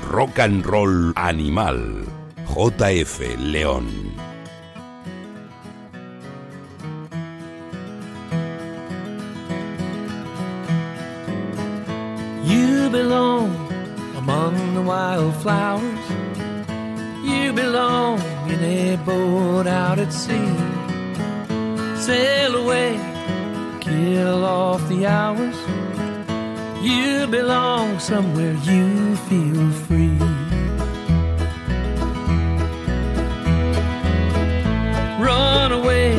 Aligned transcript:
Rock 0.00 0.38
and 0.38 0.64
Roll 0.66 1.12
Animal. 1.18 2.04
JF 2.54 3.36
León. 3.52 3.88
You 12.44 12.90
belong 12.90 13.50
among 14.16 14.74
the 14.74 14.82
wildflowers. 14.82 16.06
You 17.24 17.52
belong 17.52 18.20
in 18.48 18.62
a 18.62 18.96
boat 19.04 19.66
out 19.66 19.98
at 19.98 20.12
sea. 20.12 20.54
Sail 21.96 22.56
away, 22.56 22.98
kill 23.80 24.44
off 24.44 24.86
the 24.88 25.06
hours. 25.06 25.63
You 26.84 27.26
belong 27.26 27.98
somewhere 27.98 28.52
you 28.62 29.16
feel 29.16 29.70
free. 29.86 30.18
Run 35.18 35.72
away, 35.72 36.12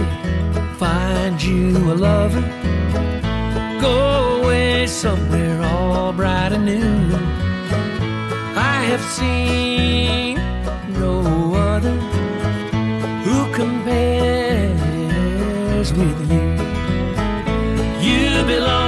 find 0.80 1.40
you 1.40 1.78
a 1.94 1.96
lover. 2.08 2.42
Go 3.80 4.42
away 4.42 4.88
somewhere 4.88 5.62
all 5.62 6.12
bright 6.12 6.52
and 6.52 6.66
new. 6.66 7.16
I 8.56 8.82
have 8.90 9.04
seen 9.18 10.40
no 11.00 11.54
other 11.54 11.96
who 13.24 13.54
compares 13.54 14.74
with 15.94 16.32
you. 16.32 16.56
You 18.02 18.44
belong 18.46 18.85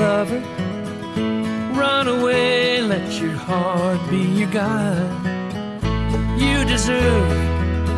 lover. 0.00 0.40
Run 1.78 2.08
away, 2.08 2.80
let 2.80 3.06
your 3.20 3.36
heart 3.48 4.00
be 4.08 4.22
your 4.40 4.50
guide. 4.50 5.12
You 6.42 6.56
deserve 6.74 7.28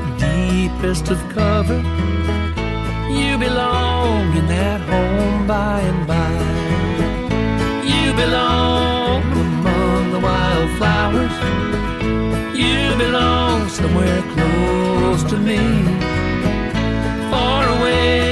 the 0.01 0.27
deepest 0.27 1.05
of 1.15 1.19
cover. 1.39 1.81
You 3.19 3.39
belong 3.47 4.37
in 4.41 4.47
that 4.57 4.81
home 4.91 5.47
by 5.47 5.79
and 5.91 6.03
by. 6.13 6.35
You 7.93 8.07
belong 8.25 9.23
among 9.47 10.03
the 10.15 10.21
wildflowers. 10.29 11.37
You 12.63 12.81
belong 13.05 13.69
somewhere 13.69 14.23
close 14.35 15.23
to 15.33 15.37
me 15.49 15.61
far 17.31 17.65
away 17.77 18.32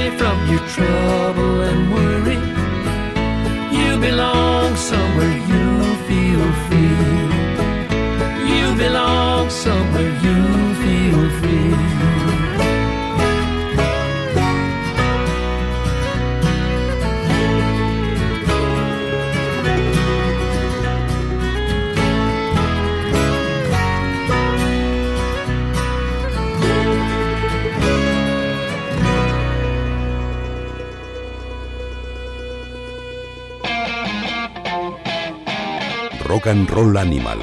and 36.51 36.69
Roll 36.69 36.97
Animal. 36.97 37.39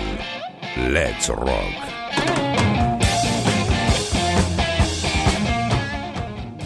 Let's 0.77 1.31
rock. 1.31 1.75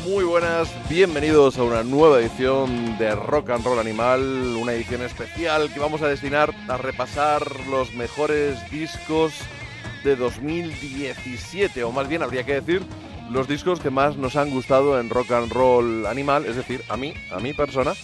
Muy 0.04 0.25
buenas, 0.25 0.69
bienvenidos 0.91 1.56
a 1.58 1.62
una 1.62 1.84
nueva 1.84 2.19
edición 2.19 2.98
de 2.98 3.14
Rock 3.14 3.50
and 3.50 3.64
Roll 3.64 3.78
Animal, 3.78 4.56
una 4.60 4.72
edición 4.72 5.03
especial 5.03 5.72
que 5.72 5.78
vamos 5.78 6.03
a 6.03 6.08
destinar 6.08 6.53
a 6.66 6.76
repasar 6.76 7.47
los 7.70 7.94
mejores 7.94 8.59
discos 8.72 9.32
de 10.03 10.16
2017, 10.16 11.84
o 11.84 11.92
más 11.92 12.09
bien 12.09 12.24
habría 12.24 12.42
que 12.42 12.60
decir 12.60 12.82
los 13.30 13.47
discos 13.47 13.78
que 13.78 13.91
más 13.91 14.16
nos 14.16 14.34
han 14.34 14.50
gustado 14.50 14.98
en 14.98 15.10
Rock 15.10 15.30
and 15.30 15.53
Roll 15.53 16.06
Animal, 16.06 16.44
es 16.47 16.56
decir, 16.56 16.82
a 16.88 16.97
mí, 16.97 17.14
a 17.30 17.38
mi 17.38 17.53
persona, 17.53 17.94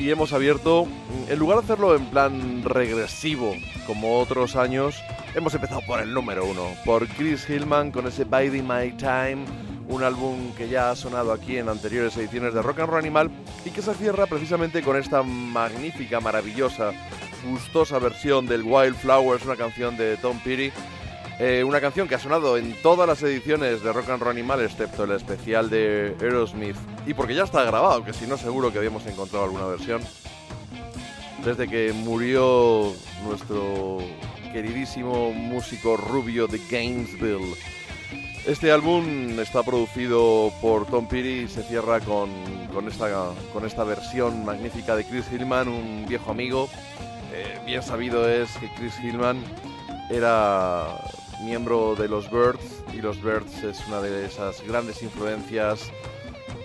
y 0.00 0.10
hemos 0.10 0.32
abierto, 0.32 0.88
en 1.28 1.38
lugar 1.38 1.58
de 1.58 1.64
hacerlo 1.64 1.94
en 1.94 2.06
plan 2.06 2.64
regresivo 2.64 3.54
como 3.86 4.18
otros 4.18 4.56
años, 4.56 4.96
hemos 5.34 5.54
empezado 5.54 5.82
por 5.86 6.00
el 6.00 6.14
número 6.14 6.46
uno, 6.46 6.68
por 6.86 7.06
Chris 7.06 7.48
Hillman 7.48 7.92
con 7.92 8.06
ese 8.06 8.24
Biding 8.24 8.66
My 8.66 8.92
Time, 8.92 9.44
un 9.88 10.02
álbum 10.02 10.52
que 10.56 10.70
ya 10.70 10.90
ha 10.90 10.96
sonado 10.96 11.32
aquí 11.32 11.58
en 11.58 11.68
anteriores 11.68 12.16
ediciones 12.16 12.54
de 12.54 12.62
Rock 12.62 12.80
and 12.80 12.88
Roll 12.88 13.00
Animal 13.00 13.30
y 13.62 13.70
que 13.70 13.82
se 13.82 13.92
cierra 13.92 14.26
precisamente 14.26 14.80
con 14.80 14.96
esta 14.96 15.22
magnífica, 15.22 16.18
maravillosa, 16.18 16.92
gustosa 17.50 17.98
versión 17.98 18.46
del 18.46 18.62
Wildflowers, 18.62 19.44
una 19.44 19.56
canción 19.56 19.98
de 19.98 20.16
Tom 20.16 20.38
Petty. 20.42 20.72
Eh, 21.42 21.64
una 21.64 21.80
canción 21.80 22.06
que 22.06 22.14
ha 22.14 22.18
sonado 22.18 22.58
en 22.58 22.74
todas 22.82 23.08
las 23.08 23.22
ediciones 23.22 23.82
de 23.82 23.90
Rock 23.94 24.10
and 24.10 24.22
Roll 24.22 24.32
Animal, 24.32 24.60
excepto 24.60 25.04
el 25.04 25.12
especial 25.12 25.70
de 25.70 26.14
Aerosmith. 26.20 26.76
Y 27.06 27.14
porque 27.14 27.34
ya 27.34 27.44
está 27.44 27.64
grabado, 27.64 28.04
que 28.04 28.12
si 28.12 28.26
no 28.26 28.36
seguro 28.36 28.70
que 28.70 28.76
habíamos 28.76 29.06
encontrado 29.06 29.46
alguna 29.46 29.64
versión. 29.64 30.02
Desde 31.42 31.66
que 31.66 31.94
murió 31.94 32.92
nuestro 33.24 34.00
queridísimo 34.52 35.32
músico 35.32 35.96
rubio 35.96 36.46
de 36.46 36.60
Gainesville. 36.70 37.56
Este 38.46 38.70
álbum 38.70 39.40
está 39.40 39.62
producido 39.62 40.52
por 40.60 40.84
Tom 40.88 41.08
Petty 41.08 41.44
y 41.44 41.48
se 41.48 41.62
cierra 41.62 42.00
con, 42.00 42.28
con 42.70 42.86
esta, 42.86 43.30
con 43.54 43.64
esta 43.64 43.84
versión 43.84 44.44
magnífica 44.44 44.94
de 44.94 45.06
Chris 45.06 45.24
Hillman, 45.32 45.68
un 45.68 46.04
viejo 46.06 46.32
amigo. 46.32 46.68
Eh, 47.32 47.58
bien 47.64 47.82
sabido 47.82 48.28
es 48.28 48.50
que 48.58 48.70
Chris 48.74 48.92
Hillman 49.02 49.42
era 50.10 51.00
miembro 51.44 51.94
de 51.94 52.08
los 52.08 52.30
Birds 52.30 52.82
y 52.92 53.00
los 53.00 53.22
Birds 53.22 53.62
es 53.62 53.86
una 53.88 54.00
de 54.00 54.26
esas 54.26 54.62
grandes 54.66 55.02
influencias 55.02 55.90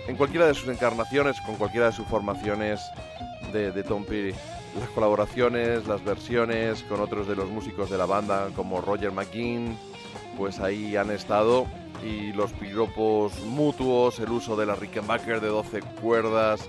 en 0.06 0.16
cualquiera 0.16 0.46
de 0.46 0.54
sus 0.54 0.68
encarnaciones, 0.68 1.40
con 1.44 1.56
cualquiera 1.56 1.86
de 1.86 1.92
sus 1.92 2.06
formaciones 2.06 2.80
de, 3.52 3.72
de 3.72 3.82
Tom 3.82 4.04
Petty. 4.04 4.36
Las 4.78 4.88
colaboraciones, 4.90 5.86
las 5.86 6.04
versiones 6.04 6.82
con 6.84 7.00
otros 7.00 7.26
de 7.26 7.36
los 7.36 7.48
músicos 7.48 7.90
de 7.90 7.98
la 7.98 8.06
banda 8.06 8.50
como 8.54 8.80
Roger 8.80 9.10
McGinn, 9.10 9.76
pues 10.36 10.60
ahí 10.60 10.96
han 10.96 11.10
estado 11.10 11.66
y 12.04 12.32
los 12.32 12.52
piropos 12.52 13.40
mutuos, 13.40 14.18
el 14.20 14.30
uso 14.30 14.56
de 14.56 14.66
la 14.66 14.74
Rickenbacker 14.74 15.40
de 15.40 15.48
12 15.48 15.80
cuerdas, 16.00 16.60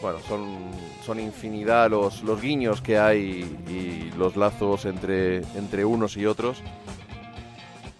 bueno, 0.00 0.18
son, 0.28 0.58
son 1.04 1.20
infinidad 1.20 1.90
los, 1.90 2.22
los 2.22 2.40
guiños 2.40 2.80
que 2.80 2.98
hay 2.98 3.58
y 3.68 4.10
los 4.18 4.36
lazos 4.36 4.84
entre, 4.84 5.38
entre 5.56 5.84
unos 5.84 6.16
y 6.16 6.26
otros. 6.26 6.62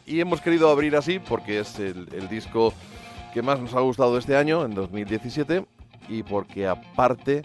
Y 0.06 0.20
hemos 0.20 0.40
querido 0.40 0.70
abrir 0.70 0.96
así 0.96 1.18
porque 1.18 1.60
es 1.60 1.78
el, 1.78 2.08
el 2.12 2.28
disco 2.28 2.72
que 3.32 3.42
más 3.42 3.60
nos 3.60 3.74
ha 3.74 3.80
gustado 3.80 4.16
este 4.18 4.36
año, 4.36 4.64
en 4.64 4.74
2017, 4.74 5.66
y 6.08 6.22
porque 6.22 6.66
aparte 6.66 7.42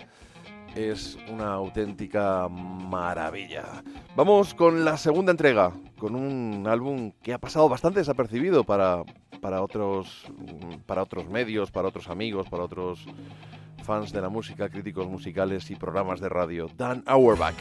es 0.75 1.17
una 1.29 1.53
auténtica 1.53 2.47
maravilla. 2.49 3.83
Vamos 4.15 4.53
con 4.53 4.85
la 4.85 4.97
segunda 4.97 5.31
entrega, 5.31 5.71
con 5.97 6.15
un 6.15 6.67
álbum 6.67 7.11
que 7.21 7.33
ha 7.33 7.37
pasado 7.37 7.69
bastante 7.69 7.99
desapercibido 7.99 8.63
para, 8.63 9.03
para, 9.41 9.61
otros, 9.61 10.25
para 10.85 11.03
otros 11.03 11.27
medios, 11.27 11.71
para 11.71 11.87
otros 11.87 12.07
amigos, 12.09 12.47
para 12.49 12.63
otros 12.63 13.05
fans 13.83 14.11
de 14.11 14.21
la 14.21 14.29
música, 14.29 14.69
críticos 14.69 15.07
musicales 15.07 15.71
y 15.71 15.75
programas 15.75 16.19
de 16.19 16.29
radio. 16.29 16.69
Dan 16.77 17.03
Auerbach, 17.07 17.55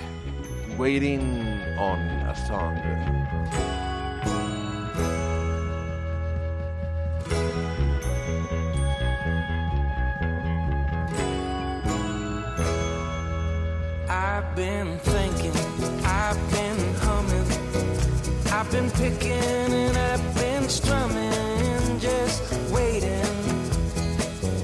Waiting 0.77 1.21
on 1.79 1.99
a 1.99 2.35
Song. 2.47 3.77
I've 14.10 14.54
been 14.56 14.98
thinking, 15.00 15.52
I've 16.04 16.50
been 16.50 16.94
humming, 16.94 17.46
I've 18.52 18.70
been 18.70 18.90
picking 18.90 19.32
and 19.32 19.96
I've 19.96 20.34
been 20.34 20.69
strumming, 20.69 21.98
just 22.00 22.42
waiting, 22.70 23.25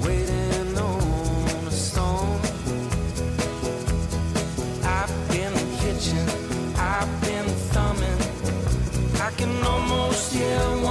waiting 0.03 0.79
on 0.79 1.67
a 1.67 1.71
song. 1.71 2.41
I've 4.85 5.15
been 5.29 5.55
hitching, 5.83 6.29
I've 6.77 7.21
been 7.21 7.47
thumbing, 7.75 8.21
I 9.21 9.31
can 9.37 9.65
almost 9.65 10.33
hear 10.33 10.84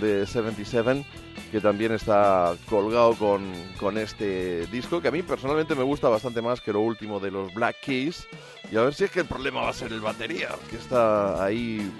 de 0.00 0.26
77, 0.26 1.04
que 1.52 1.60
también 1.60 1.92
está 1.92 2.56
colgado 2.66 3.14
con, 3.14 3.52
con 3.78 3.98
este 3.98 4.66
disco, 4.68 5.02
que 5.02 5.08
a 5.08 5.10
mí 5.10 5.22
personalmente 5.22 5.74
me 5.74 5.82
gusta 5.82 6.08
bastante 6.08 6.40
más 6.40 6.62
que 6.62 6.72
lo 6.72 6.80
último 6.80 7.20
de 7.20 7.30
los 7.30 7.52
Black 7.52 7.76
Keys. 7.82 8.26
Y 8.70 8.76
a 8.78 8.82
ver 8.82 8.94
si 8.94 9.04
es 9.04 9.10
que 9.10 9.20
el 9.20 9.26
problema 9.26 9.60
va 9.60 9.68
a 9.68 9.74
ser 9.74 9.92
el 9.92 10.00
batería, 10.00 10.48
que 10.70 10.76
está 10.76 11.44
ahí 11.44 11.92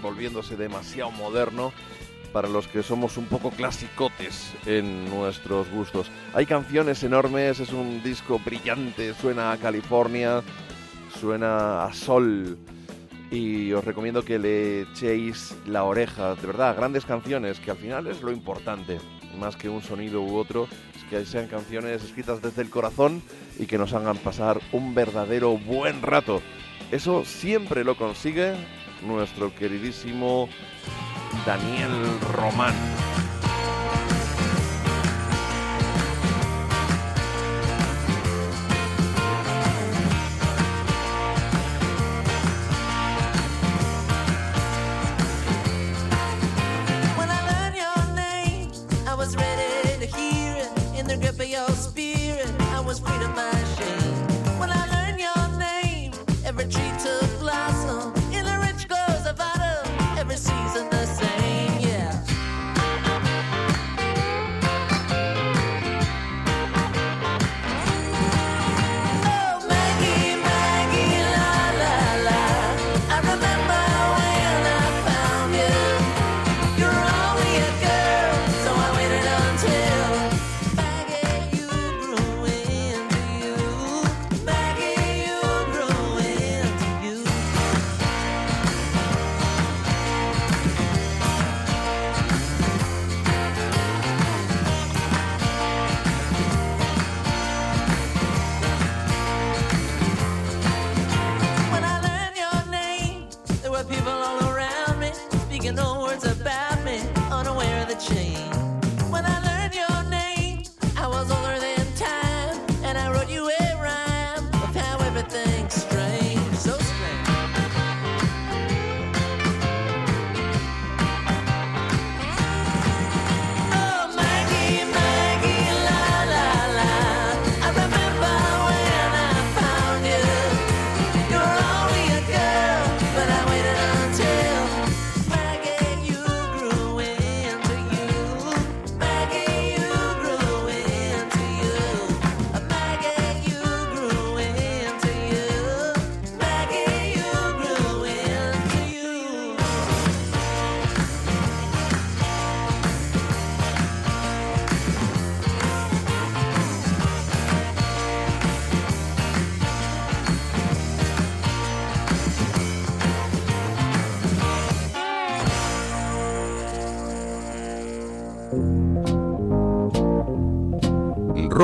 volviéndose 0.00 0.56
demasiado 0.56 1.10
moderno 1.10 1.70
para 2.32 2.48
los 2.48 2.66
que 2.66 2.82
somos 2.82 3.18
un 3.18 3.26
poco 3.26 3.50
clasicotes 3.50 4.54
en 4.64 5.04
nuestros 5.10 5.68
gustos. 5.70 6.10
Hay 6.32 6.46
canciones 6.46 7.02
enormes, 7.02 7.60
es 7.60 7.74
un 7.74 8.02
disco 8.02 8.40
brillante, 8.42 9.12
suena 9.12 9.52
a 9.52 9.58
California, 9.58 10.42
suena 11.20 11.84
a 11.84 11.92
sol 11.92 12.56
y 13.32 13.72
os 13.72 13.82
recomiendo 13.82 14.24
que 14.24 14.38
le 14.38 14.82
echéis 14.82 15.56
la 15.66 15.84
oreja, 15.84 16.34
de 16.34 16.46
verdad, 16.46 16.76
grandes 16.76 17.06
canciones, 17.06 17.58
que 17.58 17.70
al 17.70 17.78
final 17.78 18.06
es 18.06 18.20
lo 18.20 18.30
importante, 18.30 19.00
más 19.38 19.56
que 19.56 19.70
un 19.70 19.82
sonido 19.82 20.20
u 20.20 20.36
otro, 20.36 20.68
es 20.94 21.02
que 21.04 21.24
sean 21.24 21.46
canciones 21.46 22.04
escritas 22.04 22.42
desde 22.42 22.60
el 22.60 22.68
corazón 22.68 23.22
y 23.58 23.64
que 23.64 23.78
nos 23.78 23.94
hagan 23.94 24.18
pasar 24.18 24.60
un 24.72 24.94
verdadero 24.94 25.56
buen 25.56 26.02
rato. 26.02 26.42
Eso 26.90 27.24
siempre 27.24 27.84
lo 27.84 27.96
consigue 27.96 28.52
nuestro 29.06 29.54
queridísimo 29.54 30.50
Daniel 31.46 31.90
Román. 32.34 32.74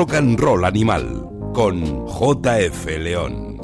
Rock 0.09 0.17
and 0.17 0.39
Roll 0.39 0.65
Animal 0.65 1.29
con 1.53 2.07
JF 2.07 2.97
León. 2.97 3.59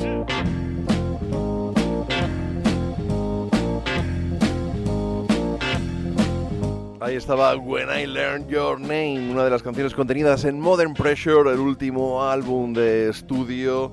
Ahí 7.01 7.15
estaba 7.15 7.55
When 7.55 7.87
I 7.89 8.07
Learned 8.07 8.47
Your 8.47 8.79
Name, 8.79 9.29
una 9.31 9.43
de 9.43 9.49
las 9.51 9.61
canciones 9.61 9.93
contenidas 9.93 10.43
en 10.45 10.59
Modern 10.59 10.93
Pressure, 10.95 11.51
el 11.51 11.59
último 11.59 12.23
álbum 12.23 12.73
de 12.73 13.09
estudio 13.09 13.91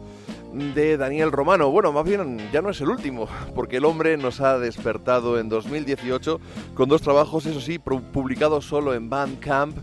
de 0.75 0.97
Daniel 0.97 1.31
Romano. 1.31 1.71
Bueno, 1.71 1.93
más 1.93 2.05
bien 2.05 2.39
ya 2.53 2.63
no 2.63 2.71
es 2.71 2.81
el 2.81 2.89
último, 2.89 3.29
porque 3.55 3.77
el 3.79 3.85
hombre 3.85 4.17
nos 4.17 4.41
ha 4.41 4.59
despertado 4.59 5.39
en 5.39 5.51
2018 5.51 6.41
con 6.75 6.89
dos 6.89 7.03
trabajos, 7.03 7.45
eso 7.45 7.61
sí, 7.61 7.79
pu- 7.79 8.01
publicados 8.01 8.65
solo 8.65 8.95
en 8.95 9.11
Bandcamp, 9.11 9.77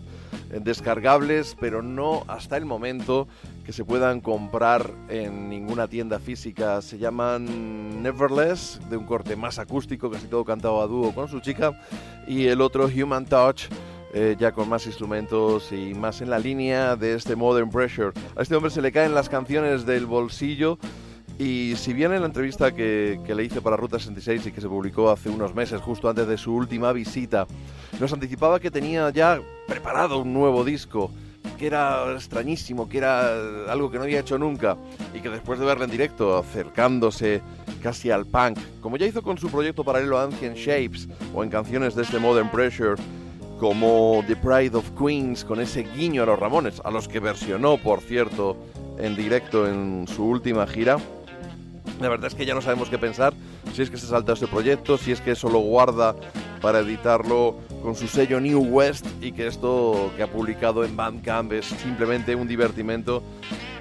descargables, 0.50 1.56
pero 1.60 1.82
no 1.82 2.24
hasta 2.28 2.56
el 2.56 2.64
momento 2.64 3.28
que 3.64 3.72
se 3.72 3.84
puedan 3.84 4.20
comprar 4.20 4.90
en 5.08 5.48
ninguna 5.48 5.86
tienda 5.86 6.18
física. 6.18 6.82
Se 6.82 6.98
llaman 6.98 8.02
Neverless, 8.02 8.80
de 8.90 8.96
un 8.96 9.06
corte 9.06 9.36
más 9.36 9.58
acústico, 9.58 10.10
casi 10.10 10.26
todo 10.26 10.44
cantado 10.44 10.82
a 10.82 10.86
dúo 10.86 11.14
con 11.14 11.28
su 11.28 11.40
chica, 11.40 11.80
y 12.26 12.46
el 12.46 12.60
otro 12.60 12.86
Human 12.86 13.26
Touch, 13.26 13.64
eh, 14.12 14.34
ya 14.38 14.50
con 14.50 14.68
más 14.68 14.86
instrumentos 14.86 15.70
y 15.70 15.94
más 15.94 16.20
en 16.20 16.30
la 16.30 16.38
línea 16.38 16.96
de 16.96 17.14
este 17.14 17.36
Modern 17.36 17.70
Pressure. 17.70 18.12
A 18.34 18.42
este 18.42 18.56
hombre 18.56 18.70
se 18.70 18.82
le 18.82 18.90
caen 18.90 19.14
las 19.14 19.28
canciones 19.28 19.86
del 19.86 20.06
bolsillo. 20.06 20.78
Y 21.40 21.74
si 21.76 21.94
bien 21.94 22.12
en 22.12 22.20
la 22.20 22.26
entrevista 22.26 22.70
que, 22.74 23.18
que 23.24 23.34
le 23.34 23.44
hice 23.44 23.62
para 23.62 23.74
Ruta 23.74 23.98
66 23.98 24.48
y 24.48 24.52
que 24.52 24.60
se 24.60 24.68
publicó 24.68 25.08
hace 25.08 25.30
unos 25.30 25.54
meses, 25.54 25.80
justo 25.80 26.06
antes 26.06 26.28
de 26.28 26.36
su 26.36 26.54
última 26.54 26.92
visita, 26.92 27.46
nos 27.98 28.12
anticipaba 28.12 28.60
que 28.60 28.70
tenía 28.70 29.08
ya 29.08 29.40
preparado 29.66 30.18
un 30.18 30.34
nuevo 30.34 30.64
disco, 30.64 31.10
que 31.58 31.68
era 31.68 32.12
extrañísimo, 32.12 32.90
que 32.90 32.98
era 32.98 33.72
algo 33.72 33.90
que 33.90 33.96
no 33.96 34.04
había 34.04 34.20
hecho 34.20 34.36
nunca, 34.36 34.76
y 35.14 35.20
que 35.20 35.30
después 35.30 35.58
de 35.58 35.64
verlo 35.64 35.84
en 35.84 35.90
directo, 35.90 36.36
acercándose 36.36 37.40
casi 37.82 38.10
al 38.10 38.26
punk, 38.26 38.58
como 38.82 38.98
ya 38.98 39.06
hizo 39.06 39.22
con 39.22 39.38
su 39.38 39.48
proyecto 39.48 39.82
paralelo 39.82 40.20
Ancient 40.20 40.58
Shapes, 40.58 41.08
o 41.34 41.42
en 41.42 41.48
canciones 41.48 41.94
de 41.94 42.02
este 42.02 42.18
Modern 42.18 42.50
Pressure, 42.50 43.00
como 43.58 44.22
The 44.26 44.36
Pride 44.36 44.76
of 44.76 44.90
Queens, 44.90 45.46
con 45.46 45.58
ese 45.58 45.84
guiño 45.84 46.24
a 46.24 46.26
los 46.26 46.38
Ramones, 46.38 46.82
a 46.84 46.90
los 46.90 47.08
que 47.08 47.18
versionó, 47.18 47.78
por 47.78 48.02
cierto, 48.02 48.58
en 48.98 49.16
directo 49.16 49.66
en 49.66 50.06
su 50.06 50.26
última 50.26 50.66
gira. 50.66 50.98
La 52.00 52.08
verdad 52.08 52.28
es 52.28 52.34
que 52.34 52.46
ya 52.46 52.54
no 52.54 52.62
sabemos 52.62 52.88
qué 52.88 52.98
pensar, 52.98 53.34
si 53.74 53.82
es 53.82 53.90
que 53.90 53.98
se 53.98 54.06
salta 54.06 54.32
este 54.32 54.46
proyecto, 54.46 54.96
si 54.96 55.12
es 55.12 55.20
que 55.20 55.32
eso 55.32 55.50
lo 55.50 55.58
guarda 55.58 56.16
para 56.62 56.80
editarlo 56.80 57.56
con 57.82 57.94
su 57.94 58.08
sello 58.08 58.40
New 58.40 58.62
West 58.62 59.06
y 59.20 59.32
que 59.32 59.46
esto 59.46 60.10
que 60.16 60.22
ha 60.22 60.26
publicado 60.26 60.84
en 60.84 60.96
Bandcamp 60.96 61.52
es 61.52 61.66
simplemente 61.66 62.34
un 62.34 62.48
divertimento 62.48 63.22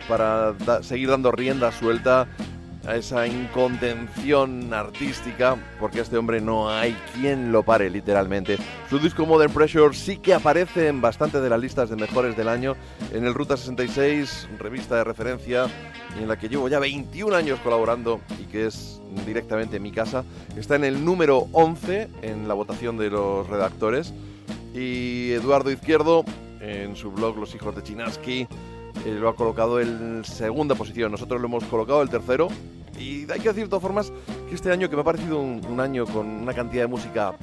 para 0.09 0.53
seguir 0.81 1.09
dando 1.09 1.31
rienda 1.31 1.71
suelta 1.71 2.27
a 2.85 2.95
esa 2.95 3.27
incontención 3.27 4.73
artística, 4.73 5.57
porque 5.79 5.99
a 5.99 6.01
este 6.01 6.17
hombre 6.17 6.41
no 6.41 6.69
hay 6.69 6.95
quien 7.13 7.51
lo 7.51 7.63
pare 7.63 7.89
literalmente. 7.89 8.57
Su 8.89 8.99
disco 8.99 9.25
Modern 9.25 9.53
Pressure 9.53 9.95
sí 9.95 10.17
que 10.17 10.33
aparece 10.33 10.87
en 10.87 11.01
bastante 11.01 11.41
de 11.41 11.49
las 11.49 11.59
listas 11.59 11.89
de 11.89 11.95
mejores 11.95 12.35
del 12.37 12.47
año, 12.47 12.75
en 13.13 13.25
el 13.25 13.33
Ruta 13.33 13.57
66, 13.57 14.49
revista 14.59 14.95
de 14.95 15.03
referencia, 15.03 15.67
en 16.19 16.27
la 16.27 16.37
que 16.37 16.49
llevo 16.49 16.69
ya 16.69 16.79
21 16.79 17.35
años 17.35 17.59
colaborando 17.59 18.21
y 18.39 18.45
que 18.45 18.67
es 18.67 19.01
directamente 19.25 19.79
mi 19.79 19.91
casa. 19.91 20.23
Está 20.55 20.75
en 20.75 20.83
el 20.83 21.03
número 21.03 21.47
11 21.51 22.09
en 22.21 22.47
la 22.47 22.53
votación 22.53 22.97
de 22.97 23.09
los 23.09 23.47
redactores. 23.47 24.13
Y 24.73 25.31
Eduardo 25.31 25.71
Izquierdo, 25.71 26.23
en 26.61 26.95
su 26.95 27.11
blog 27.11 27.37
Los 27.37 27.55
Hijos 27.55 27.75
de 27.75 27.83
Chinaski, 27.83 28.47
eh, 29.05 29.17
lo 29.19 29.29
ha 29.29 29.35
colocado 29.35 29.79
en 29.79 30.23
segunda 30.25 30.75
posición. 30.75 31.11
Nosotros 31.11 31.39
lo 31.39 31.47
hemos 31.47 31.63
colocado 31.65 32.01
el 32.01 32.09
tercero. 32.09 32.47
Y 32.99 33.31
hay 33.31 33.39
que 33.39 33.49
decir 33.49 33.63
de 33.63 33.69
todas 33.69 33.81
formas 33.81 34.11
que 34.49 34.55
este 34.55 34.71
año, 34.71 34.89
que 34.89 34.95
me 34.95 35.01
ha 35.01 35.05
parecido 35.05 35.39
un, 35.39 35.61
un 35.69 35.79
año 35.79 36.05
con 36.05 36.27
una 36.27 36.53
cantidad 36.53 36.83
de 36.83 36.87
música 36.87 37.33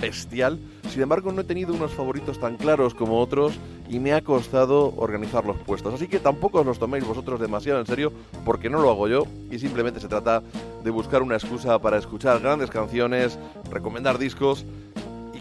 bestial, 0.00 0.58
sin 0.88 1.02
embargo 1.02 1.32
no 1.32 1.42
he 1.42 1.44
tenido 1.44 1.74
unos 1.74 1.92
favoritos 1.92 2.38
tan 2.38 2.56
claros 2.56 2.94
como 2.94 3.20
otros 3.20 3.58
y 3.88 3.98
me 3.98 4.12
ha 4.12 4.22
costado 4.22 4.94
organizar 4.96 5.44
los 5.44 5.56
puestos. 5.58 5.94
Así 5.94 6.08
que 6.08 6.18
tampoco 6.18 6.60
os 6.60 6.66
los 6.66 6.78
toméis 6.78 7.06
vosotros 7.06 7.40
demasiado 7.40 7.80
en 7.80 7.86
serio 7.86 8.12
porque 8.44 8.70
no 8.70 8.80
lo 8.80 8.90
hago 8.90 9.08
yo 9.08 9.24
y 9.50 9.58
simplemente 9.58 10.00
se 10.00 10.08
trata 10.08 10.42
de 10.82 10.90
buscar 10.90 11.22
una 11.22 11.36
excusa 11.36 11.78
para 11.80 11.98
escuchar 11.98 12.40
grandes 12.40 12.70
canciones, 12.70 13.38
recomendar 13.70 14.18
discos 14.18 14.64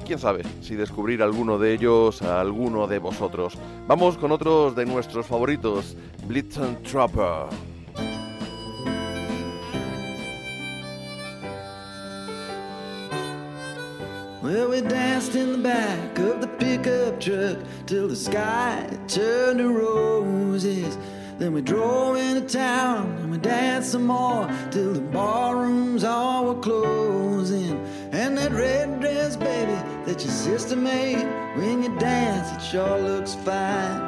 quién 0.09 0.17
sabe 0.17 0.41
si 0.61 0.73
descubrir 0.73 1.21
alguno 1.21 1.59
de 1.59 1.71
ellos 1.71 2.23
a 2.23 2.41
alguno 2.41 2.87
de 2.87 2.97
vosotros. 2.97 3.53
Vamos 3.87 4.17
con 4.17 4.31
otros 4.31 4.75
de 4.75 4.83
nuestros 4.83 5.27
favoritos, 5.27 5.95
Blitzen 6.25 6.81
Trapper. 6.81 7.45
Well, 14.41 14.71
we 14.71 14.81
danced 14.81 15.35
in 15.35 15.51
the 15.51 15.59
back 15.59 16.17
of 16.17 16.41
the 16.41 16.47
pickup 16.57 17.19
truck 17.19 17.59
till 17.85 18.07
the 18.07 18.15
sky 18.15 18.87
turned 19.07 19.59
to 19.59 19.69
roses. 19.69 20.97
Then 21.39 21.53
we 21.53 21.61
drove 21.61 22.17
into 22.17 22.41
town 22.41 23.15
and 23.21 23.31
we 23.31 23.37
danced 23.37 23.93
some 23.93 24.07
more 24.07 24.45
till 24.71 24.91
the 24.91 24.99
barrooms 24.99 26.03
all 26.03 26.47
were 26.47 26.61
closing. 26.61 27.79
And 28.11 28.37
that 28.37 28.51
red 28.51 28.99
dress, 28.99 29.37
baby, 29.37 29.71
that 30.05 30.21
your 30.21 30.33
sister 30.33 30.75
made 30.75 31.23
when 31.55 31.81
you 31.81 31.97
dance, 31.97 32.51
it 32.51 32.61
sure 32.69 32.99
looks 32.99 33.35
fine. 33.35 34.01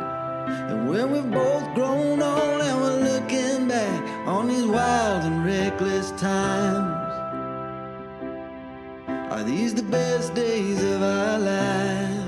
And 0.72 0.90
when 0.90 1.12
we've 1.12 1.32
both 1.32 1.74
grown 1.74 2.22
old 2.22 2.62
and 2.62 2.82
we're 2.82 3.14
looking 3.14 3.70
back 3.70 4.28
on 4.28 4.50
these 4.50 4.66
wild 4.66 5.24
and 5.24 5.46
reckless 5.46 6.12
times. 6.12 6.98
Are 9.32 9.44
these 9.44 9.74
the 9.74 9.84
best 9.84 10.34
days 10.34 10.84
of 10.84 11.02
our 11.02 11.40
lives? 11.40 12.21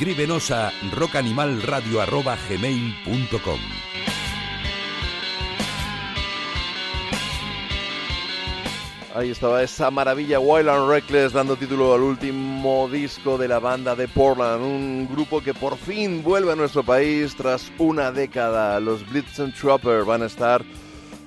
Escríbenos 0.00 0.50
a 0.50 0.72
rockanimalradio.gmail.com 0.92 3.60
Ahí 9.14 9.28
estaba 9.28 9.62
esa 9.62 9.90
maravilla 9.90 10.40
Wild 10.40 10.70
and 10.70 10.88
Reckless 10.88 11.34
dando 11.34 11.56
título 11.56 11.92
al 11.92 12.00
último 12.00 12.88
disco 12.90 13.36
de 13.36 13.46
la 13.46 13.58
banda 13.58 13.94
de 13.94 14.08
Portland, 14.08 14.62
un 14.62 15.06
grupo 15.06 15.42
que 15.42 15.52
por 15.52 15.76
fin 15.76 16.22
vuelve 16.22 16.52
a 16.52 16.56
nuestro 16.56 16.82
país 16.82 17.36
tras 17.36 17.70
una 17.76 18.10
década. 18.10 18.80
Los 18.80 19.06
Blitzen 19.06 19.52
Trooper 19.52 20.04
van 20.04 20.22
a 20.22 20.26
estar, 20.28 20.64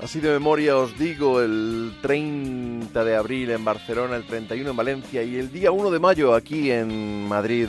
así 0.01 0.19
de 0.19 0.31
memoria 0.31 0.77
os 0.77 0.97
digo, 0.97 1.41
el 1.41 1.95
30 2.01 3.03
de 3.03 3.15
abril 3.15 3.51
en 3.51 3.63
Barcelona, 3.63 4.15
el 4.15 4.23
31 4.23 4.71
en 4.71 4.75
Valencia 4.75 5.21
y 5.21 5.35
el 5.35 5.51
día 5.51 5.71
1 5.71 5.91
de 5.91 5.99
mayo 5.99 6.33
aquí 6.33 6.71
en 6.71 7.27
Madrid, 7.27 7.67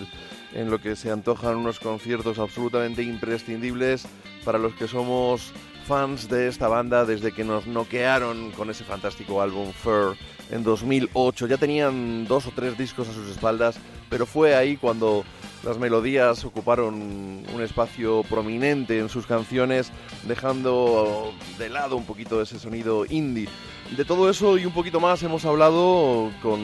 en 0.55 0.71
lo 0.71 0.81
que 0.81 0.97
se 0.97 1.11
antojan 1.11 1.57
unos 1.57 1.81
conciertos 1.81 2.39
absolutamente 2.39 3.03
imprescindibles 3.03 4.07
para 4.45 4.59
los 4.59 4.75
que 4.75 4.89
somos 4.89 5.53
fans 5.87 6.29
de 6.29 6.49
esta 6.49 6.69
banda 6.69 7.05
desde 7.05 7.33
que 7.33 7.45
nos 7.45 7.67
noquearon 7.67 8.53
con 8.53 8.71
ese 8.71 8.85
fantástico 8.85 9.43
álbum 9.43 9.73
Fur 9.73 10.17
en 10.51 10.63
2008. 10.63 11.47
Ya 11.47 11.59
tenían 11.59 12.27
dos 12.27 12.47
o 12.47 12.53
tres 12.55 12.79
discos 12.79 13.09
a 13.09 13.13
sus 13.13 13.29
espaldas, 13.29 13.77
pero 14.09 14.27
fue 14.27 14.55
ahí 14.55 14.77
cuando 14.77 15.25
las 15.65 15.79
melodías 15.79 16.45
ocuparon 16.45 16.95
un 16.95 17.63
espacio 17.63 18.23
prominente 18.25 18.99
en 18.99 19.09
sus 19.09 19.27
canciones, 19.27 19.91
dejando 20.25 21.33
de 21.59 21.69
lado 21.69 21.97
un 21.97 22.05
poquito 22.05 22.43
ese 22.43 22.59
sonido 22.59 23.07
indie. 23.07 23.49
De 23.97 24.05
todo 24.05 24.29
eso 24.29 24.59
y 24.59 24.67
un 24.67 24.73
poquito 24.73 25.01
más 25.01 25.23
hemos 25.23 25.45
hablado 25.45 26.31
con, 26.43 26.61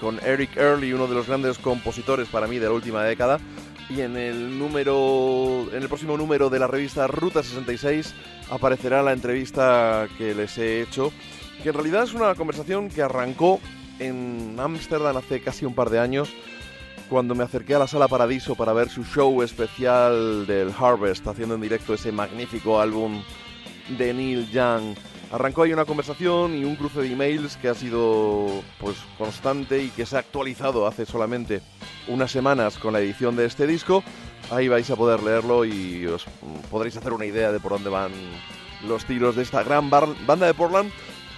con 0.00 0.20
Eric 0.24 0.56
Early, 0.56 0.92
uno 0.92 1.06
de 1.06 1.14
los 1.14 1.26
grandes 1.26 1.58
compositores 1.58 2.28
para 2.28 2.46
mí 2.46 2.58
de 2.58 2.66
la 2.66 2.72
última 2.72 3.02
década, 3.02 3.38
y 3.88 4.00
en 4.00 4.16
el 4.16 4.58
número 4.58 5.66
en 5.72 5.82
el 5.82 5.88
próximo 5.88 6.16
número 6.16 6.48
de 6.48 6.58
la 6.58 6.66
revista 6.66 7.06
Ruta 7.06 7.42
66 7.42 8.14
aparecerá 8.50 9.02
la 9.02 9.12
entrevista 9.12 10.08
que 10.16 10.34
les 10.34 10.56
he 10.58 10.82
hecho, 10.82 11.12
que 11.62 11.70
en 11.70 11.74
realidad 11.74 12.04
es 12.04 12.14
una 12.14 12.34
conversación 12.34 12.88
que 12.88 13.02
arrancó 13.02 13.60
en 13.98 14.56
Ámsterdam 14.58 15.16
hace 15.16 15.40
casi 15.40 15.64
un 15.64 15.74
par 15.74 15.90
de 15.90 15.98
años 15.98 16.32
cuando 17.12 17.34
me 17.34 17.44
acerqué 17.44 17.74
a 17.74 17.78
la 17.78 17.86
Sala 17.86 18.08
Paradiso 18.08 18.54
para 18.54 18.72
ver 18.72 18.88
su 18.88 19.04
show 19.04 19.42
especial 19.42 20.46
del 20.46 20.72
Harvest 20.72 21.26
haciendo 21.26 21.56
en 21.56 21.60
directo 21.60 21.92
ese 21.92 22.10
magnífico 22.10 22.80
álbum 22.80 23.22
de 23.98 24.14
Neil 24.14 24.50
Young. 24.50 24.96
Arrancó 25.30 25.64
ahí 25.64 25.74
una 25.74 25.84
conversación 25.84 26.54
y 26.54 26.64
un 26.64 26.74
cruce 26.74 27.00
de 27.00 27.12
emails 27.12 27.58
que 27.58 27.68
ha 27.68 27.74
sido 27.74 28.62
pues 28.80 28.96
constante 29.18 29.82
y 29.82 29.90
que 29.90 30.06
se 30.06 30.16
ha 30.16 30.20
actualizado 30.20 30.86
hace 30.86 31.04
solamente 31.04 31.60
unas 32.08 32.30
semanas 32.30 32.78
con 32.78 32.94
la 32.94 33.00
edición 33.00 33.36
de 33.36 33.44
este 33.44 33.66
disco. 33.66 34.02
Ahí 34.50 34.68
vais 34.68 34.88
a 34.88 34.96
poder 34.96 35.22
leerlo 35.22 35.66
y 35.66 36.06
os 36.06 36.24
podréis 36.70 36.96
hacer 36.96 37.12
una 37.12 37.26
idea 37.26 37.52
de 37.52 37.60
por 37.60 37.72
dónde 37.72 37.90
van 37.90 38.12
los 38.88 39.04
tiros 39.04 39.36
de 39.36 39.42
esta 39.42 39.62
gran 39.62 39.90
banda 39.90 40.46
de 40.46 40.54
Portland 40.54 40.90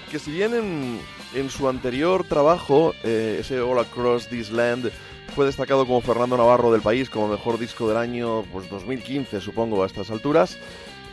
que 0.09 0.21
si 0.21 0.31
bien 0.31 0.55
en, 0.55 1.01
en 1.35 1.51
su 1.51 1.69
anterior 1.69 2.23
trabajo, 2.23 2.95
eh, 3.03 3.39
ese 3.41 3.59
All 3.61 3.81
Across 3.81 4.29
This 4.29 4.53
Land, 4.53 4.93
fue 5.35 5.47
destacado 5.47 5.87
como 5.87 6.01
Fernando 6.01 6.37
Navarro 6.37 6.71
del 6.71 6.83
país 6.83 7.11
como 7.11 7.29
mejor 7.29 7.59
disco 7.59 7.89
del 7.89 7.97
año 7.97 8.43
pues 8.53 8.69
2015 8.71 9.41
supongo 9.41 9.83
a 9.83 9.87
estas 9.87 10.11
alturas. 10.11 10.59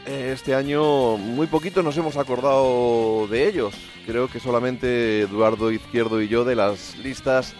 Eh, 0.06 0.32
Este 0.34 0.56
año 0.56 1.18
muy 1.18 1.48
poquito 1.48 1.84
nos 1.84 1.98
hemos 1.98 2.18
acordado 2.18 3.28
de 3.28 3.48
ellos. 3.48 3.74
Creo 4.06 4.28
que 4.28 4.40
solamente 4.40 5.22
Eduardo 5.22 5.72
Izquierdo 5.72 6.22
y 6.22 6.28
yo 6.28 6.44
de 6.44 6.56
las 6.56 6.98
listas 6.98 7.54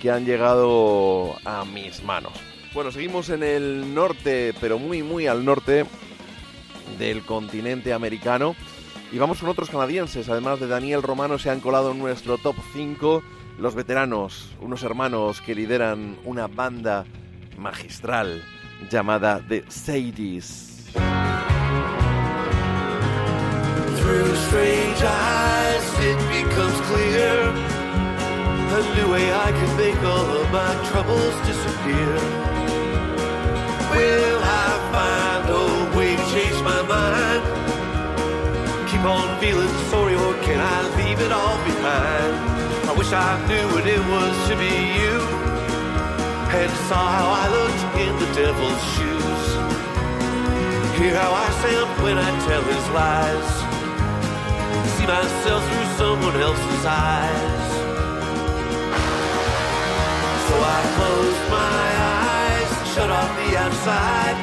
que 0.00 0.10
han 0.10 0.24
llegado 0.24 1.36
a 1.44 1.64
mis 1.64 2.02
manos. 2.04 2.32
Bueno, 2.74 2.92
seguimos 2.92 3.30
en 3.30 3.42
el 3.42 3.94
norte, 3.94 4.54
pero 4.60 4.78
muy 4.78 5.02
muy 5.02 5.26
al 5.26 5.44
norte 5.44 5.84
del 6.98 7.24
continente 7.24 7.92
americano. 7.92 8.54
Y 9.10 9.18
vamos 9.18 9.38
con 9.40 9.48
otros 9.48 9.70
canadienses, 9.70 10.28
además 10.28 10.60
de 10.60 10.66
Daniel 10.66 11.02
Romano, 11.02 11.38
se 11.38 11.48
han 11.50 11.60
colado 11.60 11.92
en 11.92 11.98
nuestro 11.98 12.36
top 12.38 12.56
5 12.74 13.22
los 13.58 13.74
veteranos, 13.74 14.50
unos 14.60 14.82
hermanos 14.84 15.40
que 15.40 15.54
lideran 15.54 16.16
una 16.24 16.46
banda 16.46 17.04
magistral 17.56 18.42
llamada 18.90 19.40
The 19.48 19.64
Sadies. 19.68 20.86
Through 23.96 24.34
strange 24.46 25.02
eyes, 25.02 25.84
it 26.00 26.18
becomes 26.30 26.80
clear 26.88 27.52
a 28.70 28.80
new 28.96 29.12
way 29.12 29.32
I 29.32 29.50
can 29.50 29.76
make 29.76 30.00
all 30.04 30.28
of 30.40 30.50
my 30.52 30.74
troubles 30.90 31.34
disappear. 31.44 32.14
Will 33.90 34.40
I 34.40 34.68
find 34.92 35.48
a 35.50 35.98
way 35.98 36.14
to 36.14 36.24
change 36.30 36.62
my 36.62 36.82
mind? 36.82 37.42
Keep 38.88 39.04
on 39.04 39.40
feeling 39.40 39.68
sorry, 39.90 40.14
or 40.14 40.34
can 40.44 40.60
I 40.60 40.96
leave 40.96 41.20
it 41.20 41.32
all 41.32 41.58
behind? 41.64 42.67
I 42.88 42.92
wish 42.96 43.12
I 43.12 43.36
knew 43.46 43.66
what 43.74 43.86
it 43.86 44.00
was 44.00 44.34
to 44.48 44.56
be 44.56 44.72
you 44.96 45.20
and 46.56 46.70
saw 46.88 47.04
how 47.04 47.28
I 47.28 47.44
looked 47.52 47.84
in 48.00 48.12
the 48.16 48.28
devil's 48.32 48.82
shoes. 48.96 49.44
Hear 50.96 51.12
how 51.20 51.32
I 51.36 51.48
sound 51.60 52.02
when 52.02 52.16
I 52.16 52.30
tell 52.48 52.64
his 52.64 52.86
lies. 52.96 53.48
See 54.96 55.06
myself 55.06 55.62
through 55.68 55.90
someone 56.00 56.36
else's 56.40 56.84
eyes. 56.86 57.68
So 60.48 60.54
I 60.56 60.80
closed 60.96 61.44
my 61.52 61.88
eyes, 62.24 62.70
shut 62.94 63.10
off 63.10 63.30
the 63.36 63.50
outside. 63.64 64.38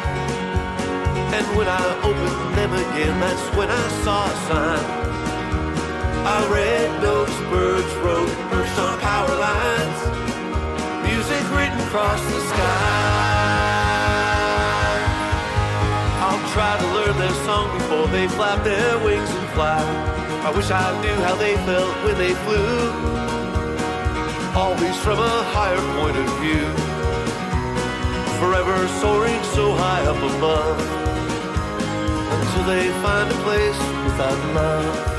And 1.34 1.46
when 1.58 1.68
I 1.68 1.82
opened 2.06 2.54
them 2.54 2.74
again, 2.74 3.20
that's 3.20 3.58
when 3.58 3.72
I 3.72 3.88
saw 4.04 4.30
a 4.30 4.36
sign. 4.48 5.15
I 6.28 6.46
birds 8.50 8.80
on 8.80 9.00
power 9.00 9.36
lines. 9.48 10.00
Music 11.06 11.44
written 11.54 11.80
across 11.88 12.22
the 12.34 12.40
sky. 12.52 12.96
I'll 16.26 16.46
try 16.56 16.74
to 16.82 16.88
learn 16.98 17.16
their 17.18 17.38
song 17.46 17.78
before 17.78 18.08
they 18.08 18.28
flap 18.28 18.64
their 18.64 18.98
wings 19.06 19.30
and 19.30 19.50
fly. 19.50 19.82
I 20.48 20.52
wish 20.56 20.70
I 20.72 20.86
knew 21.02 21.18
how 21.26 21.36
they 21.36 21.56
felt 21.68 21.94
when 22.04 22.18
they 22.18 22.34
flew. 22.46 22.90
Always 24.56 24.98
from 25.06 25.20
a 25.20 25.36
higher 25.54 25.84
point 25.98 26.18
of 26.18 26.28
view. 26.42 26.68
Forever 28.42 28.88
soaring 29.02 29.42
so 29.56 29.76
high 29.76 30.06
up 30.06 30.18
above. 30.18 30.78
Until 32.36 32.64
they 32.66 32.90
find 33.04 33.32
a 33.32 33.38
place 33.44 33.80
without 34.06 34.40
love. 34.56 35.15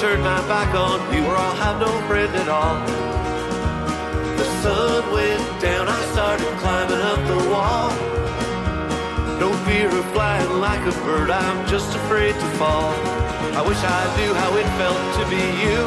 Turn 0.00 0.20
my 0.20 0.40
back 0.46 0.74
on 0.74 1.00
you, 1.14 1.24
or 1.24 1.34
I'll 1.34 1.56
have 1.56 1.80
no 1.80 1.88
friend 2.06 2.28
at 2.36 2.48
all. 2.48 2.76
The 4.36 4.44
sun 4.60 5.10
went 5.10 5.62
down, 5.62 5.88
I 5.88 6.00
started 6.12 6.52
climbing 6.60 7.00
up 7.00 7.20
the 7.32 7.40
wall. 7.48 7.88
No 9.40 9.48
fear 9.64 9.88
of 9.88 10.04
flying 10.12 10.60
like 10.60 10.84
a 10.84 10.92
bird, 11.00 11.30
I'm 11.30 11.66
just 11.66 11.96
afraid 11.96 12.34
to 12.34 12.48
fall. 12.60 12.92
I 13.56 13.62
wish 13.64 13.80
I 13.80 14.02
knew 14.20 14.34
how 14.36 14.50
it 14.60 14.68
felt 14.76 15.00
to 15.16 15.24
be 15.32 15.44
you. 15.64 15.80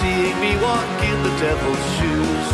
Seeing 0.00 0.36
me 0.40 0.56
walk 0.64 0.88
in 1.04 1.18
the 1.28 1.34
devil's 1.36 1.84
shoes. 2.00 2.48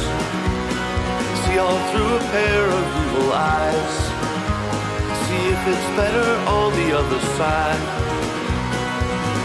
See 1.47 1.59
all 1.62 1.79
through 1.95 2.12
a 2.19 2.23
pair 2.35 2.64
of 2.67 2.85
evil 3.03 3.31
eyes. 3.33 3.95
See 5.23 5.45
if 5.55 5.62
it's 5.71 5.88
better 5.95 6.29
on 6.51 6.73
the 6.83 6.99
other 6.99 7.21
side. 7.38 8.08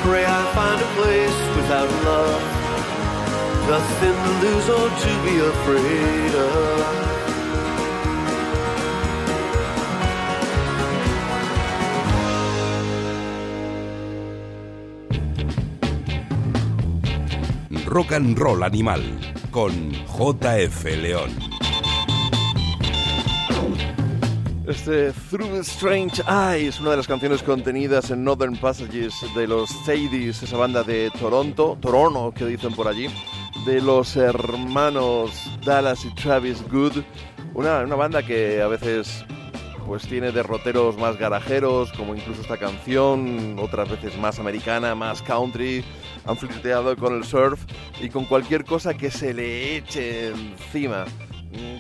Pray 0.04 0.26
I 0.26 0.42
find 0.54 0.80
a 0.82 0.90
place 1.00 1.40
without 1.56 1.90
love. 2.04 2.44
Nothing 3.70 4.18
to 4.26 4.32
lose 4.44 4.68
or 4.70 4.90
to 5.04 5.12
be 5.24 5.36
afraid 5.40 6.34
of. 6.36 6.54
Rock 17.88 18.12
and 18.12 18.38
Roll 18.38 18.64
Animal 18.64 19.04
con 19.52 19.92
JF 19.94 20.84
León. 20.98 21.53
Este 24.66 25.12
Through 25.30 25.60
Strange 25.60 26.24
Eyes, 26.26 26.80
una 26.80 26.92
de 26.92 26.98
las 26.98 27.08
canciones 27.08 27.44
contenidas 27.44 28.12
en 28.12 28.24
Northern 28.24 28.56
Passages 28.56 29.14
de 29.36 29.46
los 29.46 29.70
Sadies, 29.86 30.42
esa 30.42 30.56
banda 30.56 30.84
de 30.84 31.12
Toronto, 31.20 31.78
Toronto 31.82 32.34
que 32.34 32.46
dicen 32.46 32.74
por 32.74 32.88
allí, 32.88 33.08
de 33.66 33.82
los 33.82 34.16
hermanos 34.16 35.52
Dallas 35.66 36.06
y 36.06 36.16
Travis 36.16 36.64
Good, 36.72 37.04
una, 37.54 37.82
una 37.82 37.96
banda 37.96 38.24
que 38.24 38.62
a 38.62 38.68
veces 38.68 39.26
pues 39.86 40.08
tiene 40.08 40.32
derroteros 40.32 40.98
más 40.98 41.18
garajeros, 41.18 41.92
como 41.92 42.16
incluso 42.16 42.42
esta 42.42 42.56
canción, 42.56 43.58
otras 43.60 43.90
veces 43.90 44.18
más 44.18 44.40
americana, 44.40 44.96
más 44.96 45.22
country, 45.22 45.84
han 46.24 46.38
flirteado 46.38 46.96
con 46.96 47.18
el 47.18 47.26
surf 47.26 47.62
y 48.00 48.08
con 48.08 48.24
cualquier 48.24 48.64
cosa 48.64 48.94
que 48.94 49.12
se 49.12 49.34
le 49.34 49.76
eche 49.76 50.30
encima 50.30 51.04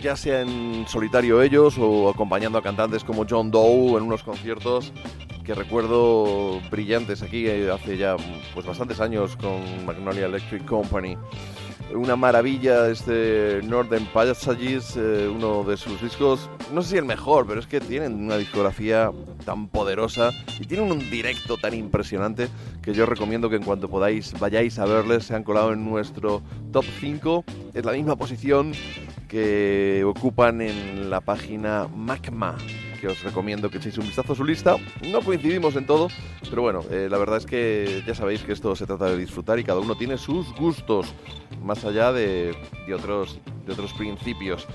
ya 0.01 0.15
sea 0.15 0.41
en 0.41 0.85
solitario 0.87 1.41
ellos 1.41 1.75
o 1.77 2.09
acompañando 2.09 2.57
a 2.57 2.61
cantantes 2.61 3.03
como 3.03 3.25
John 3.29 3.51
Doe 3.51 3.97
en 3.97 4.03
unos 4.03 4.23
conciertos 4.23 4.91
que 5.43 5.53
recuerdo 5.53 6.61
brillantes 6.71 7.21
aquí 7.21 7.47
eh, 7.47 7.69
hace 7.71 7.97
ya 7.97 8.15
pues 8.53 8.65
bastantes 8.65 8.99
años 8.99 9.35
con 9.35 9.85
Magnolia 9.85 10.25
Electric 10.25 10.65
Company. 10.65 11.17
Una 11.95 12.15
maravilla 12.15 12.89
este 12.89 13.61
Northern 13.63 14.05
Passages, 14.05 14.95
eh, 14.97 15.29
uno 15.33 15.63
de 15.63 15.77
sus 15.77 16.01
discos, 16.01 16.49
no 16.73 16.81
sé 16.81 16.89
si 16.89 16.97
el 16.97 17.05
mejor, 17.05 17.45
pero 17.45 17.59
es 17.59 17.67
que 17.67 17.79
tienen 17.79 18.15
una 18.15 18.37
discografía 18.37 19.11
tan 19.45 19.67
poderosa 19.67 20.31
y 20.59 20.65
tienen 20.65 20.91
un 20.91 20.99
directo 21.11 21.57
tan 21.57 21.73
impresionante 21.73 22.49
que 22.81 22.93
yo 22.93 23.05
recomiendo 23.05 23.49
que 23.49 23.57
en 23.57 23.63
cuanto 23.63 23.89
podáis 23.89 24.33
vayáis 24.39 24.79
a 24.79 24.85
verles, 24.85 25.25
se 25.25 25.35
han 25.35 25.43
colado 25.43 25.73
en 25.73 25.83
nuestro 25.83 26.41
top 26.71 26.85
5, 26.99 27.43
es 27.73 27.85
la 27.85 27.91
misma 27.91 28.15
posición 28.15 28.73
que 29.27 30.03
ocupan 30.05 30.61
en 30.61 31.09
la 31.09 31.21
página 31.21 31.87
MACMA, 31.87 32.57
que 33.03 33.09
os 33.09 33.21
recomiendo 33.21 33.69
que 33.69 33.79
echéis 33.79 33.97
un 33.97 34.05
vistazo 34.05 34.31
a 34.31 34.35
su 34.37 34.45
lista. 34.45 34.77
No 35.11 35.19
coincidimos 35.19 35.75
en 35.75 35.85
todo, 35.85 36.07
pero 36.49 36.61
bueno, 36.61 36.85
eh, 36.89 37.09
la 37.11 37.17
verdad 37.17 37.35
es 37.35 37.45
que 37.45 38.01
ya 38.07 38.15
sabéis 38.15 38.43
que 38.43 38.53
esto 38.53 38.77
se 38.77 38.85
trata 38.85 39.07
de 39.07 39.17
disfrutar 39.17 39.59
y 39.59 39.65
cada 39.65 39.81
uno 39.81 39.97
tiene 39.97 40.17
sus 40.17 40.53
gustos, 40.55 41.13
más 41.61 41.83
allá 41.83 42.13
de, 42.13 42.55
otros, 42.95 43.41
de 43.65 43.73
otros 43.73 43.91
principios. 43.91 44.65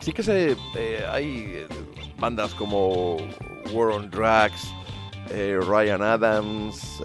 Sí 0.00 0.12
que 0.12 0.24
se, 0.24 0.56
eh, 0.76 1.06
hay 1.08 1.44
eh, 1.46 1.66
bandas 2.18 2.54
como 2.54 3.18
War 3.72 3.92
on 3.92 4.10
Drugs, 4.10 4.68
Ryan 5.30 6.02
Adams, 6.02 7.00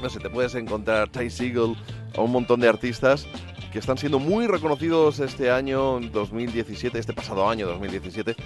no 0.00 0.08
sé, 0.08 0.18
te 0.18 0.30
puedes 0.30 0.54
encontrar 0.54 1.10
Ty 1.10 1.28
Siegel, 1.28 1.76
a 2.16 2.22
un 2.22 2.32
montón 2.32 2.60
de 2.60 2.68
artistas 2.68 3.26
que 3.74 3.80
están 3.80 3.98
siendo 3.98 4.20
muy 4.20 4.46
reconocidos 4.46 5.18
este 5.18 5.50
año 5.50 5.98
2017, 5.98 6.96
este 6.96 7.12
pasado 7.12 7.48
año 7.48 7.66
2017, 7.66 8.36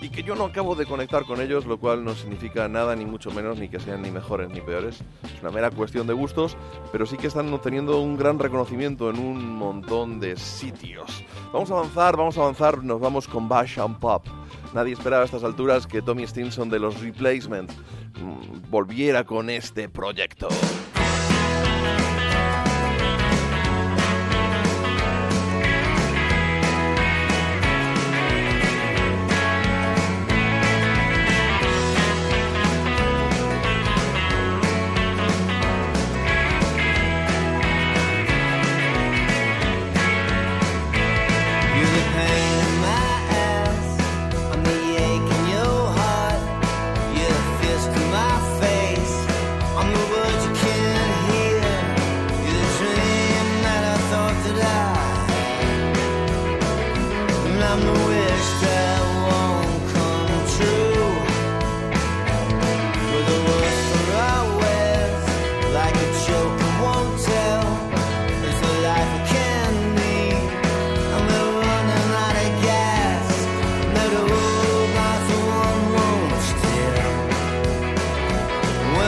y 0.00 0.08
que 0.08 0.22
yo 0.22 0.36
no 0.36 0.44
acabo 0.44 0.76
de 0.76 0.86
conectar 0.86 1.24
con 1.24 1.40
ellos, 1.40 1.66
lo 1.66 1.80
cual 1.80 2.04
no 2.04 2.14
significa 2.14 2.68
nada, 2.68 2.94
ni 2.94 3.04
mucho 3.04 3.32
menos, 3.32 3.58
ni 3.58 3.68
que 3.68 3.80
sean 3.80 4.02
ni 4.02 4.12
mejores 4.12 4.50
ni 4.50 4.60
peores. 4.60 5.00
Es 5.24 5.42
una 5.42 5.50
mera 5.50 5.72
cuestión 5.72 6.06
de 6.06 6.12
gustos, 6.12 6.56
pero 6.92 7.06
sí 7.06 7.16
que 7.16 7.26
están 7.26 7.52
obteniendo 7.52 8.00
un 8.00 8.16
gran 8.16 8.38
reconocimiento 8.38 9.10
en 9.10 9.18
un 9.18 9.56
montón 9.56 10.20
de 10.20 10.36
sitios. 10.36 11.24
Vamos 11.52 11.72
a 11.72 11.74
avanzar, 11.74 12.16
vamos 12.16 12.38
a 12.38 12.42
avanzar, 12.42 12.84
nos 12.84 13.00
vamos 13.00 13.26
con 13.26 13.48
Bash 13.48 13.80
and 13.80 13.98
Pop. 13.98 14.28
Nadie 14.74 14.92
esperaba 14.92 15.22
a 15.22 15.24
estas 15.24 15.42
alturas 15.42 15.88
que 15.88 16.02
Tommy 16.02 16.24
Stinson 16.24 16.70
de 16.70 16.78
los 16.78 17.00
Replacements 17.00 17.74
mm, 17.74 18.70
volviera 18.70 19.24
con 19.24 19.50
este 19.50 19.88
proyecto. 19.88 20.46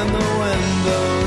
and 0.00 0.08
the 0.14 0.18
window. 0.38 1.19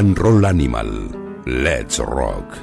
Roll 0.00 0.46
Animal. 0.46 1.10
Let's 1.44 1.98
Rock. 1.98 2.56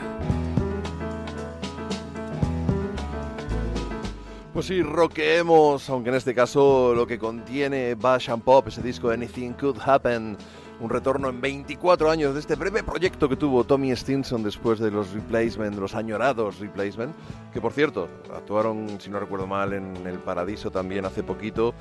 Pues 4.53 4.65
sí, 4.65 4.81
roqueemos, 4.81 5.87
aunque 5.87 6.09
en 6.09 6.15
este 6.15 6.33
caso 6.33 6.95
lo 6.95 7.05
que 7.05 7.19
contiene 7.19 7.93
Bash 7.93 8.31
and 8.31 8.41
Pop, 8.41 8.67
ese 8.69 8.81
disco 8.81 9.11
Anything 9.11 9.53
Could 9.53 9.77
Happen, 9.85 10.35
un 10.79 10.89
retorno 10.89 11.29
en 11.29 11.41
24 11.41 12.09
años 12.09 12.33
de 12.33 12.39
este 12.39 12.55
breve 12.55 12.83
proyecto 12.83 13.27
que 13.27 13.35
tuvo 13.35 13.63
Tommy 13.63 13.95
Stinson 13.95 14.43
después 14.43 14.79
de 14.79 14.91
los 14.91 15.11
Replacement, 15.11 15.75
los 15.77 15.95
añorados 15.95 16.59
Replacement, 16.59 17.15
que 17.51 17.61
por 17.61 17.73
cierto, 17.73 18.07
actuaron, 18.35 18.99
si 18.99 19.09
no 19.09 19.19
recuerdo 19.19 19.47
mal, 19.47 19.73
en 19.73 19.95
El 20.05 20.19
Paradiso 20.19 20.71
también 20.71 21.05
hace 21.05 21.23
poquito, 21.23 21.73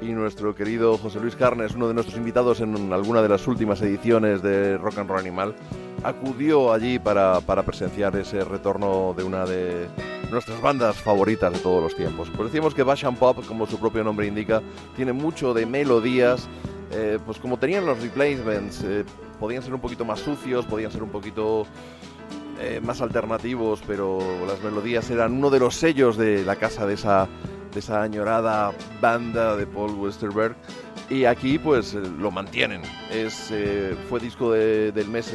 y 0.00 0.06
nuestro 0.06 0.54
querido 0.54 0.98
José 0.98 1.20
Luis 1.20 1.36
Carnes, 1.36 1.74
uno 1.74 1.88
de 1.88 1.94
nuestros 1.94 2.18
invitados 2.18 2.60
en 2.60 2.92
alguna 2.92 3.22
de 3.22 3.28
las 3.28 3.46
últimas 3.48 3.80
ediciones 3.82 4.42
de 4.42 4.76
Rock 4.76 4.98
and 4.98 5.08
Roll 5.08 5.20
Animal, 5.20 5.54
acudió 6.02 6.72
allí 6.72 6.98
para, 6.98 7.40
para 7.40 7.62
presenciar 7.62 8.16
ese 8.16 8.44
retorno 8.44 9.14
de 9.16 9.24
una 9.24 9.46
de 9.46 9.88
nuestras 10.30 10.60
bandas 10.60 10.96
favoritas 10.96 11.52
de 11.52 11.58
todos 11.58 11.82
los 11.82 11.94
tiempos. 11.94 12.28
Pues 12.30 12.48
decíamos 12.48 12.74
que 12.74 12.82
Bash 12.82 13.04
Pop, 13.18 13.44
como 13.46 13.66
su 13.66 13.78
propio 13.78 14.02
nombre 14.02 14.26
indica, 14.26 14.62
tiene 14.96 15.12
mucho 15.12 15.54
de 15.54 15.66
melodías, 15.66 16.48
eh, 16.92 17.18
pues 17.24 17.38
como 17.38 17.58
tenían 17.58 17.86
los 17.86 18.00
replacements, 18.00 18.82
eh, 18.84 19.04
podían 19.40 19.62
ser 19.62 19.74
un 19.74 19.80
poquito 19.80 20.04
más 20.04 20.20
sucios, 20.20 20.64
podían 20.66 20.90
ser 20.92 21.02
un 21.02 21.10
poquito 21.10 21.66
eh, 22.60 22.80
más 22.82 23.00
alternativos, 23.00 23.82
pero 23.86 24.18
las 24.46 24.62
melodías 24.62 25.10
eran 25.10 25.32
uno 25.32 25.50
de 25.50 25.58
los 25.60 25.74
sellos 25.74 26.16
de 26.16 26.44
la 26.44 26.56
casa 26.56 26.86
de 26.86 26.94
esa, 26.94 27.26
de 27.72 27.80
esa 27.80 28.02
añorada 28.02 28.72
banda 29.00 29.56
de 29.56 29.66
Paul 29.66 29.92
Westerberg. 29.94 30.54
Y 31.10 31.24
aquí 31.26 31.58
pues 31.58 31.92
lo 31.94 32.30
mantienen. 32.30 32.80
Es, 33.10 33.52
fue 34.08 34.18
disco 34.18 34.52
de- 34.52 34.92
del 34.92 35.08
mes 35.08 35.34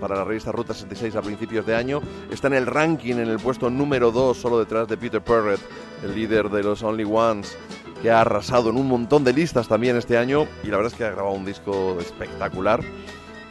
para 0.00 0.16
la 0.16 0.24
revista 0.24 0.52
Ruta 0.52 0.74
66 0.74 1.16
a 1.16 1.22
principios 1.22 1.64
de 1.64 1.74
año. 1.74 2.02
Está 2.30 2.48
en 2.48 2.54
el 2.54 2.66
ranking 2.66 3.14
en 3.14 3.28
el 3.28 3.38
puesto 3.38 3.70
número 3.70 4.10
2, 4.10 4.36
solo 4.36 4.58
detrás 4.58 4.88
de 4.88 4.98
Peter 4.98 5.22
Perrett, 5.22 5.60
el 6.04 6.14
líder 6.14 6.50
de 6.50 6.62
los 6.62 6.82
Only 6.82 7.04
Ones, 7.04 7.56
que 8.02 8.10
ha 8.10 8.20
arrasado 8.20 8.68
en 8.68 8.76
un 8.76 8.88
montón 8.88 9.22
de 9.22 9.32
listas 9.32 9.68
también 9.68 9.96
este 9.96 10.18
año. 10.18 10.46
Y 10.64 10.66
la 10.66 10.76
verdad 10.76 10.92
es 10.92 10.98
que 10.98 11.04
ha 11.04 11.10
grabado 11.10 11.34
un 11.34 11.44
disco 11.44 11.96
espectacular. 12.00 12.80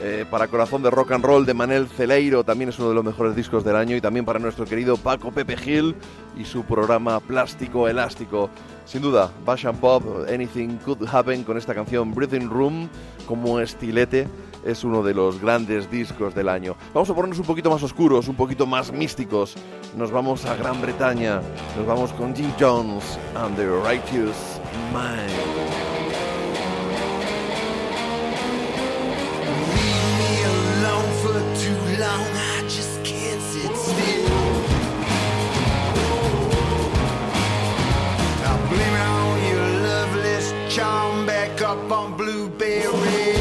Eh, 0.04 0.26
para 0.30 0.48
Corazón 0.48 0.82
de 0.82 0.90
Rock 0.90 1.12
and 1.12 1.24
Roll 1.24 1.46
de 1.46 1.54
Manel 1.54 1.88
Celeiro 1.88 2.44
también 2.44 2.70
es 2.70 2.80
uno 2.80 2.90
de 2.90 2.96
los 2.96 3.04
mejores 3.04 3.36
discos 3.36 3.64
del 3.64 3.76
año 3.76 3.96
y 3.96 4.02
también 4.02 4.26
para 4.26 4.40
nuestro 4.40 4.66
querido 4.66 4.98
Paco 4.98 5.32
Pepe 5.32 5.56
Gil 5.56 5.96
y 6.36 6.44
su 6.44 6.64
programa 6.64 7.20
Plástico 7.20 7.88
Elástico. 7.88 8.50
Sin 8.86 9.04
duda, 9.04 9.32
Bash 9.46 9.68
and 9.68 9.80
Pop, 9.80 10.04
Anything 10.28 10.78
Could 10.78 11.08
Happen 11.08 11.44
con 11.44 11.56
esta 11.56 11.76
canción 11.76 12.16
Breathing 12.16 12.50
Room 12.50 12.90
como 13.28 13.60
estilete 13.60 14.28
es 14.64 14.84
uno 14.84 15.04
de 15.04 15.14
los 15.14 15.40
grandes 15.40 15.90
discos 15.90 16.36
del 16.36 16.50
año. 16.50 16.76
Vamos 16.94 17.10
a 17.10 17.16
ponernos 17.16 17.40
un 17.40 17.46
poquito 17.46 17.70
más 17.70 17.84
oscuros, 17.84 18.28
un 18.28 18.36
poquito 18.36 18.66
más 18.66 18.92
místicos. 18.92 19.56
Nos 19.98 20.12
vamos 20.12 20.46
a 20.46 20.56
Gran 20.56 20.82
Bretaña, 20.82 21.42
nos 21.78 21.86
vamos 21.86 22.12
con 22.14 22.36
Jim 22.36 22.52
Jones 22.60 23.18
and 23.36 23.56
the 23.56 23.68
Righteous 23.68 24.60
Mind. 24.94 25.82
Up 41.72 41.90
on 41.90 42.18
Blueberry 42.18 43.41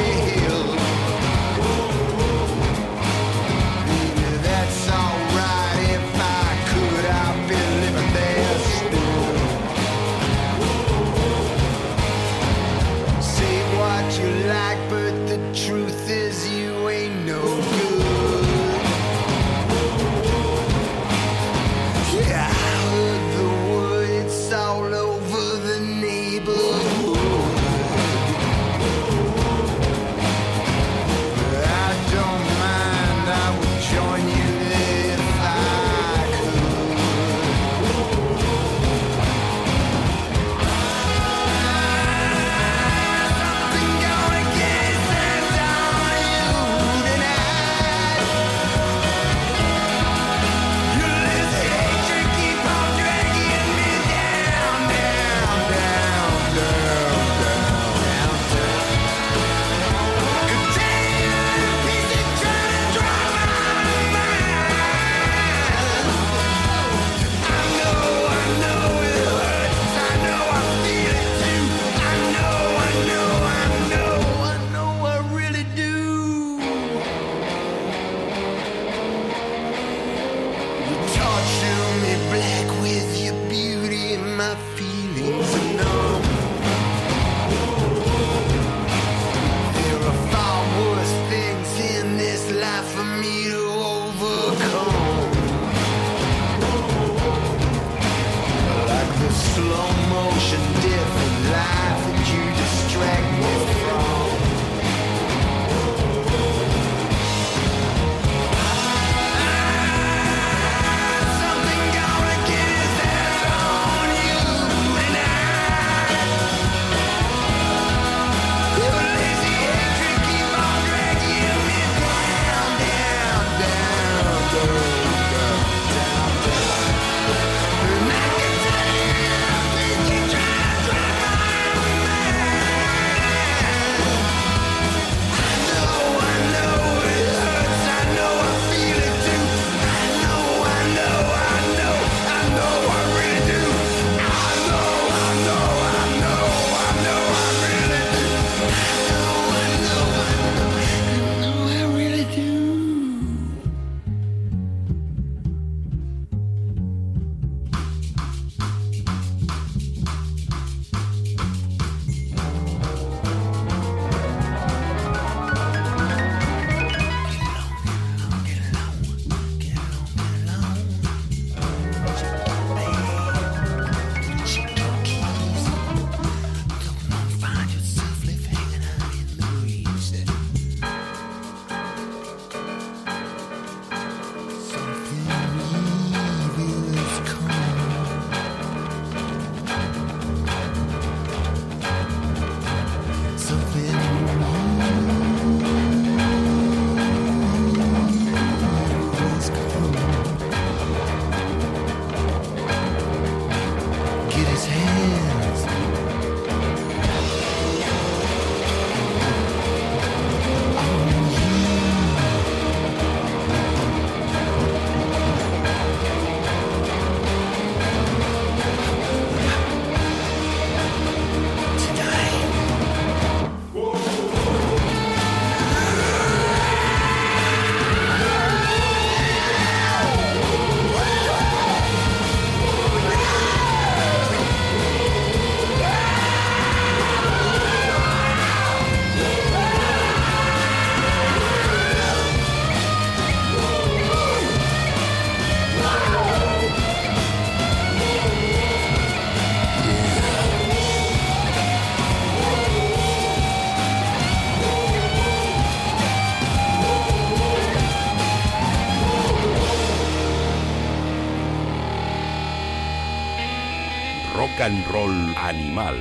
Roll 264.61 265.35
Animal. 265.39 265.97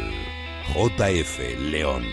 JF 0.75 1.39
León. 1.71 2.03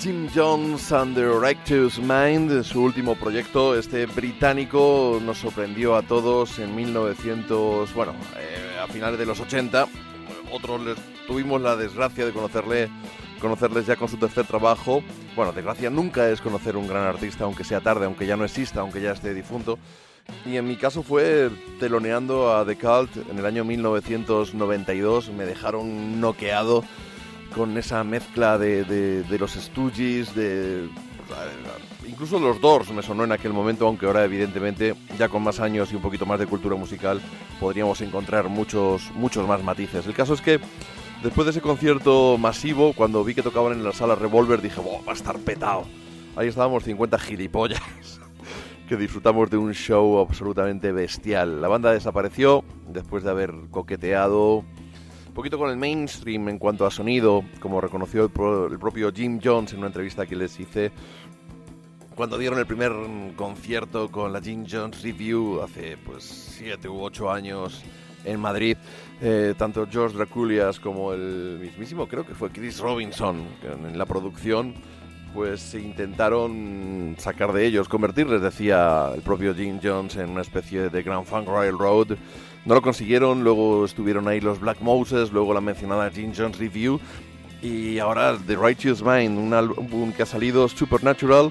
Jim 0.00 0.28
Jones 0.32 0.92
and 0.92 1.16
the 1.16 1.26
Righteous 1.26 1.98
Mind, 1.98 2.62
su 2.62 2.82
último 2.82 3.16
proyecto, 3.16 3.76
este 3.76 4.06
británico, 4.06 5.18
nos 5.20 5.38
sorprendió 5.38 5.96
a 5.96 6.02
todos 6.02 6.60
en 6.60 6.76
1900, 6.76 7.92
bueno, 7.92 8.14
eh, 8.38 8.78
a 8.80 8.86
finales 8.86 9.18
de 9.18 9.26
los 9.26 9.40
80. 9.40 9.88
Otros 10.52 10.84
les 10.84 10.96
tuvimos 11.26 11.60
la 11.60 11.74
desgracia 11.74 12.24
de 12.24 12.32
conocerle, 12.32 12.88
conocerles 13.40 13.86
ya 13.86 13.96
con 13.96 14.08
su 14.08 14.18
tercer 14.18 14.46
trabajo. 14.46 15.02
Bueno, 15.40 15.54
desgracia 15.54 15.88
nunca 15.88 16.28
es 16.28 16.42
conocer 16.42 16.76
un 16.76 16.86
gran 16.86 17.04
artista, 17.04 17.44
aunque 17.44 17.64
sea 17.64 17.80
tarde, 17.80 18.04
aunque 18.04 18.26
ya 18.26 18.36
no 18.36 18.44
exista, 18.44 18.80
aunque 18.80 19.00
ya 19.00 19.12
esté 19.12 19.32
difunto. 19.32 19.78
Y 20.44 20.58
en 20.58 20.68
mi 20.68 20.76
caso 20.76 21.02
fue 21.02 21.48
teloneando 21.78 22.54
a 22.54 22.66
The 22.66 22.76
Cult 22.76 23.16
en 23.30 23.38
el 23.38 23.46
año 23.46 23.64
1992. 23.64 25.30
Me 25.30 25.46
dejaron 25.46 26.20
noqueado 26.20 26.84
con 27.56 27.78
esa 27.78 28.04
mezcla 28.04 28.58
de, 28.58 29.24
los 29.38 29.52
Stooges, 29.52 30.34
de... 30.34 30.90
Incluso 32.06 32.38
los 32.38 32.60
Doors 32.60 32.90
me 32.90 33.02
sonó 33.02 33.24
en 33.24 33.32
aquel 33.32 33.54
momento, 33.54 33.86
aunque 33.86 34.04
ahora 34.04 34.26
evidentemente 34.26 34.94
ya 35.18 35.30
con 35.30 35.42
más 35.42 35.58
años 35.58 35.90
y 35.90 35.96
un 35.96 36.02
poquito 36.02 36.26
más 36.26 36.38
de 36.38 36.46
cultura 36.46 36.76
musical 36.76 37.18
podríamos 37.58 38.02
encontrar 38.02 38.50
muchos, 38.50 39.10
muchos 39.14 39.48
más 39.48 39.64
matices. 39.64 40.06
El 40.06 40.12
caso 40.12 40.34
es 40.34 40.42
que 40.42 40.60
después 41.22 41.44
de 41.46 41.50
ese 41.50 41.60
concierto 41.60 42.36
masivo, 42.38 42.92
cuando 42.92 43.22
vi 43.24 43.34
que 43.34 43.42
tocaban 43.42 43.72
en 43.72 43.84
la 43.84 43.92
sala 43.92 44.14
Revolver, 44.14 44.60
dije, 44.62 44.80
"Buah, 44.80 45.02
va 45.06 45.12
a 45.12 45.14
estar 45.14 45.38
petado. 45.38 45.84
Ahí 46.36 46.48
estábamos 46.48 46.84
50 46.84 47.18
gilipollas 47.18 47.80
que 48.88 48.96
disfrutamos 48.96 49.50
de 49.50 49.56
un 49.56 49.72
show 49.74 50.18
absolutamente 50.18 50.92
bestial. 50.92 51.60
La 51.60 51.68
banda 51.68 51.92
desapareció 51.92 52.64
después 52.88 53.24
de 53.24 53.30
haber 53.30 53.52
coqueteado 53.70 54.56
un 55.28 55.34
poquito 55.34 55.58
con 55.58 55.70
el 55.70 55.76
mainstream 55.76 56.48
en 56.48 56.58
cuanto 56.58 56.86
a 56.86 56.90
sonido, 56.90 57.44
como 57.60 57.80
reconoció 57.80 58.24
el, 58.24 58.30
pro- 58.30 58.66
el 58.66 58.78
propio 58.78 59.12
Jim 59.12 59.40
Jones 59.42 59.72
en 59.72 59.78
una 59.78 59.86
entrevista 59.88 60.26
que 60.26 60.34
les 60.36 60.58
hice 60.58 60.90
cuando 62.16 62.36
dieron 62.36 62.58
el 62.58 62.66
primer 62.66 62.90
mm, 62.92 63.34
concierto 63.34 64.10
con 64.10 64.32
la 64.32 64.40
Jim 64.40 64.66
Jones 64.70 65.02
Review 65.02 65.62
hace 65.62 65.96
pues 65.96 66.24
siete 66.24 66.88
u 66.88 67.00
ocho 67.02 67.30
años 67.30 67.80
en 68.24 68.40
Madrid. 68.40 68.76
Eh, 69.20 69.54
tanto 69.56 69.86
George 69.90 70.16
Draculias 70.16 70.80
como 70.80 71.12
el 71.12 71.58
mismísimo, 71.60 72.06
creo 72.06 72.24
que 72.24 72.34
fue 72.34 72.50
Chris 72.50 72.78
Robinson 72.78 73.42
en 73.62 73.98
la 73.98 74.06
producción, 74.06 74.74
pues 75.34 75.60
se 75.60 75.80
intentaron 75.80 77.16
sacar 77.18 77.52
de 77.52 77.66
ellos, 77.66 77.88
convertirles, 77.88 78.40
decía 78.40 79.10
el 79.14 79.20
propio 79.20 79.54
Jim 79.54 79.78
Jones, 79.82 80.16
en 80.16 80.30
una 80.30 80.40
especie 80.40 80.88
de 80.88 81.02
Grand 81.02 81.26
Funk 81.26 81.48
Railroad. 81.48 82.16
No 82.64 82.74
lo 82.74 82.82
consiguieron, 82.82 83.42
luego 83.42 83.84
estuvieron 83.84 84.28
ahí 84.28 84.40
los 84.40 84.60
Black 84.60 84.80
Moses, 84.80 85.32
luego 85.32 85.54
la 85.54 85.60
mencionada 85.60 86.10
Jim 86.10 86.32
Jones 86.36 86.58
Review 86.58 87.00
y 87.62 87.98
ahora 87.98 88.38
The 88.46 88.56
Righteous 88.56 89.02
Mind, 89.02 89.38
un 89.38 89.52
álbum 89.52 90.12
que 90.12 90.22
ha 90.22 90.26
salido 90.26 90.68
Supernatural, 90.68 91.50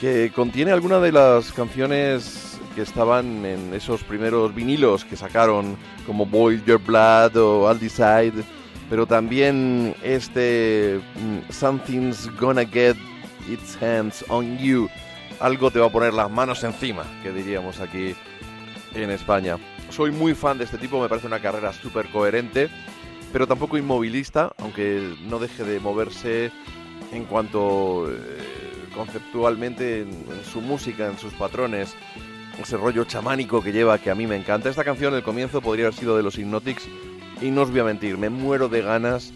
que 0.00 0.32
contiene 0.34 0.72
algunas 0.72 1.02
de 1.02 1.12
las 1.12 1.52
canciones 1.52 2.49
que 2.74 2.82
estaban 2.82 3.44
en 3.44 3.74
esos 3.74 4.02
primeros 4.04 4.54
vinilos 4.54 5.04
que 5.04 5.16
sacaron, 5.16 5.76
como 6.06 6.26
Boil 6.26 6.64
Your 6.64 6.80
Blood 6.80 7.36
o 7.36 7.70
I'll 7.70 7.78
Decide, 7.78 8.44
pero 8.88 9.06
también 9.06 9.94
este 10.02 11.00
mm, 11.16 11.52
Something's 11.52 12.28
Gonna 12.38 12.66
Get 12.66 12.96
Its 13.48 13.80
Hands 13.82 14.24
on 14.28 14.58
You, 14.58 14.88
algo 15.38 15.70
te 15.70 15.78
va 15.78 15.86
a 15.86 15.90
poner 15.90 16.12
las 16.12 16.30
manos 16.30 16.62
encima, 16.64 17.04
que 17.22 17.32
diríamos 17.32 17.80
aquí 17.80 18.14
en 18.94 19.10
España. 19.10 19.56
Soy 19.90 20.10
muy 20.10 20.34
fan 20.34 20.58
de 20.58 20.64
este 20.64 20.78
tipo, 20.78 21.00
me 21.00 21.08
parece 21.08 21.26
una 21.26 21.40
carrera 21.40 21.72
súper 21.72 22.08
coherente, 22.10 22.68
pero 23.32 23.46
tampoco 23.46 23.78
inmovilista, 23.78 24.52
aunque 24.58 25.14
no 25.28 25.38
deje 25.38 25.64
de 25.64 25.80
moverse 25.80 26.52
en 27.12 27.24
cuanto 27.24 28.10
eh, 28.10 28.16
conceptualmente 28.94 30.02
en, 30.02 30.08
en 30.08 30.44
su 30.44 30.60
música, 30.60 31.06
en 31.06 31.18
sus 31.18 31.32
patrones, 31.34 31.96
ese 32.60 32.76
rollo 32.76 33.04
chamánico 33.04 33.62
que 33.62 33.72
lleva 33.72 33.98
que 33.98 34.10
a 34.10 34.14
mí 34.14 34.26
me 34.26 34.36
encanta. 34.36 34.68
Esta 34.68 34.84
canción, 34.84 35.14
el 35.14 35.22
comienzo, 35.22 35.60
podría 35.60 35.86
haber 35.86 35.98
sido 35.98 36.16
de 36.16 36.22
los 36.22 36.38
Hypnotics 36.38 36.88
y 37.40 37.50
no 37.50 37.62
os 37.62 37.70
voy 37.70 37.80
a 37.80 37.84
mentir, 37.84 38.18
me 38.18 38.30
muero 38.30 38.68
de 38.68 38.82
ganas 38.82 39.32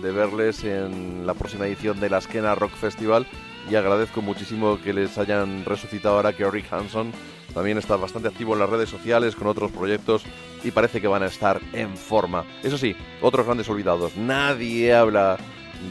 de 0.00 0.10
verles 0.10 0.64
en 0.64 1.26
la 1.26 1.34
próxima 1.34 1.66
edición 1.66 2.00
de 2.00 2.10
la 2.10 2.20
Skena 2.20 2.54
Rock 2.54 2.72
Festival 2.72 3.26
y 3.70 3.74
agradezco 3.76 4.22
muchísimo 4.22 4.80
que 4.82 4.92
les 4.92 5.16
hayan 5.18 5.64
resucitado 5.64 6.16
ahora 6.16 6.32
que 6.32 6.50
Rick 6.50 6.72
Hanson 6.72 7.12
también 7.54 7.78
está 7.78 7.96
bastante 7.96 8.28
activo 8.28 8.54
en 8.54 8.60
las 8.60 8.70
redes 8.70 8.88
sociales 8.88 9.36
con 9.36 9.46
otros 9.46 9.70
proyectos 9.70 10.24
y 10.64 10.70
parece 10.70 11.00
que 11.00 11.08
van 11.08 11.22
a 11.22 11.26
estar 11.26 11.60
en 11.72 11.96
forma. 11.96 12.44
Eso 12.62 12.78
sí, 12.78 12.96
otros 13.20 13.44
grandes 13.44 13.68
olvidados. 13.68 14.16
Nadie 14.16 14.94
habla 14.94 15.36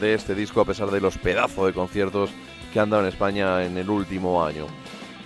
de 0.00 0.14
este 0.14 0.34
disco 0.34 0.60
a 0.60 0.64
pesar 0.64 0.90
de 0.90 1.00
los 1.00 1.16
pedazos 1.18 1.66
de 1.66 1.72
conciertos 1.72 2.30
que 2.72 2.80
han 2.80 2.90
dado 2.90 3.02
en 3.02 3.08
España 3.08 3.64
en 3.64 3.78
el 3.78 3.88
último 3.88 4.44
año. 4.44 4.66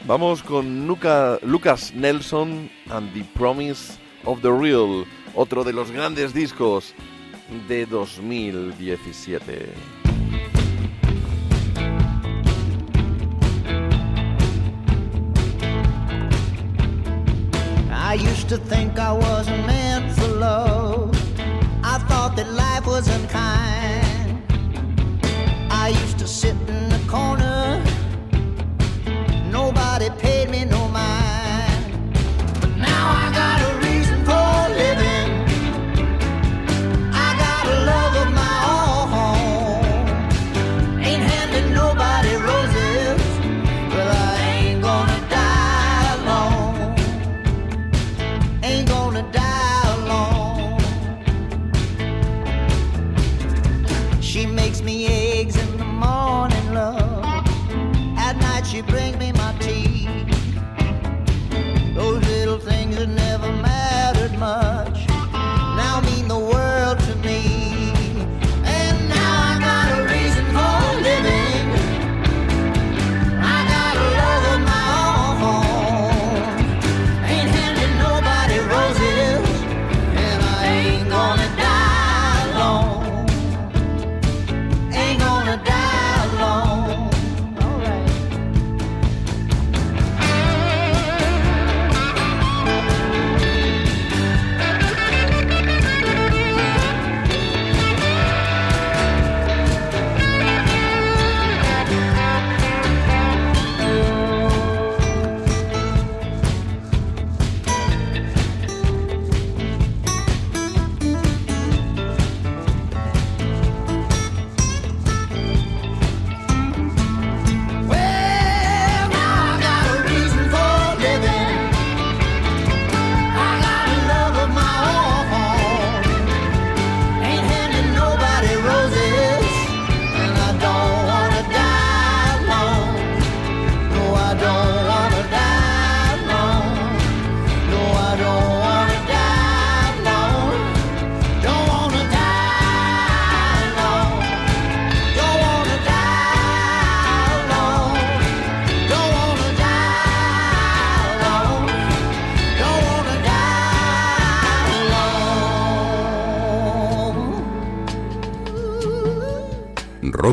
Vamos 0.06 0.42
con 0.42 0.86
Luca- 0.86 1.38
Lucas 1.42 1.92
Nelson 1.94 2.70
and 2.90 3.12
the 3.12 3.24
Promise 3.34 3.98
of 4.24 4.40
the 4.40 4.52
Real, 4.52 5.04
otro 5.34 5.64
de 5.64 5.72
los 5.72 5.90
grandes 5.90 6.32
discos 6.32 6.94
de 7.68 7.86
2017. 7.86 9.72
I 17.90 18.14
used 18.14 18.48
to 18.50 18.58
think 18.58 18.98
I 18.98 19.12
wasn't 19.12 19.66
meant 19.66 20.12
for 20.16 20.28
love. 20.28 21.14
I 21.82 21.98
thought 22.08 22.36
that 22.36 22.48
life 22.52 22.86
was 22.86 23.08
unkind. 23.08 24.42
I 25.70 25.88
used 25.88 26.18
to 26.20 26.26
sit 26.28 26.54
in 26.68 26.88
the 26.88 27.00
corner. 27.08 27.55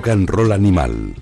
Rock 0.03 0.11
and 0.11 0.29
Roll 0.29 0.51
Animal. 0.51 1.15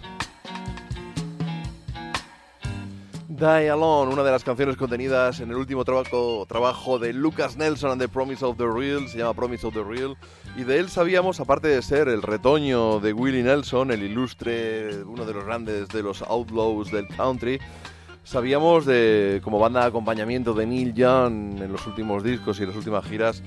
Die 3.28 3.70
Alone, 3.70 4.12
una 4.12 4.24
de 4.24 4.32
las 4.32 4.44
canciones 4.44 4.76
contenidas 4.76 5.40
en 5.40 5.52
el 5.52 5.58
último 5.58 5.86
trabajo, 5.86 6.98
de 6.98 7.14
Lucas 7.14 7.58
Nelson 7.58 7.92
and 7.92 8.02
the 8.02 8.08
Promise 8.08 8.44
of 8.44 8.58
the 8.58 8.66
Real, 8.66 9.08
se 9.08 9.20
llama 9.20 9.36
Promise 9.36 9.68
of 9.68 9.76
the 9.76 9.84
Real, 9.84 10.18
y 10.58 10.64
de 10.64 10.80
él 10.80 10.90
sabíamos, 10.90 11.40
aparte 11.40 11.68
de 11.68 11.80
ser 11.84 12.08
el 12.08 12.24
retoño 12.24 13.00
de 13.00 13.14
Willie 13.14 13.44
Nelson, 13.44 13.92
el 13.92 14.02
ilustre, 14.02 15.04
uno 15.04 15.26
de 15.26 15.34
los 15.36 15.46
grandes 15.46 15.88
de 15.90 16.02
los 16.02 16.24
outlaws 16.24 16.92
del 16.92 17.08
country, 17.08 17.60
sabíamos 18.24 18.88
de 18.88 19.42
como 19.44 19.60
banda 19.60 19.82
de 19.82 19.88
acompañamiento 19.90 20.56
de 20.56 20.66
Neil 20.66 20.96
Young 20.96 21.62
en 21.62 21.72
los 21.72 21.86
últimos 21.86 22.24
discos 22.24 22.60
y 22.60 22.66
las 22.66 22.76
últimas 22.76 23.06
giras, 23.06 23.44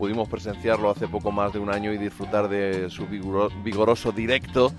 pudimos 0.00 0.30
presenciarlo 0.30 0.88
hace 0.88 1.06
poco 1.08 1.30
más 1.30 1.52
de 1.52 1.58
un 1.58 1.68
año 1.68 1.92
y 1.92 1.98
disfrutar 1.98 2.48
de 2.48 2.88
su 2.88 3.06
vigoro- 3.06 3.50
vigoroso 3.62 4.12
directo, 4.12 4.72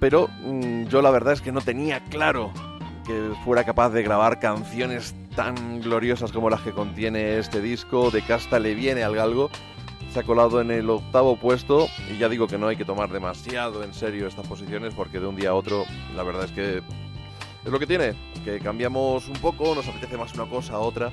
pero 0.00 0.28
mm, 0.42 0.86
yo 0.86 1.00
la 1.00 1.12
verdad 1.12 1.32
es 1.34 1.40
que 1.40 1.52
no 1.52 1.60
tenía 1.60 2.00
claro 2.06 2.52
que 3.06 3.30
fuera 3.44 3.62
capaz 3.62 3.90
de 3.90 4.02
grabar 4.02 4.40
canciones 4.40 5.14
tan 5.36 5.80
gloriosas 5.80 6.32
como 6.32 6.50
las 6.50 6.60
que 6.62 6.72
contiene 6.72 7.38
este 7.38 7.60
disco. 7.60 8.10
De 8.10 8.22
casta 8.22 8.58
le 8.58 8.74
viene 8.74 9.04
al 9.04 9.14
galgo. 9.14 9.48
Se 10.12 10.20
ha 10.20 10.22
colado 10.24 10.60
en 10.60 10.72
el 10.72 10.90
octavo 10.90 11.36
puesto 11.36 11.86
y 12.12 12.18
ya 12.18 12.28
digo 12.28 12.48
que 12.48 12.58
no 12.58 12.66
hay 12.66 12.76
que 12.76 12.84
tomar 12.84 13.10
demasiado 13.12 13.84
en 13.84 13.94
serio 13.94 14.26
estas 14.26 14.46
posiciones 14.48 14.92
porque 14.94 15.20
de 15.20 15.26
un 15.28 15.36
día 15.36 15.50
a 15.50 15.54
otro 15.54 15.84
la 16.16 16.24
verdad 16.24 16.46
es 16.46 16.50
que 16.50 16.78
es 17.64 17.70
lo 17.70 17.78
que 17.78 17.86
tiene, 17.86 18.14
que 18.44 18.58
cambiamos 18.58 19.28
un 19.28 19.36
poco, 19.36 19.74
nos 19.74 19.86
apetece 19.88 20.16
más 20.16 20.34
una 20.34 20.46
cosa 20.46 20.74
a 20.74 20.78
otra, 20.80 21.10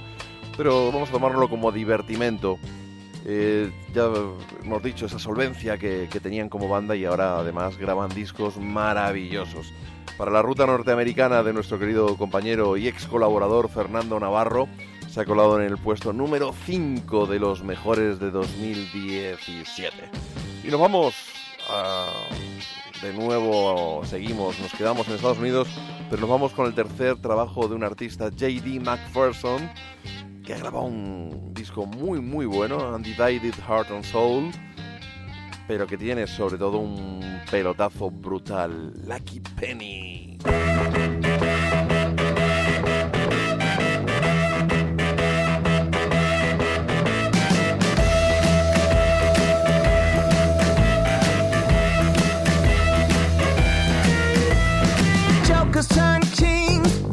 pero 0.62 0.92
vamos 0.92 1.10
a 1.10 1.14
tomárnoslo 1.14 1.50
como 1.50 1.72
divertimento. 1.72 2.60
Eh, 3.26 3.72
ya 3.96 4.08
hemos 4.64 4.84
dicho 4.84 5.08
esa 5.08 5.18
solvencia 5.18 5.80
que, 5.80 6.08
tenían 6.22 6.50
como 6.50 6.70
banda 6.70 6.96
y 6.96 7.04
ahora 7.04 7.40
además 7.40 7.80
graban 7.80 8.10
discos 8.14 8.58
maravillosos. 8.58 9.74
Para 10.20 10.30
la 10.30 10.44
ruta 10.44 10.68
norteamericana 10.68 11.42
de 11.42 11.54
nuestro 11.54 11.80
querido 11.80 12.16
compañero 12.16 12.78
y 12.78 12.88
ex 12.88 13.08
colaborador 13.08 13.70
Fernando 13.70 14.20
Navarro, 14.20 14.68
se 15.10 15.22
ha 15.22 15.26
colado 15.26 15.60
en 15.60 15.66
el 15.66 15.80
puesto 15.80 16.14
número 16.14 16.54
5 16.68 17.26
de 17.26 17.40
los 17.40 17.64
mejores 17.64 18.20
de 18.20 18.30
2017. 18.30 20.12
Y 20.64 20.68
nos 20.68 20.80
vamos 20.80 21.16
de 23.02 23.14
nuevo, 23.14 24.04
seguimos, 24.06 24.60
nos 24.60 24.72
quedamos 24.74 25.08
en 25.08 25.16
Estados 25.16 25.40
Unidos, 25.40 25.68
pero 26.08 26.22
nos 26.22 26.30
vamos 26.30 26.52
con 26.52 26.68
el 26.68 26.76
tercer 26.76 27.16
trabajo 27.18 27.68
de 27.68 27.74
un 27.74 27.84
artista, 27.84 28.30
JD 28.30 28.80
McPherson, 28.80 29.72
que 30.44 30.54
ha 30.54 30.58
grabado 30.58 30.86
un 30.86 31.54
disco 31.54 31.86
muy 31.86 32.20
muy 32.20 32.46
bueno, 32.46 32.96
Undivided 32.96 33.54
Heart 33.68 33.92
and 33.92 34.04
Soul, 34.04 34.52
pero 35.68 35.86
que 35.88 35.98
tiene 35.98 36.28
sobre 36.28 36.58
todo 36.58 36.78
un 36.80 37.42
pelotazo 37.50 38.10
brutal, 38.10 38.94
Lucky 39.06 39.42
Penny. 39.60 40.38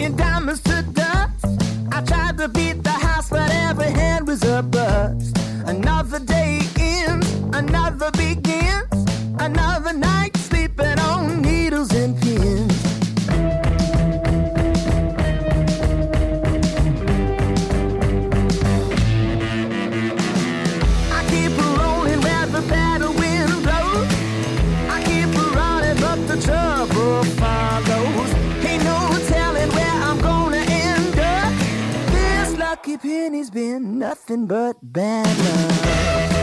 And 0.01 0.17
diamonds. 0.17 0.63
I 0.67 2.01
tried 2.03 2.39
to 2.39 2.49
a 5.09 5.38
penny's 32.99 33.51
been 33.51 33.99
nothing 33.99 34.47
but 34.47 34.77
bad 34.83 35.27
luck. 35.39 36.38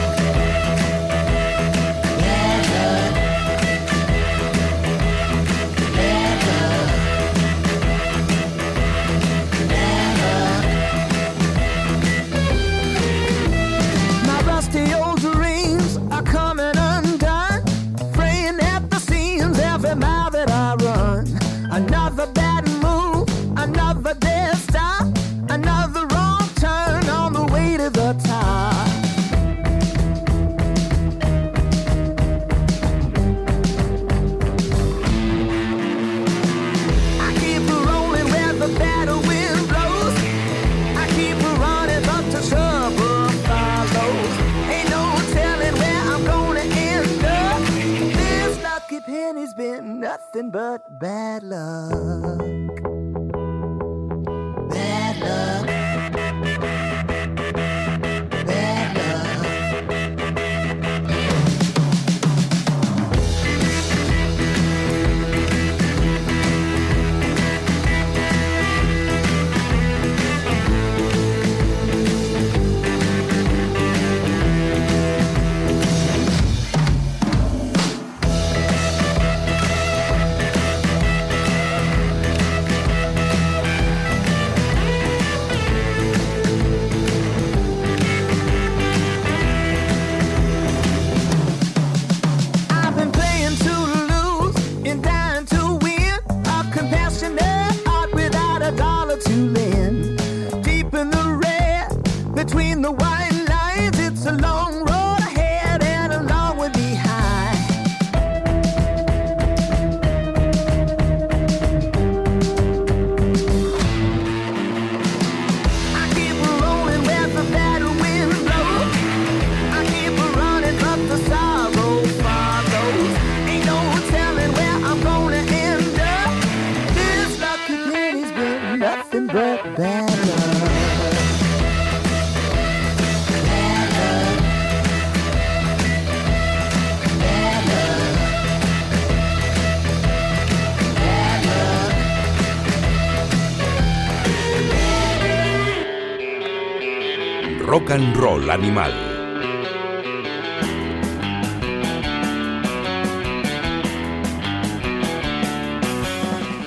roll 147.96 148.50
animal. 148.50 148.92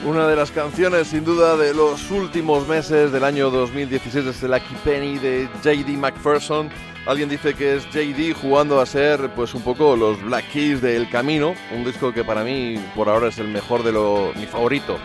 Una 0.07 0.26
de 0.26 0.37
las 0.37 0.51
canciones 0.51 1.09
sin 1.09 1.24
duda 1.26 1.59
de 1.59 1.74
los 1.74 2.11
últimos 2.11 2.66
meses 2.66 3.12
del 3.12 3.24
año 3.24 3.51
2016 3.51 4.24
es 4.24 4.43
el 4.43 4.53
Lucky 4.53 4.74
Penny 4.83 5.18
de 5.18 5.51
JD 5.62 5.99
McPherson. 5.99 6.70
Alguien 7.07 7.29
dice 7.29 7.53
que 7.53 7.76
es 7.76 7.85
JD 7.91 8.35
jugando 8.41 8.81
a 8.81 8.87
ser 8.87 9.29
pues 9.35 9.53
un 9.55 9.61
poco 9.61 9.97
los 9.97 10.22
Black 10.22 10.51
Keys 10.51 10.81
de 10.81 10.97
El 10.97 11.11
Camino, 11.11 11.53
un 11.76 11.85
disco 11.85 12.11
que 12.14 12.24
para 12.24 12.43
mí 12.43 12.76
por 12.97 13.11
ahora 13.11 13.29
es 13.29 13.39
el 13.39 13.49
mejor 13.49 13.83
de 13.83 13.93
lo 13.93 14.33
mi 14.35 14.47
favorito. 14.47 14.97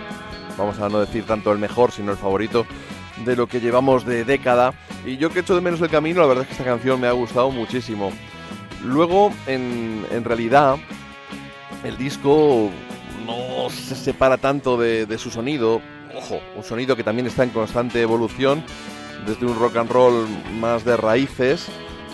Vamos 0.57 0.79
a 0.79 0.87
no 0.87 1.01
decir 1.01 1.25
tanto 1.25 1.51
el 1.51 1.59
mejor, 1.59 1.91
sino 1.91 2.13
el 2.13 2.17
favorito 2.17 2.65
de 3.25 3.35
lo 3.35 3.47
que 3.47 3.59
llevamos 3.59 4.05
de 4.05 4.23
década 4.23 4.73
y 5.05 5.17
yo 5.17 5.29
que 5.29 5.41
echo 5.41 5.55
de 5.55 5.61
menos 5.61 5.81
el 5.81 5.89
camino, 5.89 6.21
la 6.21 6.27
verdad 6.27 6.43
es 6.43 6.47
que 6.47 6.53
esta 6.53 6.63
canción 6.63 6.99
me 6.99 7.07
ha 7.07 7.11
gustado 7.11 7.51
muchísimo. 7.51 8.11
Luego, 8.83 9.33
en, 9.47 10.05
en 10.11 10.23
realidad, 10.23 10.77
el 11.83 11.97
disco 11.97 12.69
no 13.25 13.69
se 13.69 13.95
separa 13.95 14.37
tanto 14.37 14.77
de, 14.77 15.05
de 15.05 15.17
su 15.17 15.29
sonido. 15.29 15.81
Ojo, 16.15 16.39
un 16.55 16.63
sonido 16.63 16.95
que 16.95 17.03
también 17.03 17.27
está 17.27 17.43
en 17.43 17.49
constante 17.49 18.01
evolución, 18.01 18.63
desde 19.25 19.45
un 19.45 19.57
rock 19.57 19.77
and 19.77 19.89
roll 19.89 20.27
más 20.59 20.85
de 20.85 20.95
raíces, 20.95 21.67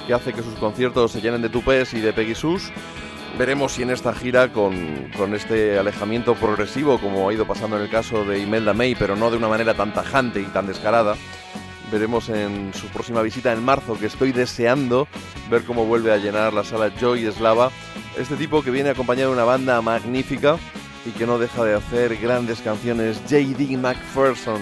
que 0.08 0.14
hace 0.14 0.34
que 0.34 0.42
sus 0.42 0.56
conciertos 0.56 1.12
se 1.12 1.22
llenen 1.22 1.42
de 1.42 1.50
tupés 1.50 1.94
y 1.94 2.00
de 2.00 2.14
Peggy 2.14 2.34
Sus. 2.34 2.72
Veremos 3.38 3.74
si 3.74 3.84
en 3.84 3.92
esta 3.92 4.14
gira, 4.14 4.52
con, 4.52 5.12
con 5.16 5.36
este 5.36 5.78
alejamiento 5.78 6.34
progresivo, 6.36 7.00
como 7.00 7.30
ha 7.30 7.34
ido 7.34 7.46
pasando 7.46 7.78
en 7.78 7.84
el 7.84 7.90
caso 7.90 8.26
de 8.26 8.40
Imelda 8.40 8.74
May, 8.74 8.96
pero 8.96 9.16
no 9.16 9.30
de 9.30 9.38
una 9.38 9.48
manera 9.48 9.76
tan 9.76 9.94
tajante 9.94 10.42
y 10.42 10.46
tan 10.46 10.66
descarada, 10.66 11.16
veremos 11.92 12.30
en 12.30 12.74
su 12.74 12.88
próxima 12.88 13.22
visita 13.22 13.52
en 13.52 13.64
marzo, 13.64 13.98
que 14.00 14.06
estoy 14.06 14.32
deseando 14.32 15.08
ver 15.50 15.64
cómo 15.64 15.86
vuelve 15.86 16.12
a 16.12 16.18
llenar 16.18 16.54
la 16.54 16.64
sala 16.64 16.92
Joy 17.00 17.32
Slava. 17.32 17.72
Este 18.18 18.36
tipo 18.36 18.62
que 18.62 18.72
viene 18.72 18.90
acompañado 18.90 19.30
de 19.30 19.36
una 19.36 19.46
banda 19.46 19.82
magnífica 19.82 20.58
y 21.06 21.12
que 21.12 21.26
no 21.26 21.40
deja 21.40 21.64
de 21.64 21.76
hacer 21.76 22.18
grandes 22.18 22.62
canciones, 22.62 23.22
JD 23.28 23.78
McPherson. 23.78 24.62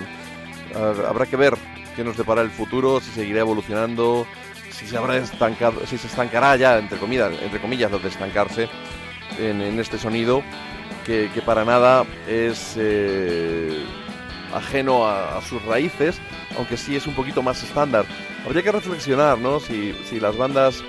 Ah, 0.75 0.93
Habrá 1.07 1.25
que 1.25 1.35
ver 1.35 1.55
qué 1.95 2.03
nos 2.03 2.17
depara 2.17 2.41
el 2.41 2.51
futuro, 2.51 3.01
si 3.01 3.11
seguirá 3.11 3.41
evolucionando, 3.41 4.25
si 4.71 4.87
se 4.87 4.97
habrá 4.97 5.17
estancado, 5.17 5.85
si 5.85 5.97
se 5.97 6.07
estancará 6.07 6.55
ya, 6.55 6.77
entre 6.77 6.99
comillas, 6.99 7.31
entre 7.41 7.59
comillas 7.59 7.91
lo 7.91 7.99
de 7.99 8.09
estancarse 8.09 8.69
en, 9.39 9.61
este 9.79 9.97
sonido, 9.97 10.43
que, 11.05 11.29
que 11.33 11.41
para 11.41 11.65
nada 11.65 12.05
es 12.27 12.75
eh, 12.77 13.83
ajeno 14.53 15.07
a, 15.07 15.41
sus 15.41 15.63
raíces, 15.63 16.19
aunque 16.57 16.77
sí 16.77 16.95
es 16.95 17.07
un 17.07 17.13
poquito 17.13 17.41
más 17.41 17.63
estándar. 17.63 18.05
Habría 18.45 18.63
que 18.63 18.71
reflexionar, 18.71 19.37
¿no? 19.37 19.59
Si, 19.59 19.93
las 20.19 20.37
bandas, 20.37 20.83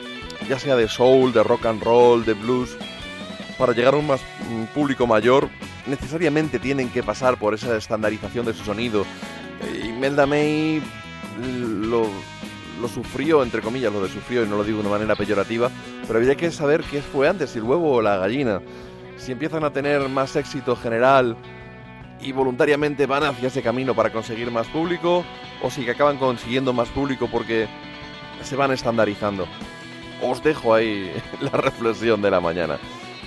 ya 0.48 0.58
sea 0.58 0.76
de 0.76 0.88
soul, 0.88 1.32
de 1.32 1.42
rock 1.42 1.66
and 1.66 1.82
roll, 1.82 2.24
de 2.24 2.34
blues, 2.34 2.76
para 3.58 3.72
llegar 3.72 3.94
a 3.94 3.96
un 3.96 4.06
más, 4.06 4.20
público 4.74 5.06
mayor, 5.06 5.48
necesariamente 5.86 6.58
tienen 6.58 6.90
que 6.90 7.02
pasar 7.02 7.38
por 7.38 7.54
esa 7.54 7.76
estandarización 7.76 8.46
de 8.46 8.54
su 8.54 8.64
sonido. 8.64 9.04
Eh, 9.62 9.86
Imelda 9.88 10.26
May 10.26 10.82
lo, 11.40 12.08
lo 12.80 12.88
sufrió, 12.88 13.42
entre 13.42 13.60
comillas, 13.60 13.92
lo 13.92 14.02
de 14.02 14.08
sufrió, 14.08 14.44
y 14.44 14.48
no 14.48 14.56
lo 14.56 14.64
digo 14.64 14.78
de 14.78 14.88
una 14.88 14.96
manera 14.96 15.16
peyorativa, 15.16 15.70
pero 16.06 16.18
habría 16.18 16.36
que 16.36 16.50
saber 16.50 16.82
qué 16.84 17.02
fue 17.02 17.28
antes, 17.28 17.50
si 17.50 17.58
el 17.58 17.64
huevo 17.64 17.92
o 17.92 18.02
la 18.02 18.16
gallina. 18.16 18.60
Si 19.16 19.32
empiezan 19.32 19.64
a 19.64 19.72
tener 19.72 20.08
más 20.08 20.36
éxito 20.36 20.76
general 20.76 21.36
y 22.20 22.32
voluntariamente 22.32 23.06
van 23.06 23.24
hacia 23.24 23.48
ese 23.48 23.62
camino 23.62 23.94
para 23.94 24.10
conseguir 24.10 24.50
más 24.50 24.66
público, 24.68 25.24
o 25.62 25.70
si 25.70 25.84
que 25.84 25.92
acaban 25.92 26.18
consiguiendo 26.18 26.72
más 26.72 26.88
público 26.88 27.28
porque 27.28 27.68
se 28.42 28.56
van 28.56 28.72
estandarizando. 28.72 29.46
Os 30.22 30.42
dejo 30.42 30.74
ahí 30.74 31.12
la 31.40 31.50
reflexión 31.50 32.22
de 32.22 32.30
la 32.30 32.40
mañana. 32.40 32.78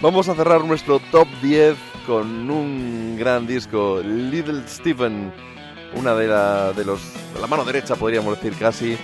Vamos 0.02 0.30
a 0.30 0.36
cerrar 0.36 0.64
nuestro 0.64 1.00
top 1.12 1.28
10 1.42 1.78
con 2.08 2.50
un 2.50 3.16
gran 3.18 3.46
disco, 3.46 4.02
Little 4.04 4.64
Stephen, 4.68 5.32
una 5.96 6.16
de, 6.16 6.28
la, 6.28 6.74
de 6.74 6.86
los 6.86 7.14
la 7.40 7.48
mano 7.48 7.64
derecha 7.64 7.96
podríamos 7.96 8.36
decir 8.36 8.58
casi 8.58 8.98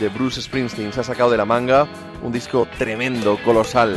de 0.00 0.08
Bruce 0.08 0.42
Springsteen. 0.42 0.92
Se 0.92 1.00
ha 1.00 1.04
sacado 1.04 1.30
de 1.30 1.36
la 1.36 1.44
manga 1.44 1.86
un 2.22 2.32
disco 2.32 2.66
tremendo, 2.78 3.38
colosal, 3.44 3.96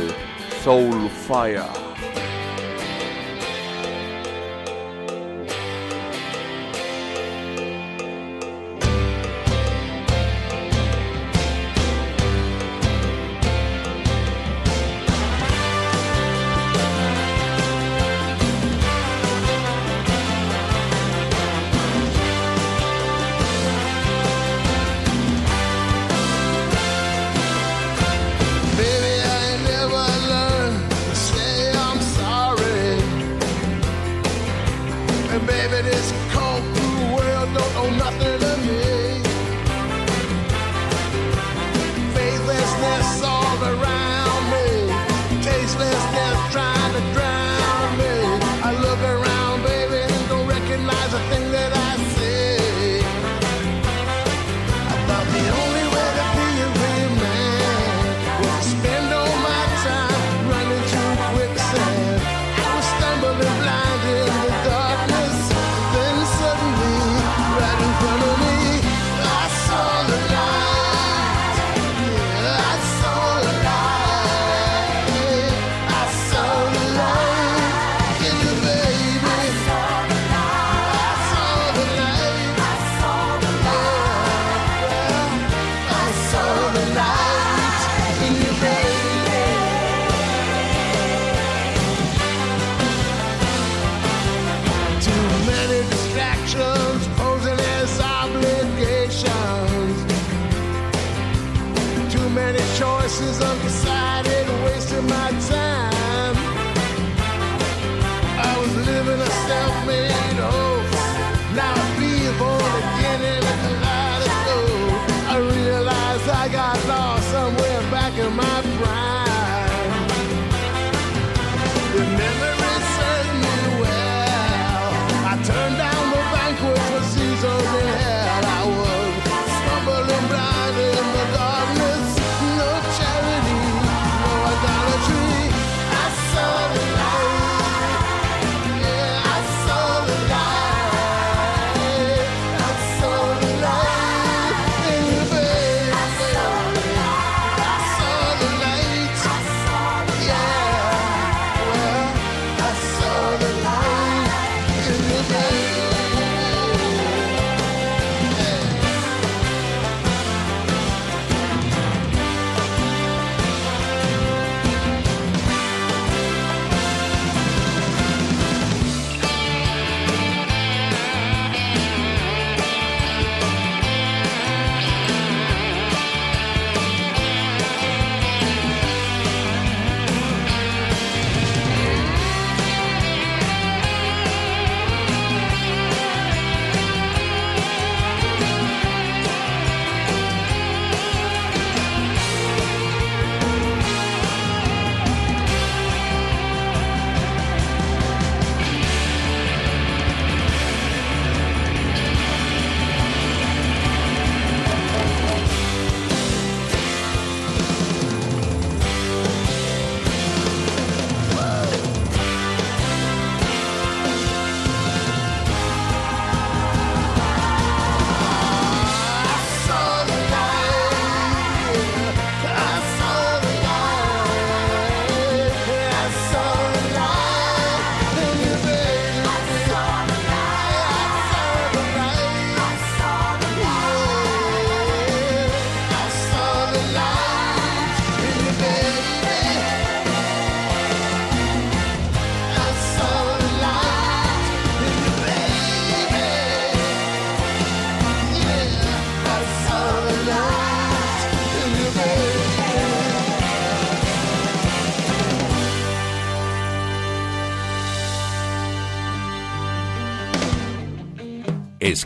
Soul 0.62 1.08
Fire. 1.10 1.85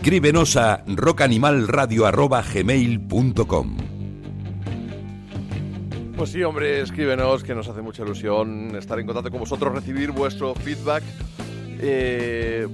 Escríbenos 0.00 0.56
a 0.56 0.82
rockanimalradio.gmail.com 0.86 3.76
Pues 6.16 6.30
sí, 6.30 6.42
hombre, 6.42 6.80
escríbenos, 6.80 7.44
que 7.44 7.54
nos 7.54 7.68
hace 7.68 7.82
mucha 7.82 8.02
ilusión 8.02 8.74
estar 8.76 8.98
en 8.98 9.04
contacto 9.04 9.30
con 9.30 9.40
vosotros, 9.40 9.74
recibir 9.74 10.12
vuestro 10.12 10.54
feedback. 10.54 11.02
Eh, 11.80 12.66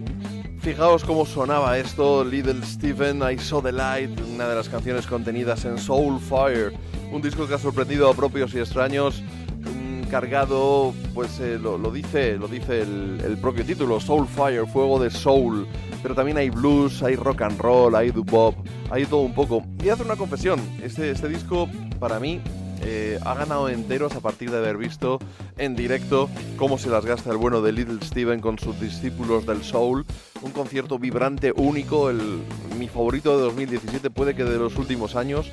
fijaos 0.61 1.03
cómo 1.03 1.27
sonaba 1.27 1.77
esto, 1.79 2.25
Little 2.25 2.65
Stephen, 2.65 3.21
I 3.29 3.39
Saw 3.39 3.61
the 3.61 3.73
Light, 3.73 4.21
una 4.33 4.47
de 4.47 4.55
las 4.55 4.69
canciones 4.69 5.09
contenidas 5.09 5.65
en 5.65 5.79
Soul 5.79 6.21
Fire, 6.21 6.73
un 7.11 7.23
disco 7.23 7.49
que 7.49 7.55
ha 7.55 7.59
sorprendido 7.59 8.09
a 8.09 8.15
propios 8.15 8.55
y 8.55 8.61
extraños, 8.61 9.21
mm, 9.65 10.03
cargado, 10.03 10.95
pues 11.13 11.41
eh, 11.41 11.59
lo, 11.61 11.77
dice, 11.91 12.37
lo 12.37 12.47
dice 12.47 12.83
el, 12.83 13.21
el 13.25 13.37
propio 13.37 13.65
título, 13.65 13.99
Soul 13.99 14.29
Fire, 14.29 14.65
fuego 14.69 15.01
de 15.01 15.11
soul, 15.11 15.67
pero 16.03 16.15
también 16.15 16.37
hay 16.39 16.51
blues, 16.51 17.03
hay 17.03 17.17
rock 17.17 17.43
and 17.43 17.61
roll, 17.61 17.95
hay 17.95 18.11
doo-wop, 18.11 18.55
hay 18.91 19.07
todo 19.07 19.21
un 19.21 19.35
poco. 19.35 19.65
Y 19.83 19.89
hacer 19.89 20.07
una 20.07 20.17
confesión, 20.17 20.61
este, 20.83 21.11
este 21.11 21.29
disco 21.29 21.69
para 21.99 22.21
mí 22.21 22.41
eh, 22.83 23.19
ha 23.25 23.35
ganado 23.35 23.69
enteros 23.69 24.15
a 24.15 24.21
partir 24.21 24.51
de 24.51 24.59
haber 24.59 24.77
visto 24.77 25.19
en 25.57 25.75
directo 25.75 26.29
cómo 26.57 26.79
se 26.79 26.91
las 26.91 27.07
gasta 27.07 27.31
el 27.31 27.37
bueno 27.37 27.63
de 27.63 27.73
Little 27.73 27.99
Steven 28.03 28.41
con 28.41 28.59
sus 28.59 28.79
discípulos 28.81 29.47
del 29.47 29.63
soul. 29.63 30.05
Un 30.43 30.51
concierto 30.53 30.99
vibrante, 30.99 31.53
único, 31.57 32.11
el, 32.11 32.43
mi 32.79 32.89
favorito 32.89 33.37
de 33.37 33.45
2017, 33.45 34.11
puede 34.11 34.35
que 34.35 34.45
de 34.45 34.59
los 34.59 34.77
últimos 34.77 35.17
años. 35.17 35.51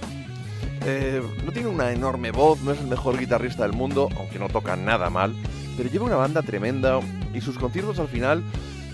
Eh, 0.85 1.21
no 1.45 1.53
tiene 1.53 1.69
una 1.69 1.91
enorme 1.91 2.31
voz, 2.31 2.61
no 2.61 2.71
es 2.71 2.79
el 2.81 2.87
mejor 2.87 3.17
guitarrista 3.17 3.63
del 3.63 3.71
mundo, 3.71 4.09
aunque 4.17 4.37
no 4.37 4.49
toca 4.49 4.75
nada 4.75 5.09
mal, 5.09 5.33
pero 5.77 5.89
lleva 5.89 6.05
una 6.05 6.17
banda 6.17 6.41
tremenda 6.41 6.99
y 7.33 7.39
sus 7.39 7.57
conciertos 7.57 7.99
al 7.99 8.09
final 8.09 8.43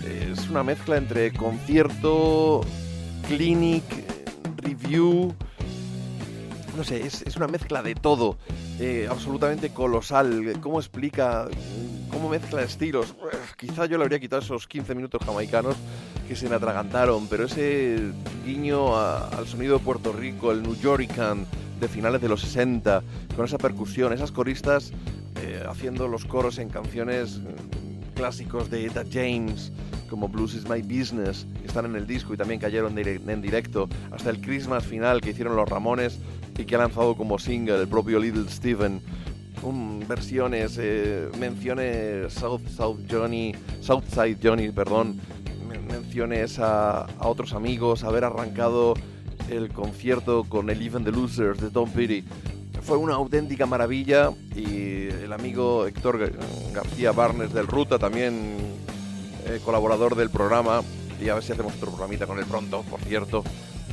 es 0.04 0.48
una 0.48 0.62
mezcla 0.62 0.96
entre 0.96 1.32
concierto, 1.32 2.62
clinic, 3.28 3.84
review, 4.56 5.34
no 6.76 6.84
sé, 6.84 7.06
es, 7.06 7.22
es 7.22 7.36
una 7.36 7.48
mezcla 7.48 7.82
de 7.82 7.94
todo, 7.94 8.38
eh, 8.78 9.06
absolutamente 9.10 9.70
colosal. 9.70 10.56
¿Cómo 10.60 10.78
explica? 10.78 11.48
¿Cómo 12.10 12.28
mezcla 12.28 12.62
estilos? 12.62 13.14
Quizá 13.56 13.86
yo 13.86 13.98
le 13.98 14.04
habría 14.04 14.18
quitado 14.18 14.42
esos 14.42 14.66
15 14.66 14.94
minutos 14.94 15.22
jamaicanos 15.24 15.76
que 16.26 16.34
se 16.34 16.48
me 16.48 16.54
atragantaron, 16.56 17.26
pero 17.28 17.44
ese 17.44 18.12
guiño 18.44 18.96
al 18.96 19.46
sonido 19.46 19.78
de 19.78 19.84
Puerto 19.84 20.12
Rico, 20.12 20.52
el 20.52 20.62
New 20.62 20.76
Yorkican 20.76 21.46
de 21.80 21.88
finales 21.88 22.20
de 22.20 22.28
los 22.28 22.40
60, 22.42 23.02
con 23.36 23.44
esa 23.44 23.58
percusión, 23.58 24.12
esas 24.12 24.32
coristas 24.32 24.92
eh, 25.42 25.62
haciendo 25.68 26.08
los 26.08 26.24
coros 26.24 26.58
en 26.58 26.68
canciones 26.68 27.38
mm, 27.38 28.14
clásicos 28.14 28.70
de 28.70 28.86
Eta 28.86 29.04
James, 29.10 29.72
como 30.10 30.28
Blues 30.28 30.54
is 30.54 30.68
My 30.68 30.82
Business, 30.82 31.46
que 31.60 31.66
están 31.68 31.86
en 31.86 31.96
el 31.96 32.06
disco 32.06 32.34
y 32.34 32.36
también 32.36 32.60
cayeron 32.60 32.98
en 32.98 33.40
directo, 33.40 33.88
hasta 34.10 34.28
el 34.30 34.40
Christmas 34.40 34.84
final 34.84 35.20
que 35.20 35.30
hicieron 35.30 35.56
los 35.56 35.68
Ramones 35.68 36.18
y 36.58 36.64
que 36.64 36.74
ha 36.74 36.78
lanzado 36.78 37.16
como 37.16 37.38
single 37.38 37.80
el 37.80 37.88
propio 37.88 38.18
Little 38.18 38.48
Steven. 38.50 39.00
Un- 39.62 40.04
versiones, 40.08 40.76
eh, 40.80 41.28
menciones 41.38 42.32
South, 42.32 42.62
South 42.76 42.98
Johnny, 43.10 43.54
Southside 43.80 44.38
Johnny, 44.42 44.70
perdón, 44.70 45.20
men- 45.68 45.86
menciones 45.86 46.58
a, 46.58 47.02
a 47.04 47.28
otros 47.28 47.52
amigos, 47.52 48.02
haber 48.04 48.24
arrancado 48.24 48.94
el 49.50 49.68
concierto 49.70 50.44
con 50.44 50.70
el 50.70 50.80
Even 50.82 51.04
the 51.04 51.12
Losers 51.12 51.60
de 51.60 51.70
Tom 51.70 51.90
Petty. 51.90 52.24
Fue 52.82 52.96
una 52.96 53.14
auténtica 53.14 53.66
maravilla 53.66 54.30
y 54.56 55.08
el 55.08 55.32
amigo 55.32 55.86
Héctor 55.86 56.18
Gar- 56.18 56.72
García 56.72 57.12
Barnes 57.12 57.52
del 57.52 57.66
Ruta, 57.66 57.98
también 57.98 58.56
eh, 59.50 59.60
colaborador 59.64 60.14
del 60.14 60.30
programa, 60.30 60.82
y 61.20 61.28
a 61.28 61.34
ver 61.34 61.42
si 61.42 61.52
hacemos 61.52 61.74
otro 61.74 61.90
programita 61.90 62.28
con 62.28 62.38
él 62.38 62.44
pronto, 62.46 62.84
por 62.88 63.00
cierto. 63.00 63.42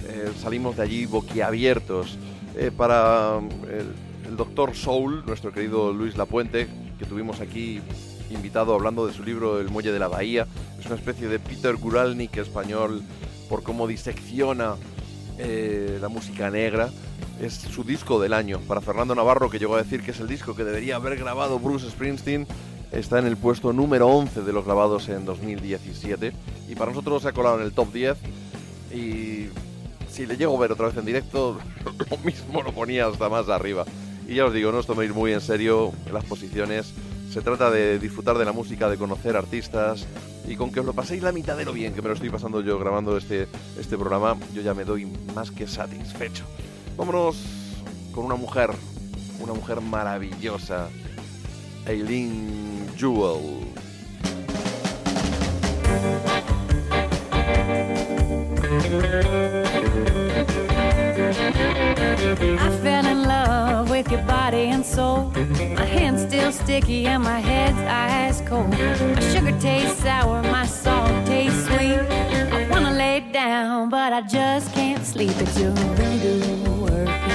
Eh, 0.07 0.31
salimos 0.39 0.77
de 0.77 0.83
allí 0.83 1.07
boquiabiertos 1.07 2.15
eh, 2.55 2.69
para 2.75 3.39
el, 3.39 4.37
doctor 4.37 4.75
Soul, 4.75 5.23
nuestro 5.25 5.51
querido 5.51 5.91
Luis 5.93 6.15
Lapuente, 6.15 6.67
que 6.99 7.05
tuvimos 7.05 7.39
aquí 7.39 7.81
invitado 8.29 8.75
hablando 8.75 9.07
de 9.07 9.13
su 9.13 9.23
libro 9.23 9.59
El 9.59 9.69
Muelle 9.69 9.91
de 9.91 9.97
la 9.97 10.07
Bahía. 10.07 10.45
Es 10.79 10.85
una 10.85 10.95
especie 10.95 11.27
de 11.27 11.39
Peter 11.39 11.75
Guralnik 11.75 12.37
español 12.37 13.01
por 13.49 13.63
cómo 13.63 13.87
disecciona 13.87 14.75
la 15.39 16.09
música 16.09 16.51
negra. 16.51 16.89
Es 17.41 17.53
su 17.53 17.83
disco 17.83 18.19
del 18.19 18.33
año. 18.33 18.59
Para 18.67 18.81
Fernando 18.81 19.15
Navarro, 19.15 19.49
que 19.49 19.59
llegó 19.59 19.75
a 19.75 19.81
decir 19.81 20.03
que 20.03 20.11
es 20.11 20.19
el 20.19 20.27
disco 20.27 20.55
que 20.55 20.63
debería 20.63 20.97
haber 20.97 21.17
grabado 21.17 21.57
Bruce 21.57 21.89
Springsteen, 21.89 22.45
está 22.91 23.19
en 23.19 23.27
el 23.27 23.37
puesto 23.37 23.73
número 23.73 24.07
11 24.07 24.41
de 24.41 24.53
los 24.53 24.65
grabados 24.65 25.09
en 25.09 25.25
2017. 25.25 26.33
Y 26.69 26.75
para 26.75 26.91
nosotros 26.91 27.21
se 27.21 27.29
ha 27.29 27.33
colado 27.33 27.59
en 27.59 27.65
el 27.65 27.73
top 27.73 27.93
10. 27.93 28.17
Y 28.93 29.47
si 30.09 30.25
le 30.25 30.37
llego 30.37 30.55
a 30.57 30.59
ver 30.59 30.71
otra 30.71 30.87
vez 30.87 30.97
en 30.97 31.05
directo, 31.05 31.59
lo 32.11 32.17
mismo 32.17 32.61
lo 32.61 32.71
ponía 32.71 33.07
hasta 33.07 33.29
más 33.29 33.49
arriba. 33.49 33.85
Y 34.27 34.35
ya 34.35 34.45
os 34.45 34.53
digo, 34.53 34.71
no 34.71 34.79
os 34.79 34.87
toméis 34.87 35.13
muy 35.13 35.33
en 35.33 35.41
serio 35.41 35.93
las 36.11 36.25
posiciones. 36.25 36.93
Se 37.31 37.41
trata 37.41 37.69
de 37.69 37.99
disfrutar 37.99 38.37
de 38.37 38.45
la 38.45 38.51
música, 38.51 38.89
de 38.89 38.97
conocer 38.97 39.35
artistas 39.35 40.07
y 40.47 40.55
con 40.55 40.71
que 40.71 40.79
os 40.79 40.85
lo 40.85 40.93
paséis 40.93 41.21
la 41.21 41.33
mitad 41.33 41.57
de 41.57 41.65
lo 41.65 41.73
bien 41.73 41.93
que 41.93 42.01
me 42.01 42.07
lo 42.07 42.13
estoy 42.13 42.29
pasando 42.29 42.61
yo 42.61 42.79
grabando 42.79 43.17
este, 43.17 43.47
este 43.77 43.97
programa, 43.97 44.37
yo 44.53 44.61
ya 44.61 44.73
me 44.73 44.85
doy 44.85 45.05
más 45.35 45.51
que 45.51 45.67
satisfecho. 45.67 46.45
Vámonos 46.95 47.37
con 48.13 48.25
una 48.25 48.35
mujer, 48.35 48.71
una 49.41 49.53
mujer 49.53 49.81
maravillosa, 49.81 50.87
Eileen 51.89 52.91
Jewell. 52.97 53.63
I 62.59 62.79
fell 62.83 63.05
in 63.05 63.23
love 63.23 63.89
with 63.89 64.11
your 64.11 64.21
body 64.23 64.67
and 64.67 64.85
soul. 64.85 65.31
My 65.75 65.85
hand's 65.85 66.23
still 66.23 66.51
sticky 66.51 67.05
and 67.05 67.23
my 67.23 67.39
head's 67.39 67.79
ice 67.79 68.41
cold. 68.45 68.69
My 68.69 69.21
sugar 69.31 69.57
tastes 69.57 70.03
sour, 70.03 70.43
my 70.43 70.65
salt 70.65 71.25
tastes 71.25 71.67
sweet. 71.67 71.99
I 72.51 72.67
wanna 72.69 72.91
lay 72.91 73.21
down, 73.31 73.89
but 73.89 74.11
I 74.11 74.23
just 74.23 74.73
can't 74.73 75.05
sleep. 75.05 75.31
It's 75.39 75.57
your 75.57 75.71
voodoo 75.71 76.81
working. 76.81 77.26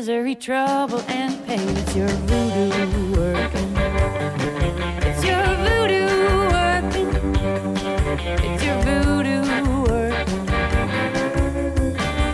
Misery, 0.00 0.34
trouble, 0.34 1.02
and 1.08 1.46
pain. 1.46 1.60
It's 1.76 1.94
your 1.94 2.08
voodoo 2.08 3.12
working. 3.20 3.76
It's 5.04 5.22
your 5.22 5.44
voodoo 5.60 6.48
working. 6.54 7.10
It's 8.48 8.64
your 8.64 8.80
voodoo 8.80 9.42
working. 9.90 10.46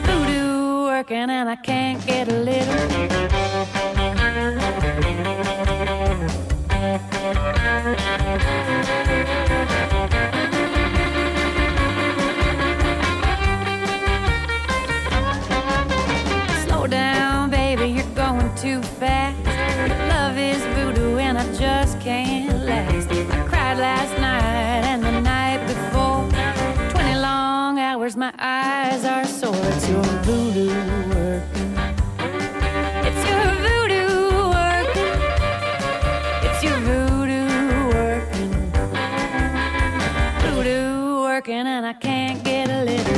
Voodoo 0.07 0.85
working, 0.85 1.29
and 1.29 1.49
I 1.49 1.57
can't 1.57 2.07
get 2.07 2.29
a 2.29 2.39
little. 2.39 3.17
Hours, 28.07 28.17
my 28.17 28.33
eyes 28.39 29.05
are 29.05 29.25
sore. 29.25 29.53
It's 29.57 29.89
your 29.89 30.03
voodoo 30.23 30.69
working. 31.09 31.77
It's 33.09 33.23
your 33.29 33.49
voodoo 33.67 34.51
working. 34.55 35.17
It's 36.47 36.63
your 36.63 36.79
voodoo 36.87 37.49
working. 37.89 38.53
Voodoo 40.41 41.23
working, 41.23 41.67
and 41.67 41.85
I 41.85 41.95
can't 41.95 42.45
get 42.45 42.71
a 42.71 42.85
little. 42.85 43.17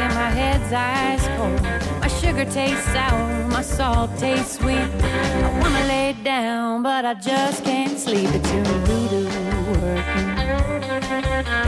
And 0.00 0.14
my 0.14 0.30
head's 0.30 0.72
ice 0.72 1.26
cold. 1.36 1.60
Oh, 1.62 1.98
my 2.00 2.08
sugar 2.08 2.44
tastes 2.44 2.84
sour, 2.92 3.48
my 3.48 3.62
salt 3.62 4.10
tastes 4.18 4.58
sweet. 4.58 4.78
I 4.78 5.58
wanna 5.60 5.84
lay 5.86 6.14
down, 6.24 6.82
but 6.82 7.04
I 7.04 7.14
just 7.14 7.64
can't 7.64 7.98
sleep. 7.98 8.28
It's 8.32 8.52
your 8.52 8.64
voodoo 8.88 9.26
working. 9.72 10.28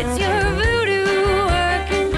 It's 0.00 0.16
your 0.18 0.40
voodoo 0.58 1.04
working. 1.54 2.10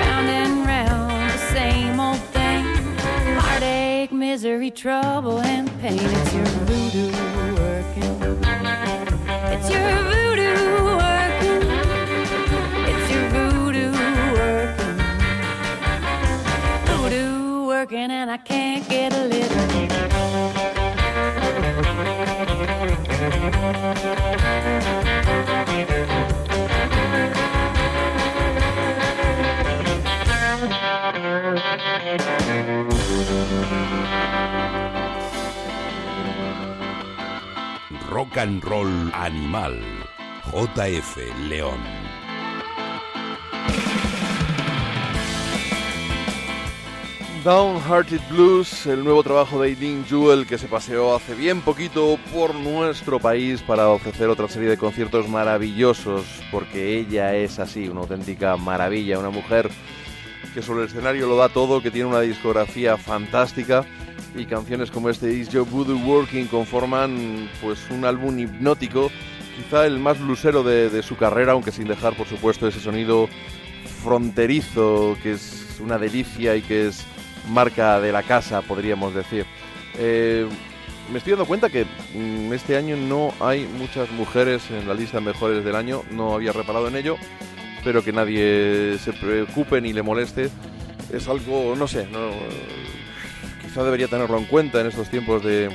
Round 0.00 0.28
and 0.40 0.66
round, 0.66 1.30
the 1.30 1.38
same 1.54 2.00
old 2.00 2.20
thing. 2.36 2.64
Heartache, 3.38 4.12
misery, 4.12 4.70
trouble, 4.70 5.40
and 5.40 5.68
pain. 5.80 6.00
It's 6.00 6.34
your 6.34 6.50
voodoo 6.68 7.10
working. 7.60 8.14
It's 9.54 9.70
your 9.70 9.90
voodoo 10.10 10.96
working. 10.96 11.05
Working, 17.76 18.10
and 18.10 18.30
I 18.30 18.38
can't 18.38 18.88
get 18.88 19.12
a 19.12 19.24
little. 19.32 19.66
Rock 38.10 38.36
and 38.38 38.64
Roll 38.64 39.14
Animal. 39.14 39.76
JF 40.76 41.12
León. 41.50 41.82
Downhearted 47.46 48.22
Blues, 48.28 48.86
el 48.86 49.04
nuevo 49.04 49.22
trabajo 49.22 49.62
de 49.62 49.68
Eileen 49.68 50.04
Jewell 50.04 50.48
que 50.48 50.58
se 50.58 50.66
paseó 50.66 51.14
hace 51.14 51.32
bien 51.32 51.60
poquito 51.60 52.18
por 52.34 52.52
nuestro 52.56 53.20
país 53.20 53.62
para 53.62 53.88
ofrecer 53.88 54.28
otra 54.28 54.48
serie 54.48 54.68
de 54.68 54.76
conciertos 54.76 55.28
maravillosos, 55.28 56.24
porque 56.50 56.98
ella 56.98 57.36
es 57.36 57.60
así, 57.60 57.88
una 57.88 58.00
auténtica 58.00 58.56
maravilla, 58.56 59.20
una 59.20 59.30
mujer 59.30 59.70
que 60.54 60.60
sobre 60.60 60.80
el 60.80 60.88
escenario 60.88 61.28
lo 61.28 61.36
da 61.36 61.48
todo, 61.48 61.80
que 61.80 61.92
tiene 61.92 62.08
una 62.08 62.18
discografía 62.20 62.96
fantástica 62.96 63.84
y 64.34 64.46
canciones 64.46 64.90
como 64.90 65.08
este 65.08 65.32
Is 65.32 65.48
Your 65.50 65.70
Voodoo 65.70 65.98
Working 65.98 66.48
conforman 66.48 67.48
pues 67.62 67.78
un 67.90 68.04
álbum 68.04 68.36
hipnótico, 68.40 69.08
quizá 69.56 69.86
el 69.86 70.00
más 70.00 70.18
blusero 70.18 70.64
de, 70.64 70.90
de 70.90 71.00
su 71.00 71.16
carrera, 71.16 71.52
aunque 71.52 71.70
sin 71.70 71.86
dejar 71.86 72.16
por 72.16 72.26
supuesto 72.26 72.66
ese 72.66 72.80
sonido 72.80 73.28
fronterizo 74.02 75.16
que 75.22 75.34
es 75.34 75.78
una 75.78 75.96
delicia 75.96 76.56
y 76.56 76.62
que 76.62 76.88
es 76.88 77.06
marca 77.48 78.00
de 78.00 78.12
la 78.12 78.22
casa, 78.22 78.62
podríamos 78.62 79.14
decir. 79.14 79.46
Eh, 79.98 80.46
me 81.10 81.18
estoy 81.18 81.32
dando 81.32 81.46
cuenta 81.46 81.70
que 81.70 81.84
mm, 81.84 82.52
este 82.52 82.76
año 82.76 82.96
no 82.96 83.32
hay 83.40 83.66
muchas 83.78 84.10
mujeres 84.10 84.62
en 84.70 84.88
la 84.88 84.94
lista 84.94 85.20
mejores 85.20 85.64
del 85.64 85.76
año, 85.76 86.02
no 86.10 86.34
había 86.34 86.52
reparado 86.52 86.88
en 86.88 86.96
ello, 86.96 87.16
pero 87.84 88.02
que 88.02 88.12
nadie 88.12 88.98
se 88.98 89.12
preocupe 89.12 89.80
ni 89.80 89.92
le 89.92 90.02
moleste. 90.02 90.50
Es 91.12 91.28
algo, 91.28 91.74
no 91.76 91.86
sé, 91.86 92.08
quizá 93.62 93.84
debería 93.84 94.08
tenerlo 94.08 94.38
en 94.38 94.44
cuenta 94.46 94.80
en 94.80 94.88
estos 94.88 95.08
tiempos 95.08 95.44
de, 95.44 95.70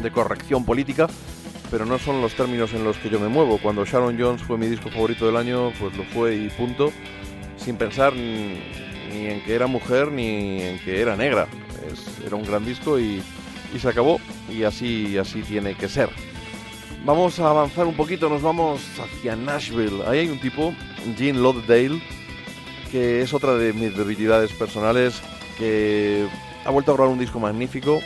de 0.00 0.10
corrección 0.12 0.64
política, 0.64 1.08
pero 1.72 1.84
no 1.86 1.98
son 1.98 2.22
los 2.22 2.34
términos 2.34 2.72
en 2.72 2.84
los 2.84 2.98
que 2.98 3.10
yo 3.10 3.18
me 3.18 3.26
muevo. 3.26 3.58
Cuando 3.58 3.84
Sharon 3.84 4.16
Jones 4.20 4.42
fue 4.42 4.58
mi 4.58 4.68
disco 4.68 4.90
favorito 4.90 5.26
del 5.26 5.36
año, 5.36 5.72
pues 5.80 5.96
lo 5.96 6.04
fue 6.04 6.36
y 6.36 6.48
punto, 6.50 6.92
sin 7.56 7.76
pensar 7.76 8.12
ni, 9.12 9.26
en 9.26 9.40
que 9.42 9.54
era 9.54 9.66
mujer 9.66 10.10
ni 10.10 10.60
en 10.62 10.78
que 10.80 11.00
era 11.00 11.16
negra. 11.16 11.46
Es- 11.90 12.24
era 12.26 12.36
un 12.36 12.44
gran 12.44 12.64
disco 12.64 12.98
y, 12.98 13.22
y 13.74 13.78
se 13.78 13.88
acabó, 13.88 14.20
y 14.50 14.62
así, 14.64 15.16
así 15.18 15.42
tiene 15.42 15.74
que 15.74 15.88
ser. 15.88 16.08
Vamos 17.04 17.40
a 17.40 17.50
avanzar 17.50 17.86
un 17.86 17.94
poquito, 17.94 18.28
nos 18.28 18.42
vamos 18.42 18.80
hacia 19.00 19.34
Nashville. 19.34 20.02
Ahí 20.06 20.20
hay 20.20 20.28
un 20.28 20.40
tipo, 20.40 20.72
Gene 21.16 21.40
Lauderdale, 21.40 22.00
que 22.92 23.22
es 23.22 23.34
otra 23.34 23.54
de 23.54 23.72
mis 23.72 23.96
debilidades 23.96 24.52
personales, 24.52 25.20
que 25.58 26.26
ha 26.64 26.70
vuelto 26.70 26.92
a 26.92 26.94
grabar 26.94 27.12
un 27.12 27.18
disco 27.18 27.40
magnífico, 27.40 28.00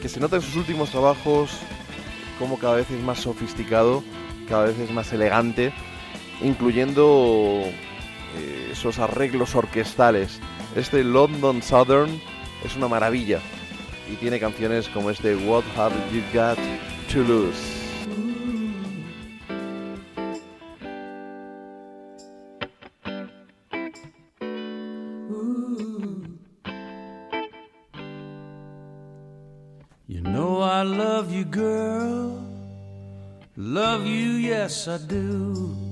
que 0.00 0.08
se 0.08 0.18
nota 0.20 0.36
en 0.36 0.42
sus 0.42 0.56
últimos 0.56 0.90
trabajos 0.90 1.50
como 2.38 2.58
cada 2.58 2.76
vez 2.76 2.90
es 2.90 3.02
más 3.02 3.18
sofisticado, 3.20 4.02
cada 4.48 4.64
vez 4.66 4.78
es 4.78 4.90
más 4.90 5.12
elegante, 5.12 5.72
incluyendo 6.42 7.62
eh, 8.36 8.68
esos 8.72 8.98
arreglos 8.98 9.54
orquestales. 9.54 10.40
Este 10.74 11.02
London 11.04 11.62
Southern 11.62 12.20
es 12.64 12.76
una 12.76 12.88
maravilla 12.88 13.40
y 14.12 14.16
tiene 14.16 14.38
canciones 14.38 14.88
como 14.88 15.10
este 15.10 15.34
What 15.34 15.64
Have 15.76 15.94
You 16.12 16.22
Got 16.32 16.58
to 17.12 17.18
Lose. 17.20 17.76
I 30.76 30.82
love 30.82 31.32
you, 31.32 31.46
girl. 31.46 32.44
Love 33.56 34.04
you, 34.04 34.32
yes, 34.36 34.86
I 34.88 34.98
do. 34.98 35.85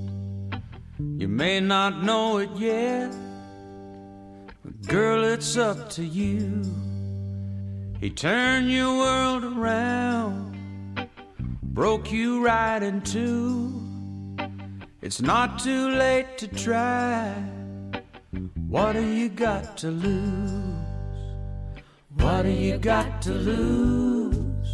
May 1.35 1.59
not 1.59 2.01
know 2.01 2.37
it 2.37 2.49
yet, 2.55 3.13
but 4.63 4.87
girl, 4.87 5.25
it's 5.25 5.57
up 5.57 5.89
to 5.89 6.01
you. 6.01 6.63
He 7.99 8.09
turned 8.09 8.71
your 8.71 8.95
world 8.97 9.43
around, 9.43 10.55
broke 11.61 12.09
you 12.09 12.41
right 12.41 12.81
in 12.81 13.01
two. 13.01 13.81
It's 15.01 15.21
not 15.21 15.59
too 15.59 15.89
late 15.89 16.37
to 16.37 16.47
try. 16.47 17.33
What 18.69 18.93
do 18.93 19.03
you 19.03 19.27
got 19.27 19.75
to 19.79 19.91
lose? 19.91 20.63
What 22.13 22.43
do 22.43 22.49
you 22.49 22.77
got 22.77 23.21
to 23.23 23.33
lose? 23.33 24.73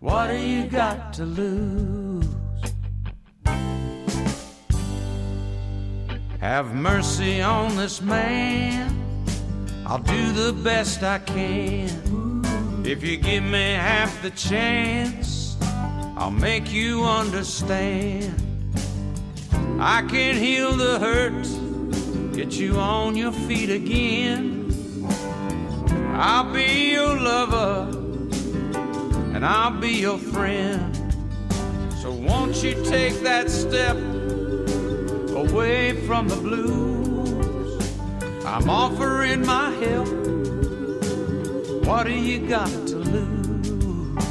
What 0.00 0.28
do 0.28 0.38
you 0.38 0.64
got 0.64 1.12
to 1.12 1.26
lose? 1.26 2.13
Have 6.44 6.74
mercy 6.74 7.40
on 7.40 7.74
this 7.74 8.02
man. 8.02 8.94
I'll 9.86 9.98
do 9.98 10.30
the 10.32 10.52
best 10.52 11.02
I 11.02 11.18
can. 11.20 11.88
If 12.84 13.02
you 13.02 13.16
give 13.16 13.42
me 13.42 13.72
half 13.72 14.20
the 14.20 14.28
chance, 14.28 15.56
I'll 16.18 16.30
make 16.30 16.70
you 16.70 17.02
understand. 17.02 18.34
I 19.80 20.02
can 20.02 20.36
heal 20.36 20.72
the 20.72 20.98
hurt, 20.98 22.34
get 22.36 22.52
you 22.52 22.76
on 22.76 23.16
your 23.16 23.32
feet 23.32 23.70
again. 23.70 24.70
I'll 26.12 26.52
be 26.52 26.90
your 26.92 27.18
lover 27.18 27.88
and 29.34 29.46
I'll 29.46 29.80
be 29.80 29.92
your 29.92 30.18
friend. 30.18 30.94
So 32.02 32.12
won't 32.12 32.62
you 32.62 32.74
take 32.84 33.14
that 33.20 33.50
step 33.50 33.96
away 35.34 35.92
from 36.06 36.28
the 36.28 36.36
blues? 36.36 37.90
I'm 38.44 38.70
offering 38.70 39.44
my 39.44 39.70
help. 39.70 40.08
What 41.86 42.04
do 42.04 42.12
you 42.12 42.46
got 42.46 42.68
to 42.68 42.96
lose? 42.96 44.24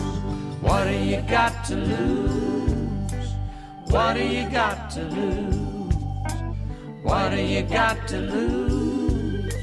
What 0.61 0.85
do 0.85 0.93
you 0.93 1.21
got 1.21 1.65
to 1.65 1.75
lose? 1.75 3.33
What 3.87 4.13
do 4.13 4.23
you 4.23 4.49
got 4.49 4.89
to 4.91 5.03
lose? 5.03 5.93
What 7.03 7.31
do 7.31 7.41
you 7.41 7.63
got 7.63 8.07
to 8.07 8.17
lose? 8.17 9.53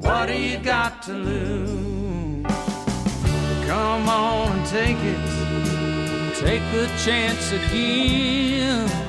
What 0.00 0.26
do 0.26 0.34
you 0.40 0.58
got 0.58 1.02
to 1.02 1.12
lose? 1.12 2.46
Come 3.66 4.08
on 4.08 4.52
and 4.52 4.66
take 4.66 4.96
it. 4.96 6.34
Take 6.36 6.62
the 6.72 6.86
chance 7.04 7.52
again. 7.52 9.07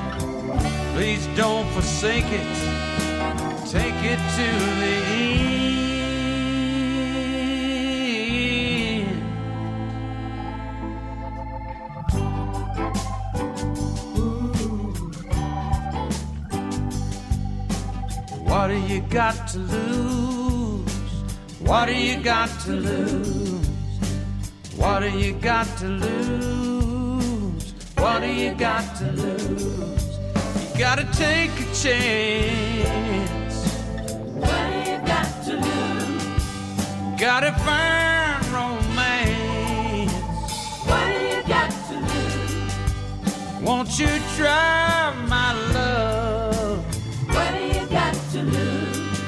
Please 1.00 1.28
don't 1.28 1.66
forsake 1.68 2.26
it. 2.26 2.46
Take 3.72 4.04
it 4.04 4.20
to 4.36 4.48
the 4.82 4.96
end. 5.16 5.64
What 18.44 18.68
do 18.68 18.76
you 18.76 19.00
got 19.10 19.48
to 19.54 19.60
lose? 19.60 20.92
What 21.60 21.86
do 21.86 21.94
you 21.96 22.18
got 22.22 22.50
to 22.66 22.72
lose? 22.72 23.66
What 24.76 25.00
do 25.00 25.10
you 25.18 25.32
got 25.32 25.66
to 25.78 25.88
lose? 25.88 27.74
What 27.96 28.20
do 28.20 28.28
you 28.28 28.54
got 28.54 28.98
to 28.98 29.12
lose? 29.14 30.09
Gotta 30.80 31.04
take 31.12 31.52
a 31.60 31.66
chance. 31.74 33.56
What 34.34 34.64
do 34.72 34.78
you 34.90 34.98
got 35.06 35.44
to 35.44 35.54
lose? 35.58 37.20
Gotta 37.20 37.52
find 37.66 38.46
romance. 38.48 40.14
What 40.88 41.06
do 41.06 41.20
you 41.28 41.44
got 41.44 41.70
to 41.90 41.96
lose? 42.00 43.62
Won't 43.62 44.00
you 44.00 44.08
try 44.38 45.14
my 45.28 45.52
love? 45.74 46.80
What 47.28 47.52
do 47.56 47.62
you 47.78 47.86
got 47.88 48.16
to 48.32 48.42
lose? 48.42 49.20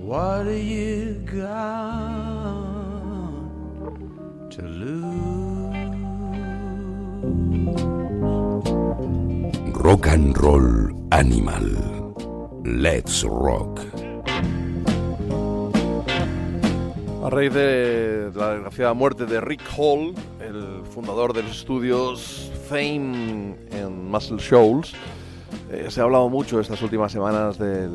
What 0.00 0.44
do 0.44 0.54
you 0.54 1.22
got 1.30 2.03
Rock 9.84 10.06
and 10.08 10.34
Roll 10.38 10.96
Animal. 11.10 12.14
Let's 12.64 13.22
Rock. 13.22 13.80
A 17.22 17.28
raíz 17.28 17.52
de 17.52 18.30
la 18.34 18.54
desgraciada 18.54 18.94
muerte 18.94 19.26
de 19.26 19.42
Rick 19.42 19.60
Hall, 19.76 20.14
el 20.40 20.86
fundador 20.86 21.34
de 21.34 21.42
los 21.42 21.58
estudios 21.58 22.50
Fame 22.66 23.56
en 23.72 24.10
Muscle 24.10 24.38
Shoals, 24.38 24.94
eh, 25.70 25.88
se 25.90 26.00
ha 26.00 26.04
hablado 26.04 26.30
mucho 26.30 26.60
estas 26.60 26.80
últimas 26.80 27.12
semanas 27.12 27.58
del, 27.58 27.92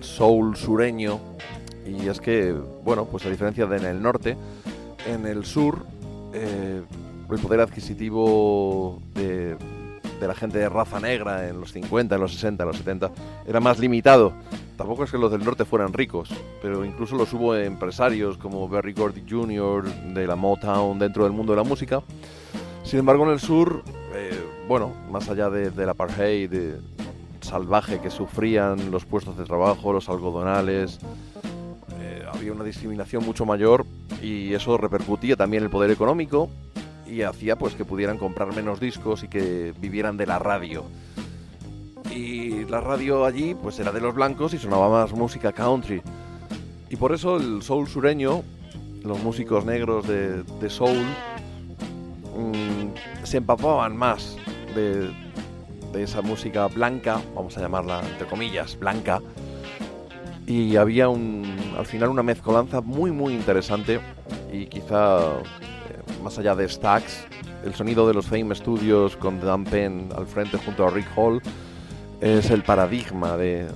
soul 0.00 0.56
sureño 0.56 1.18
y 1.84 2.06
es 2.06 2.20
que, 2.20 2.52
bueno, 2.84 3.04
pues 3.06 3.26
a 3.26 3.30
diferencia 3.30 3.66
de 3.66 3.78
en 3.78 3.84
el 3.84 4.00
norte, 4.00 4.36
en 5.08 5.26
el 5.26 5.44
sur 5.44 5.84
eh, 6.32 6.82
el 7.28 7.38
poder 7.40 7.58
adquisitivo 7.62 9.02
de, 9.14 9.56
de 10.24 10.28
la 10.28 10.34
gente 10.34 10.58
de 10.58 10.68
raza 10.70 11.00
negra 11.00 11.46
en 11.48 11.60
los 11.60 11.72
50, 11.72 12.14
en 12.14 12.20
los 12.20 12.32
60, 12.32 12.62
en 12.62 12.66
los 12.68 12.78
70 12.78 13.10
era 13.46 13.60
más 13.60 13.78
limitado. 13.78 14.32
Tampoco 14.78 15.04
es 15.04 15.10
que 15.10 15.18
los 15.18 15.30
del 15.30 15.44
norte 15.44 15.64
fueran 15.66 15.92
ricos, 15.92 16.30
pero 16.62 16.82
incluso 16.84 17.14
los 17.16 17.30
hubo 17.34 17.54
empresarios 17.54 18.38
como 18.38 18.66
Berry 18.68 18.94
Gordy 18.94 19.22
Jr. 19.28 19.84
de 20.14 20.26
la 20.26 20.34
Motown 20.34 20.98
dentro 20.98 21.24
del 21.24 21.32
mundo 21.32 21.52
de 21.52 21.58
la 21.58 21.64
música. 21.64 22.02
Sin 22.84 22.98
embargo, 23.00 23.24
en 23.24 23.32
el 23.32 23.40
sur, 23.40 23.82
eh, 24.14 24.32
bueno, 24.66 24.92
más 25.10 25.28
allá 25.28 25.50
de, 25.50 25.70
del 25.70 25.88
apartheid 25.90 26.50
de- 26.50 26.80
salvaje 27.42 28.00
que 28.00 28.08
sufrían 28.10 28.90
los 28.90 29.04
puestos 29.04 29.36
de 29.36 29.44
trabajo, 29.44 29.92
los 29.92 30.08
algodonales, 30.08 30.98
eh, 32.00 32.24
había 32.32 32.52
una 32.52 32.64
discriminación 32.64 33.22
mucho 33.24 33.44
mayor 33.44 33.84
y 34.22 34.54
eso 34.54 34.78
repercutía 34.78 35.36
también 35.36 35.62
en 35.62 35.64
el 35.66 35.70
poder 35.70 35.90
económico 35.90 36.48
y 37.06 37.22
hacía 37.22 37.56
pues 37.56 37.74
que 37.74 37.84
pudieran 37.84 38.18
comprar 38.18 38.54
menos 38.54 38.80
discos 38.80 39.22
y 39.22 39.28
que 39.28 39.74
vivieran 39.78 40.16
de 40.16 40.26
la 40.26 40.38
radio. 40.38 40.84
Y 42.14 42.64
la 42.66 42.80
radio 42.80 43.24
allí 43.24 43.54
pues 43.54 43.78
era 43.78 43.92
de 43.92 44.00
los 44.00 44.14
blancos 44.14 44.54
y 44.54 44.58
sonaba 44.58 44.88
más 44.88 45.12
música 45.12 45.52
country. 45.52 46.02
Y 46.90 46.96
por 46.96 47.12
eso 47.12 47.36
el 47.36 47.62
soul 47.62 47.88
sureño, 47.88 48.42
los 49.02 49.22
músicos 49.22 49.64
negros 49.64 50.06
de, 50.06 50.42
de 50.42 50.70
soul, 50.70 51.02
mm, 52.36 53.24
se 53.24 53.38
empapaban 53.38 53.96
más 53.96 54.36
de, 54.74 55.10
de 55.92 56.02
esa 56.02 56.22
música 56.22 56.66
blanca, 56.66 57.20
vamos 57.34 57.56
a 57.56 57.60
llamarla 57.60 58.02
entre 58.06 58.26
comillas, 58.26 58.78
blanca. 58.78 59.20
Y 60.46 60.76
había 60.76 61.08
un, 61.08 61.44
al 61.78 61.86
final 61.86 62.10
una 62.10 62.22
mezcolanza 62.22 62.82
muy 62.82 63.10
muy 63.10 63.32
interesante 63.32 64.00
y 64.52 64.66
quizá 64.66 65.38
más 66.24 66.38
allá 66.38 66.54
de 66.56 66.68
Stax, 66.68 67.26
el 67.64 67.74
sonido 67.74 68.08
de 68.08 68.14
los 68.14 68.26
Fame 68.26 68.54
Studios 68.54 69.16
con 69.16 69.40
Dan 69.40 69.64
Penn 69.64 70.08
al 70.16 70.26
frente 70.26 70.56
junto 70.56 70.86
a 70.86 70.90
Rick 70.90 71.06
Hall 71.16 71.40
es 72.20 72.50
el 72.50 72.62
paradigma 72.62 73.36
de, 73.36 73.66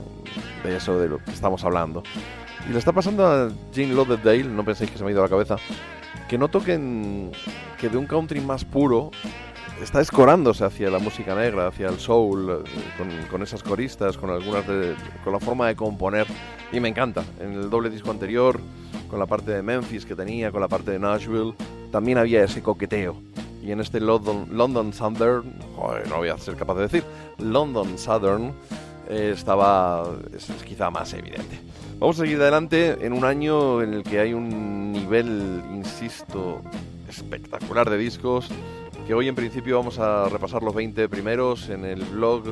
eso 0.64 0.99
de 0.99 1.09
lo 1.09 1.18
que 1.22 1.30
estamos 1.30 1.62
hablando. 1.64 2.03
Y 2.68 2.72
le 2.72 2.78
está 2.78 2.92
pasando 2.92 3.26
a 3.26 3.51
Gene 3.72 3.94
Lauderdale, 3.94 4.44
no 4.44 4.64
penséis 4.64 4.90
que 4.90 4.99
se 4.99 5.05
me 5.05 5.11
ha 5.11 5.12
ido 5.12 5.22
la 5.22 5.28
cabeza, 5.28 5.57
que 6.28 6.38
noto 6.38 6.62
que, 6.62 6.74
en- 6.74 7.32
que 7.78 7.88
de 7.88 7.96
un 7.99 8.07
country 8.07 8.40
más 8.40 8.64
puro 8.64 9.11
está 9.83 10.01
escorándose 10.01 10.64
hacia 10.64 10.91
la 10.91 10.99
música 10.99 11.35
negra, 11.35 11.68
hacia 11.68 11.89
el 11.89 11.99
soul, 11.99 12.51
eh, 12.51 12.70
con, 12.97 13.09
con 13.31 13.43
esas 13.43 13.62
coristas, 13.62 14.16
con 14.16 14.31
algunas 14.31 14.66
de, 14.66 14.95
con 15.24 15.33
la 15.33 15.41
forma 15.41 15.68
de 15.68 15.76
componer 15.76 16.26
y 16.72 16.81
me 16.81 16.89
encanta. 16.89 17.24
En 17.41 17.53
el 17.53 17.70
doble 17.70 17.91
disco 17.91 18.11
anterior, 18.11 18.61
con 19.09 19.18
la 19.18 19.26
parte 19.26 19.53
de 19.53 19.62
Memphis 19.62 20.05
que 20.05 20.14
tenía, 20.14 20.51
con 20.51 20.61
la 20.61 20.68
parte 20.68 20.91
de 20.91 20.99
Nashville, 20.99 21.55
también 21.91 22.18
había 22.18 22.45
ese 22.45 22.62
coqueteo. 22.62 23.16
Y 23.62 23.72
en 23.72 23.81
este 23.81 24.01
London, 24.01 24.49
London 24.51 24.93
Southern, 24.93 25.55
joder, 25.76 26.09
no 26.09 26.16
voy 26.18 26.29
a 26.29 26.39
ser 26.39 26.57
capaz 26.57 26.74
de 26.74 26.83
decir, 26.83 27.05
London 27.39 27.99
Southern 27.99 28.53
eh, 29.09 29.33
estaba 29.35 30.05
es, 30.35 30.49
es 30.49 30.62
quizá 30.62 30.91
más 30.91 31.12
evidente. 31.12 31.61
Vamos 31.99 32.18
a 32.18 32.22
seguir 32.22 32.41
adelante 32.41 32.97
en 33.01 33.12
un 33.12 33.24
año 33.24 33.83
en 33.83 33.95
el 33.95 34.03
que 34.05 34.20
hay 34.20 34.33
un 34.33 34.93
nivel, 34.93 35.62
insisto, 35.72 36.62
espectacular 37.09 37.91
de 37.91 37.99
discos 37.99 38.49
que 39.09 39.14
hoy 39.14 39.26
en 39.26 39.34
principio 39.34 39.78
vamos 39.78 39.98
a 39.98 40.28
repasar 40.28 40.62
los 40.62 40.74
20 40.74 41.09
primeros 41.09 41.70
en 41.70 41.86
el 41.86 42.04
blog, 42.04 42.42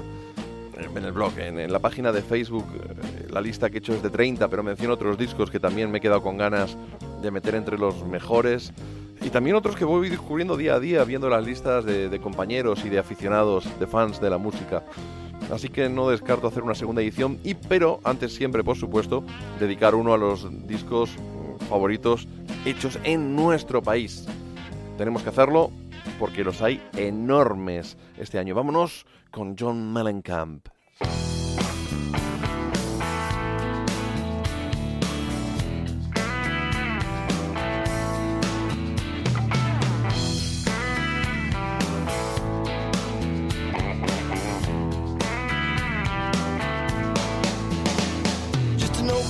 en 0.96 1.04
el 1.04 1.12
blog, 1.12 1.38
en, 1.38 1.60
en 1.60 1.70
la 1.70 1.80
página 1.80 2.12
de 2.12 2.22
Facebook, 2.22 2.64
eh, 2.74 3.26
la 3.28 3.42
lista 3.42 3.68
que 3.68 3.76
he 3.76 3.78
hecho 3.80 3.92
es 3.92 4.02
de 4.02 4.08
30, 4.08 4.48
pero 4.48 4.62
menciono 4.62 4.94
otros 4.94 5.18
discos 5.18 5.50
que 5.50 5.60
también 5.60 5.90
me 5.90 5.98
he 5.98 6.00
quedado 6.00 6.22
con 6.22 6.38
ganas 6.38 6.78
de 7.20 7.30
meter 7.30 7.56
entre 7.56 7.76
los 7.76 8.06
mejores. 8.06 8.72
Y 9.20 9.28
también 9.28 9.54
otros 9.54 9.76
que 9.76 9.84
voy 9.84 10.08
descubriendo 10.08 10.56
día 10.56 10.76
a 10.76 10.80
día, 10.80 11.04
viendo 11.04 11.28
las 11.28 11.44
listas 11.44 11.84
de, 11.84 12.08
de 12.08 12.20
compañeros 12.20 12.86
y 12.86 12.88
de 12.88 13.00
aficionados, 13.00 13.68
de 13.78 13.86
fans 13.86 14.18
de 14.18 14.30
la 14.30 14.38
música. 14.38 14.82
Así 15.52 15.68
que 15.68 15.90
no 15.90 16.08
descarto 16.08 16.46
hacer 16.46 16.62
una 16.62 16.74
segunda 16.74 17.02
edición, 17.02 17.38
y 17.44 17.52
pero 17.52 18.00
antes 18.02 18.34
siempre, 18.34 18.64
por 18.64 18.78
supuesto, 18.78 19.24
dedicar 19.60 19.94
uno 19.94 20.14
a 20.14 20.16
los 20.16 20.48
discos 20.66 21.10
favoritos 21.68 22.26
hechos 22.64 22.98
en 23.04 23.36
nuestro 23.36 23.82
país. 23.82 24.24
Tenemos 24.96 25.22
que 25.22 25.28
hacerlo 25.28 25.70
porque 26.18 26.44
los 26.44 26.62
hay 26.62 26.82
enormes 26.96 27.96
este 28.16 28.38
año. 28.38 28.54
Vámonos 28.54 29.06
con 29.30 29.56
John 29.58 29.92
Mellencamp. 29.92 30.68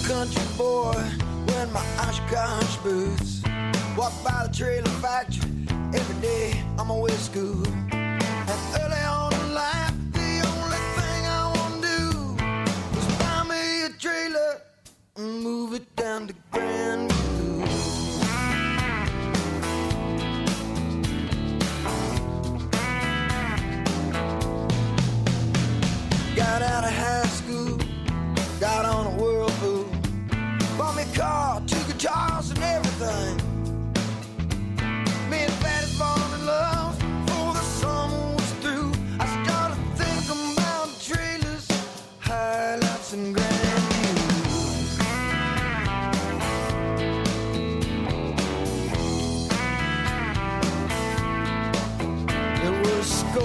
Country 0.07 0.43
boy 0.57 0.95
wearing 1.49 1.73
my 1.73 1.85
Oshkosh 1.99 2.77
boots. 2.85 3.43
Walk 3.97 4.13
by 4.25 4.47
the 4.47 4.53
trailer 4.57 4.89
factory 5.03 5.46
way 6.85 7.11
to 7.11 7.19
school. 7.19 7.67
And 7.93 8.61
early 8.81 9.03
on 9.09 9.33
in 9.33 9.55
life, 9.55 9.95
the 10.13 10.43
only 10.53 10.83
thing 10.97 11.27
I 11.27 11.53
want 11.57 11.83
to 11.83 11.89
do 11.89 12.99
is 12.99 13.07
buy 13.19 13.43
me 13.49 13.85
a 13.85 13.91
trailer 13.99 14.61
and 15.17 15.43
move 15.43 15.75
it 15.75 15.96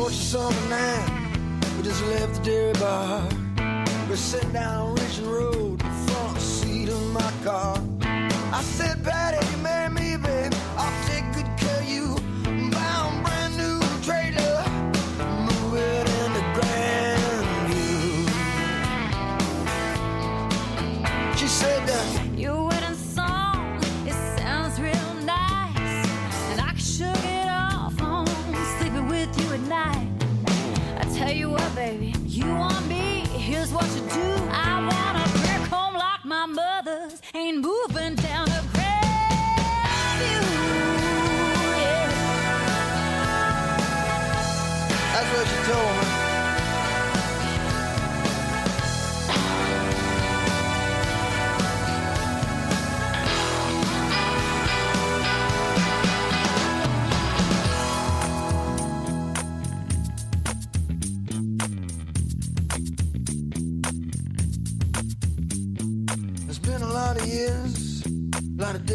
scorched 0.01 0.23
summer 0.23 0.69
night. 0.69 1.61
We 1.77 1.83
just 1.83 2.03
left 2.05 2.35
the 2.35 2.41
dairy 2.49 2.73
bar. 2.73 3.29
We're 4.09 4.15
sitting 4.15 4.51
down 4.51 4.95
Richmond 4.95 5.31
Road, 5.31 5.79
the 5.79 6.11
front 6.11 6.39
seat 6.39 6.89
of 6.89 7.11
my 7.11 7.31
car. 7.43 7.77
I 8.01 8.61
said, 8.63 9.03
Patty, 9.03 9.45
you 9.51 9.57
marry 9.57 9.89
me, 9.89 10.10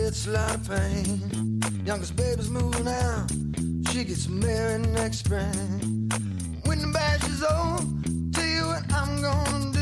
debts, 0.07 0.27
a 0.27 0.31
lot 0.31 0.55
of 0.55 0.69
pain. 0.69 1.61
Youngest 1.85 2.17
baby's 2.17 2.49
moving 2.49 2.87
out, 2.87 3.31
she 3.91 4.05
gets 4.05 4.29
married 4.29 4.89
next 4.91 5.19
spring. 5.19 6.09
When 6.65 6.81
the 6.81 6.91
bash 6.93 7.29
is 7.29 7.43
over, 7.43 7.85
tell 8.33 8.47
you 8.47 8.67
what 8.67 8.85
I'm 8.93 9.21
gonna 9.21 9.73
do. 9.73 9.76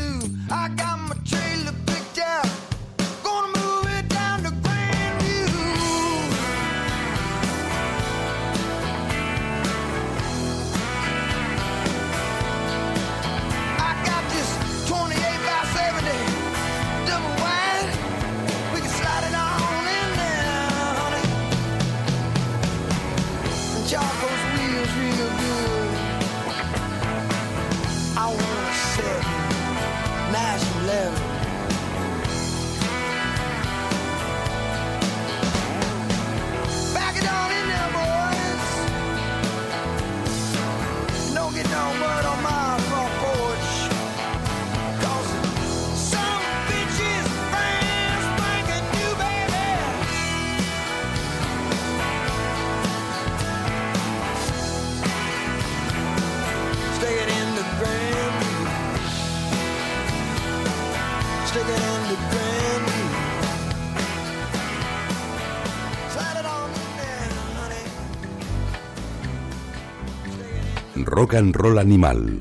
Rock 71.25 71.33
and 71.33 71.79
Animal. 71.79 72.39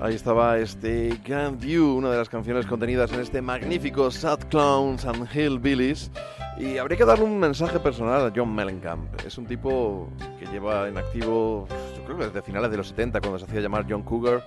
Ahí 0.00 0.14
estaba 0.14 0.58
este 0.58 1.18
Grand 1.26 1.60
View, 1.60 1.96
una 1.96 2.12
de 2.12 2.18
las 2.18 2.28
canciones 2.28 2.66
contenidas 2.66 3.12
en 3.12 3.18
este 3.18 3.42
magnífico 3.42 4.12
Sad 4.12 4.44
Clowns 4.48 5.04
and 5.06 5.26
Hillbillies. 5.34 6.12
Y 6.56 6.78
habría 6.78 6.96
que 6.96 7.04
darle 7.04 7.24
un 7.24 7.40
mensaje 7.40 7.80
personal 7.80 8.26
a 8.26 8.32
John 8.32 8.54
Mellencamp. 8.54 9.08
Es 9.26 9.38
un 9.38 9.46
tipo 9.46 10.08
que 10.38 10.46
lleva 10.46 10.86
en 10.86 10.96
activo, 10.96 11.66
yo 11.96 12.04
creo 12.04 12.18
que 12.18 12.26
desde 12.26 12.42
finales 12.42 12.70
de 12.70 12.76
los 12.76 12.86
70, 12.86 13.20
cuando 13.20 13.40
se 13.40 13.46
hacía 13.46 13.60
llamar 13.60 13.86
John 13.90 14.04
Cougar. 14.04 14.46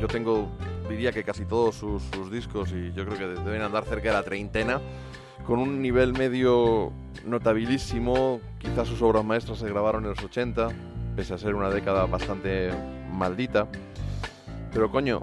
Yo 0.00 0.08
tengo, 0.08 0.48
diría 0.88 1.12
que 1.12 1.22
casi 1.22 1.44
todos 1.44 1.76
sus 1.76 2.32
discos 2.32 2.72
y 2.72 2.92
yo 2.92 3.06
creo 3.06 3.16
que 3.16 3.40
deben 3.40 3.62
andar 3.62 3.84
cerca 3.84 4.08
de 4.08 4.14
la 4.14 4.24
treintena. 4.24 4.80
Con 5.46 5.58
un 5.58 5.82
nivel 5.82 6.12
medio 6.12 6.92
notabilísimo. 7.24 8.40
Quizás 8.58 8.88
sus 8.88 9.02
obras 9.02 9.24
maestras 9.24 9.58
se 9.58 9.68
grabaron 9.68 10.04
en 10.04 10.10
los 10.10 10.22
80, 10.22 10.68
pese 11.16 11.34
a 11.34 11.38
ser 11.38 11.54
una 11.54 11.70
década 11.70 12.06
bastante 12.06 12.70
maldita. 13.12 13.68
Pero 14.72 14.90
coño, 14.90 15.20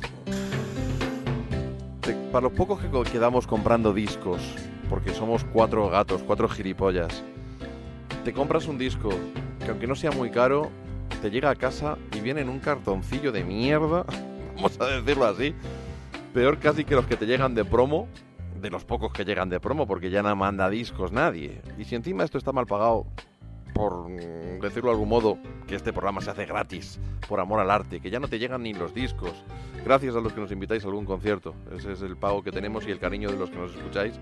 para 2.31 2.43
los 2.43 2.53
pocos 2.53 2.79
que 2.79 3.11
quedamos 3.11 3.45
comprando 3.45 3.93
discos, 3.93 4.41
porque 4.89 5.13
somos 5.13 5.43
cuatro 5.43 5.89
gatos, 5.89 6.23
cuatro 6.25 6.47
gilipollas, 6.47 7.23
te 8.23 8.31
compras 8.31 8.67
un 8.67 8.77
disco 8.77 9.09
que 9.59 9.69
aunque 9.69 9.85
no 9.85 9.95
sea 9.95 10.11
muy 10.11 10.31
caro, 10.31 10.69
te 11.21 11.29
llega 11.29 11.49
a 11.49 11.55
casa 11.55 11.97
y 12.15 12.21
viene 12.21 12.41
en 12.41 12.49
un 12.49 12.59
cartoncillo 12.59 13.31
de 13.33 13.43
mierda, 13.43 14.05
vamos 14.55 14.79
a 14.79 14.85
decirlo 14.85 15.25
así, 15.25 15.53
peor 16.33 16.57
casi 16.59 16.85
que 16.85 16.95
los 16.95 17.05
que 17.05 17.17
te 17.17 17.25
llegan 17.25 17.53
de 17.53 17.65
promo, 17.65 18.07
de 18.61 18.69
los 18.69 18.85
pocos 18.85 19.11
que 19.11 19.25
llegan 19.25 19.49
de 19.49 19.59
promo, 19.59 19.87
porque 19.87 20.09
ya 20.09 20.21
no 20.21 20.35
manda 20.35 20.69
discos 20.69 21.11
nadie. 21.11 21.61
Y 21.77 21.85
si 21.85 21.95
encima 21.95 22.23
esto 22.23 22.37
está 22.37 22.51
mal 22.51 22.67
pagado, 22.67 23.07
por 23.73 24.07
decirlo 24.61 24.89
de 24.89 24.95
algún 24.95 25.09
modo, 25.09 25.37
que 25.67 25.75
este 25.75 25.91
programa 25.91 26.21
se 26.21 26.29
hace 26.29 26.45
gratis, 26.45 26.99
por 27.27 27.39
amor 27.39 27.59
al 27.59 27.71
arte, 27.71 27.99
que 27.99 28.09
ya 28.09 28.19
no 28.19 28.27
te 28.27 28.39
llegan 28.39 28.63
ni 28.63 28.73
los 28.73 28.93
discos. 28.93 29.43
Gracias 29.83 30.15
a 30.15 30.19
los 30.19 30.33
que 30.33 30.41
nos 30.41 30.51
invitáis 30.51 30.83
a 30.83 30.87
algún 30.87 31.05
concierto. 31.05 31.55
Ese 31.75 31.93
es 31.93 32.01
el 32.01 32.17
pago 32.17 32.43
que 32.43 32.51
tenemos 32.51 32.85
y 32.87 32.91
el 32.91 32.99
cariño 32.99 33.31
de 33.31 33.37
los 33.37 33.49
que 33.49 33.57
nos 33.57 33.75
escucháis. 33.75 34.19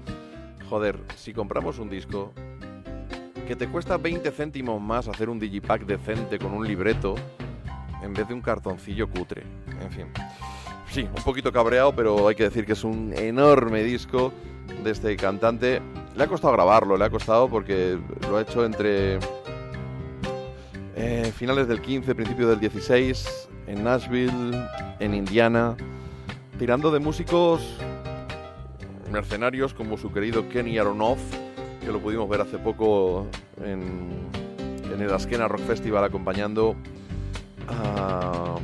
Joder, 0.70 1.00
si 1.16 1.34
compramos 1.34 1.80
un 1.80 1.90
disco 1.90 2.32
que 3.48 3.56
te 3.56 3.68
cuesta 3.68 3.98
20 3.98 4.32
céntimos 4.32 4.80
más 4.80 5.08
hacer 5.08 5.28
un 5.28 5.40
digipack 5.40 5.86
decente 5.86 6.38
con 6.38 6.54
un 6.54 6.68
libreto 6.68 7.16
en 8.04 8.14
vez 8.14 8.28
de 8.28 8.34
un 8.34 8.42
cartoncillo 8.42 9.10
cutre. 9.10 9.44
En 9.82 9.92
fin. 9.92 10.06
Sí, 10.92 11.02
un 11.02 11.24
poquito 11.24 11.52
cabreado, 11.52 11.94
pero 11.96 12.28
hay 12.28 12.36
que 12.36 12.44
decir 12.44 12.66
que 12.66 12.74
es 12.74 12.84
un 12.84 13.14
enorme 13.16 13.84
disco 13.84 14.34
de 14.84 14.90
este 14.90 15.16
cantante. 15.18 15.82
Le 16.16 16.24
ha 16.24 16.28
costado 16.28 16.54
grabarlo, 16.54 16.98
le 16.98 17.06
ha 17.06 17.10
costado 17.12 17.48
porque 17.48 17.98
lo 18.28 18.38
ha 18.38 18.42
hecho 18.42 18.66
entre 18.66 19.20
eh, 20.96 21.32
finales 21.36 21.68
del 21.68 21.80
15, 21.80 22.16
principios 22.16 22.50
del 22.50 22.60
16, 22.60 23.50
en 23.68 23.84
Nashville, 23.84 24.68
en 25.00 25.14
Indiana, 25.14 25.78
tirando 26.58 26.90
de 26.90 27.00
músicos 27.00 27.78
mercenarios 29.12 29.76
como 29.76 29.96
su 29.96 30.12
querido 30.12 30.50
Kenny 30.50 30.80
Aronoff, 30.80 31.20
que 31.82 31.92
lo 31.92 32.00
pudimos 32.00 32.28
ver 32.28 32.42
hace 32.42 32.58
poco 32.58 33.28
en, 33.64 34.28
en 34.92 35.02
el 35.02 35.14
Askena 35.14 35.48
Rock 35.48 35.62
Festival 35.62 36.04
acompañando 36.04 36.76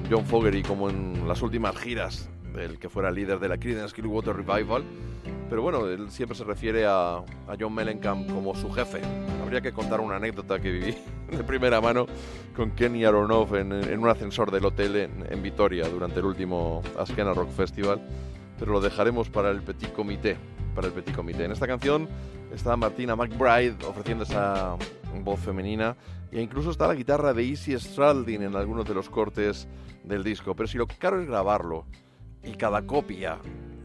John 0.10 0.26
Fogerty 0.26 0.62
como 0.64 0.90
en 0.90 1.28
las 1.28 1.42
últimas 1.42 1.76
giras 1.78 2.30
del 2.54 2.80
que 2.80 2.90
fuera 2.90 3.12
líder 3.12 3.40
de 3.40 3.50
la 3.50 3.58
Creedence 3.58 3.94
Clearwater 3.94 4.36
Revival. 4.36 4.84
Pero 5.50 5.62
bueno, 5.62 5.88
él 5.88 6.10
siempre 6.10 6.36
se 6.36 6.44
refiere 6.44 6.86
a, 6.88 7.24
John 7.60 7.74
Mellencamp 7.74 8.32
como 8.32 8.56
su 8.56 8.72
jefe. 8.72 9.02
Habría 9.44 9.62
que 9.62 9.72
contar 9.72 10.00
una 10.00 10.16
anécdota 10.16 10.60
que 10.60 10.72
viví 10.72 10.96
de 11.32 11.44
primera 11.44 11.82
mano 11.82 12.08
con 12.56 12.72
Kenny 12.72 13.06
Aronoff 13.06 13.54
en, 13.54 13.72
un 13.72 14.10
ascensor 14.10 14.52
del 14.52 14.66
hotel 14.66 14.96
en, 14.96 15.26
en 15.30 15.44
Vitoria 15.44 15.88
durante 15.88 16.20
el 16.20 16.26
último 16.26 16.82
Askena 16.98 17.34
Rock 17.34 17.52
Festival. 17.52 18.02
Pero 18.58 18.72
lo 18.72 18.82
dejaremos 18.82 19.30
para 19.30 19.52
el 19.52 19.62
Petit 19.62 19.92
Comité. 19.92 20.38
Para 20.74 20.88
el 20.88 20.94
Petit 20.94 21.16
Comité. 21.16 21.46
En 21.46 21.52
esta 21.52 21.68
canción 21.68 22.08
está 22.54 22.76
Martina 22.76 23.16
McBride 23.16 23.76
ofreciendo 23.86 24.24
esa 24.24 24.78
voz 25.24 25.40
femenina 25.40 25.96
e 26.32 26.42
incluso 26.42 26.72
está 26.72 26.88
la 26.88 26.96
guitarra 26.96 27.34
de 27.34 27.44
Easy 27.44 27.80
Stradlin 27.80 28.44
en 28.44 28.56
algunos 28.56 28.86
de 28.86 28.94
los 28.94 29.10
cortes 29.10 29.68
del 30.04 30.24
disco. 30.24 30.56
Pero 30.56 30.68
si 30.68 30.78
lo 30.78 30.88
caro 30.88 31.22
es 31.22 31.28
grabarlo 31.28 31.86
y 32.44 32.54
cada 32.54 32.86
copia 32.86 33.40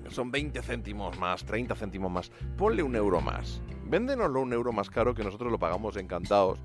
son 0.09 0.31
20 0.31 0.61
céntimos 0.63 1.19
más, 1.19 1.45
30 1.45 1.75
céntimos 1.75 2.11
más, 2.11 2.31
ponle 2.57 2.83
un 2.83 2.97
euro 2.97 3.21
más. 3.21 3.63
Véndenoslo 3.85 4.41
un 4.41 4.53
euro 4.53 4.73
más 4.73 4.91
caro 4.91 5.15
que 5.15 5.25
nosotros 5.25 5.51
lo 5.51 5.59
pagamos 5.59 5.97
encantados, 5.97 6.59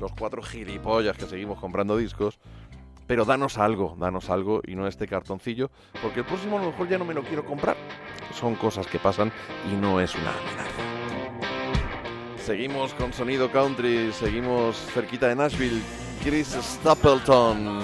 los 0.00 0.12
cuatro 0.12 0.42
gilipollas 0.42 1.16
que 1.16 1.26
seguimos 1.26 1.58
comprando 1.58 1.96
discos. 1.96 2.38
Pero 3.06 3.24
danos 3.24 3.58
algo, 3.58 3.96
danos 3.98 4.30
algo 4.30 4.62
y 4.66 4.74
no 4.74 4.86
este 4.86 5.08
cartoncillo, 5.08 5.70
porque 6.00 6.20
el 6.20 6.26
próximo 6.26 6.58
a 6.58 6.62
lo 6.62 6.70
mejor 6.70 6.88
ya 6.88 6.98
no 6.98 7.04
me 7.04 7.14
lo 7.14 7.22
quiero 7.22 7.44
comprar. 7.44 7.76
Son 8.32 8.54
cosas 8.54 8.86
que 8.86 8.98
pasan 8.98 9.32
y 9.70 9.74
no 9.74 10.00
es 10.00 10.14
una 10.14 10.30
amenaza. 10.30 11.01
Seguimos 12.44 12.92
con 12.94 13.12
sonido 13.12 13.50
country, 13.50 14.12
seguimos 14.12 14.76
cerquita 14.92 15.28
de 15.28 15.36
Nashville. 15.36 15.80
Chris 16.24 16.56
Stapleton. 16.60 17.82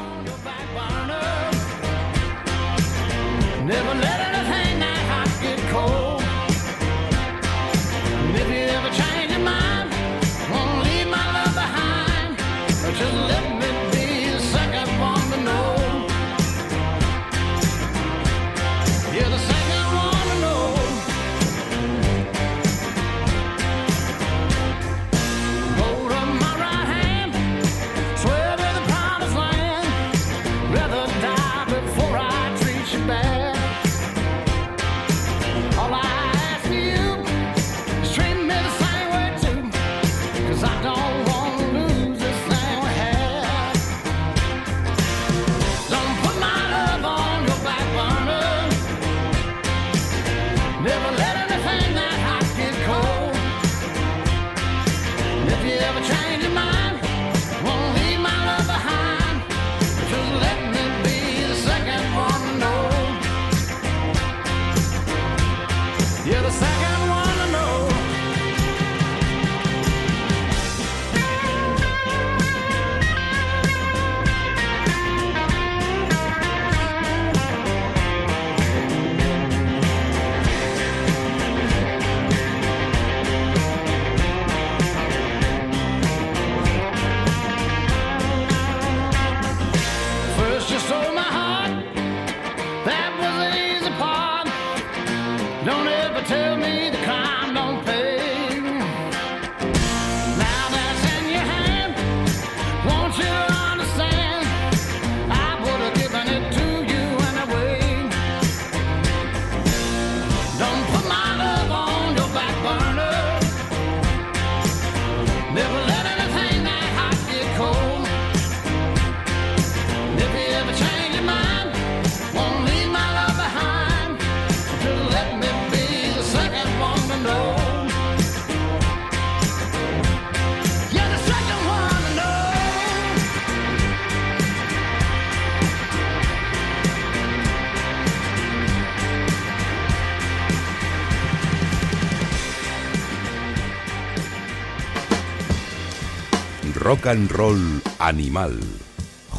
And 147.09 147.31
Roll 147.33 147.81
Animal. 148.01 148.53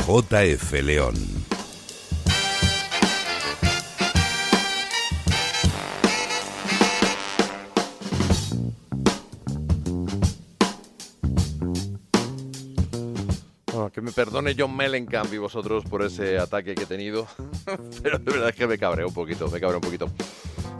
JF 0.07 0.73
León. 0.81 1.13
Que 13.93 14.01
me 14.01 14.11
perdone 14.11 14.55
John 14.57 14.75
Mellencamp 14.75 15.33
y 15.33 15.37
vosotros 15.37 15.83
por 15.83 16.03
ese 16.03 16.37
ataque 16.37 16.75
que 16.75 16.83
he 16.83 16.85
tenido, 16.85 17.27
pero 18.03 18.17
de 18.19 18.31
verdad 18.31 18.49
es 18.49 18.55
que 18.55 18.67
me 18.67 18.77
cabré 18.77 19.03
un 19.03 19.13
poquito, 19.13 19.49
me 19.49 19.59
cabré 19.59 19.75
un 19.77 19.81
poquito. 19.81 20.09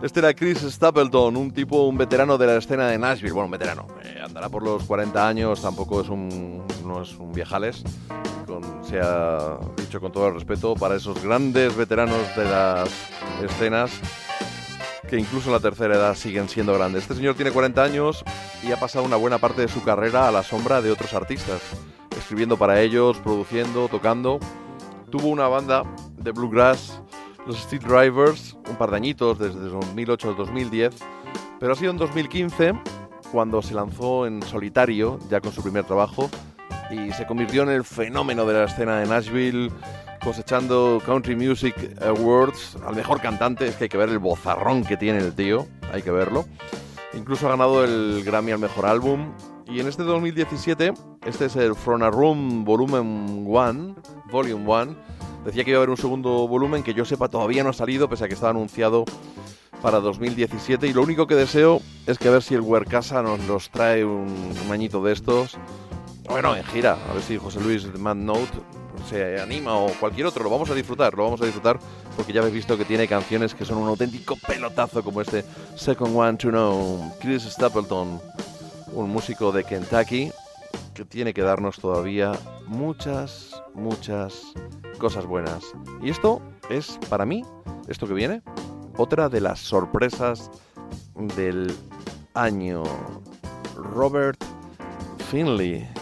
Este 0.02 0.20
era 0.20 0.34
Chris 0.34 0.60
Stapleton, 0.60 1.36
un 1.36 1.52
tipo, 1.52 1.84
un 1.84 1.98
veterano 1.98 2.38
de 2.38 2.48
la 2.48 2.56
escena 2.56 2.88
de 2.88 2.98
Nashville. 2.98 3.34
Bueno, 3.34 3.46
un 3.46 3.52
veterano, 3.52 3.88
eh, 4.02 4.22
andará 4.24 4.48
por 4.48 4.64
los 4.64 4.84
40 4.84 5.28
años, 5.28 5.62
tampoco 5.62 6.00
es 6.00 6.08
un, 6.08 6.64
no 6.90 7.04
es 7.04 7.16
un 7.20 7.32
viejales, 7.32 7.84
con, 8.48 8.64
se 8.84 9.00
ha 9.00 9.60
dicho 9.78 10.02
con 10.02 10.12
todo 10.12 10.28
el 10.28 10.34
respeto 10.34 10.74
para 10.74 10.96
esos 10.96 11.24
grandes 11.24 11.76
veteranos 11.78 12.36
de 12.36 12.46
las 12.46 12.90
escenas 13.44 13.92
que 15.08 15.18
incluso 15.18 15.50
en 15.50 15.54
la 15.54 15.60
tercera 15.60 15.96
edad 15.96 16.16
siguen 16.16 16.50
siendo 16.50 16.74
grandes. 16.74 17.04
Este 17.04 17.16
señor 17.16 17.36
tiene 17.36 17.52
40 17.52 17.84
años 17.84 18.24
y 18.64 18.72
ha 18.72 18.80
pasado 18.80 19.06
una 19.06 19.16
buena 19.16 19.38
parte 19.38 19.62
de 19.62 19.68
su 19.68 19.84
carrera 19.84 20.28
a 20.28 20.32
la 20.32 20.44
sombra 20.44 20.82
de 20.82 20.92
otros 20.92 21.14
artistas, 21.14 21.62
escribiendo 22.18 22.58
para 22.58 22.82
ellos, 22.82 23.18
produciendo, 23.18 23.88
tocando. 23.88 24.40
Tuvo 25.12 25.28
una 25.30 25.48
banda 25.48 25.84
de 26.18 26.32
bluegrass, 26.32 27.02
los 27.48 27.58
Steel 27.58 27.82
Drivers, 27.82 28.56
un 28.70 28.76
par 28.78 28.92
de 28.92 28.98
añitos, 28.98 29.40
desde 29.40 29.60
2008 29.60 30.30
al 30.30 30.36
2010, 30.36 30.96
pero 31.60 31.74
ha 31.74 31.76
sido 31.76 31.92
en 31.92 31.98
2015 31.98 32.74
cuando 33.32 33.62
se 33.62 33.74
lanzó 33.74 34.26
en 34.26 34.42
solitario, 34.44 35.20
ya 35.30 35.42
con 35.42 35.52
su 35.52 35.62
primer 35.62 35.86
trabajo, 35.86 36.30
y 36.90 37.12
se 37.12 37.26
convirtió 37.26 37.64
en 37.64 37.70
el 37.70 37.84
fenómeno 37.84 38.46
de 38.46 38.54
la 38.54 38.66
escena 38.66 39.00
de 39.00 39.08
Nashville, 39.08 39.72
cosechando 40.24 41.02
Country 41.06 41.36
Music 41.36 41.76
Awards 42.02 42.78
al 42.86 42.96
mejor 42.96 43.22
cantante. 43.22 43.68
Es 43.68 43.76
que 43.76 43.86
hay 43.86 43.90
que 43.90 43.98
ver 43.98 44.10
el 44.10 44.20
bozarrón 44.20 44.84
que 44.84 44.98
tiene 44.98 45.20
el 45.20 45.34
tío, 45.34 45.68
hay 45.94 46.02
que 46.02 46.12
verlo. 46.12 46.46
Incluso 47.14 47.48
ha 47.48 47.52
ganado 47.52 47.84
el 47.84 48.24
Grammy 48.26 48.52
al 48.52 48.60
mejor 48.60 48.86
álbum. 48.86 49.34
Y 49.68 49.80
en 49.80 49.88
este 49.88 50.04
2017, 50.04 50.94
este 51.26 51.46
es 51.46 51.56
el 51.56 51.76
From 51.76 52.02
a 52.02 52.10
Room 52.10 52.66
Volumen 52.66 53.46
1, 53.48 53.96
Volume 54.32 54.66
1. 54.66 54.96
Decía 55.46 55.64
que 55.64 55.72
iba 55.72 55.78
a 55.78 55.82
haber 55.82 55.92
un 55.92 55.98
segundo 55.98 56.48
volumen 56.48 56.84
que 56.84 56.94
yo 56.94 57.06
sepa 57.06 57.30
todavía 57.30 57.64
no 57.64 57.70
ha 57.70 57.74
salido, 57.74 58.10
pese 58.10 58.26
a 58.26 58.28
que 58.28 58.34
estaba 58.34 58.50
anunciado 58.50 59.06
para 59.82 60.00
2017. 60.00 60.88
Y 60.88 60.94
lo 60.94 61.04
único 61.04 61.28
que 61.28 61.36
deseo 61.36 61.82
es 62.08 62.18
que 62.18 62.28
a 62.28 62.32
ver 62.32 62.42
si 62.42 62.56
el 62.56 62.62
Huercasa 62.62 63.22
nos 63.22 63.40
los 63.48 63.70
trae 63.70 64.04
un, 64.04 64.54
un 64.66 64.72
añito 64.72 65.04
de 65.04 65.14
estos. 65.14 65.58
Bueno, 66.30 66.56
en 66.56 66.64
gira, 66.64 66.96
a 67.10 67.14
ver 67.14 67.24
si 67.24 67.38
José 67.38 67.60
Luis 67.60 67.92
Mad 67.98 68.16
Note 68.16 68.52
se 69.10 69.42
anima 69.42 69.76
o 69.76 69.92
cualquier 70.00 70.28
otro, 70.28 70.44
lo 70.44 70.50
vamos 70.50 70.70
a 70.70 70.76
disfrutar, 70.76 71.14
lo 71.16 71.24
vamos 71.24 71.42
a 71.42 71.46
disfrutar 71.46 71.80
porque 72.16 72.32
ya 72.32 72.42
habéis 72.42 72.54
visto 72.54 72.78
que 72.78 72.86
tiene 72.86 73.08
canciones 73.08 73.56
que 73.56 73.66
son 73.66 73.80
un 73.80 73.88
auténtico 73.88 74.36
pelotazo 74.48 75.04
como 75.04 75.22
este 75.22 75.44
Second 75.76 76.16
One 76.16 76.38
to 76.38 76.50
Know, 76.50 77.14
Chris 77.20 77.44
Stapleton, 77.44 78.22
un 78.94 79.10
músico 79.10 79.52
de 79.52 79.64
Kentucky 79.64 80.32
que 80.94 81.04
tiene 81.04 81.34
que 81.34 81.42
darnos 81.42 81.80
todavía 81.80 82.34
muchas, 82.68 83.64
muchas 83.74 84.54
cosas 85.00 85.26
buenas. 85.26 85.64
Y 86.02 86.12
esto 86.12 86.42
es, 86.70 87.00
para 87.10 87.26
mí, 87.26 87.44
esto 87.88 88.08
que 88.08 88.14
viene, 88.14 88.44
otra 88.98 89.30
de 89.30 89.42
las 89.42 89.60
sorpresas 89.60 90.52
del 91.36 91.76
año. 92.36 92.84
Robert 93.76 94.44
Finley. 95.32 95.99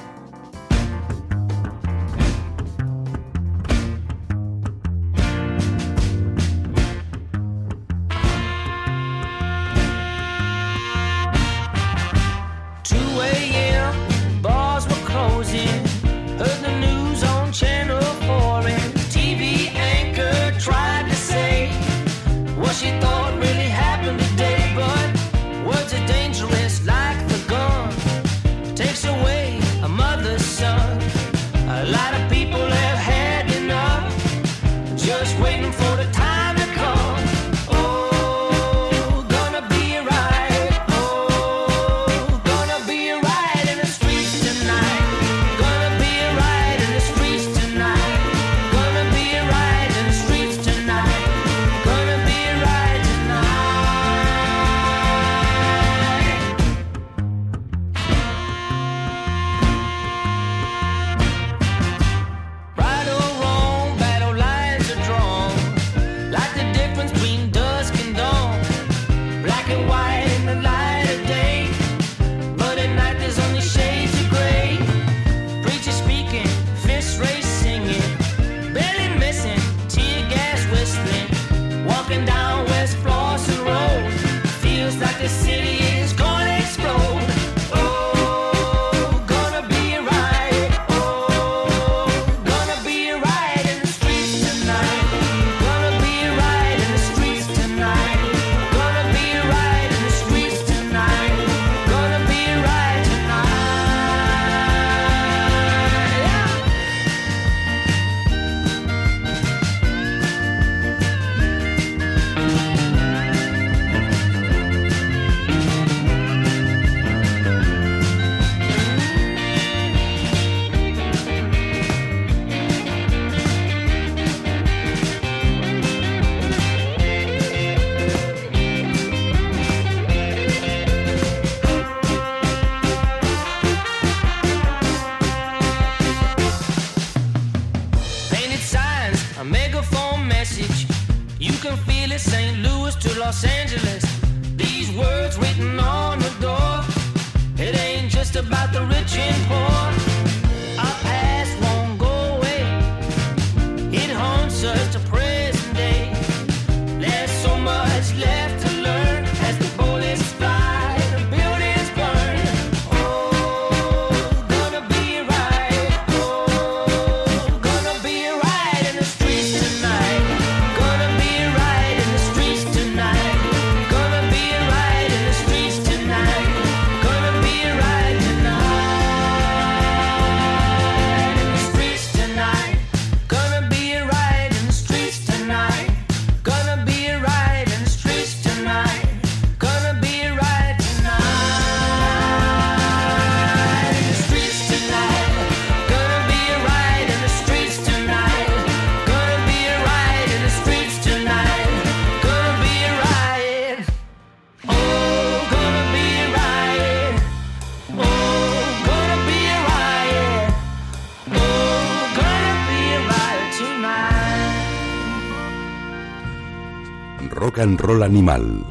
And 217.68 217.82
Roll 217.82 218.02
Animal. 218.02 218.64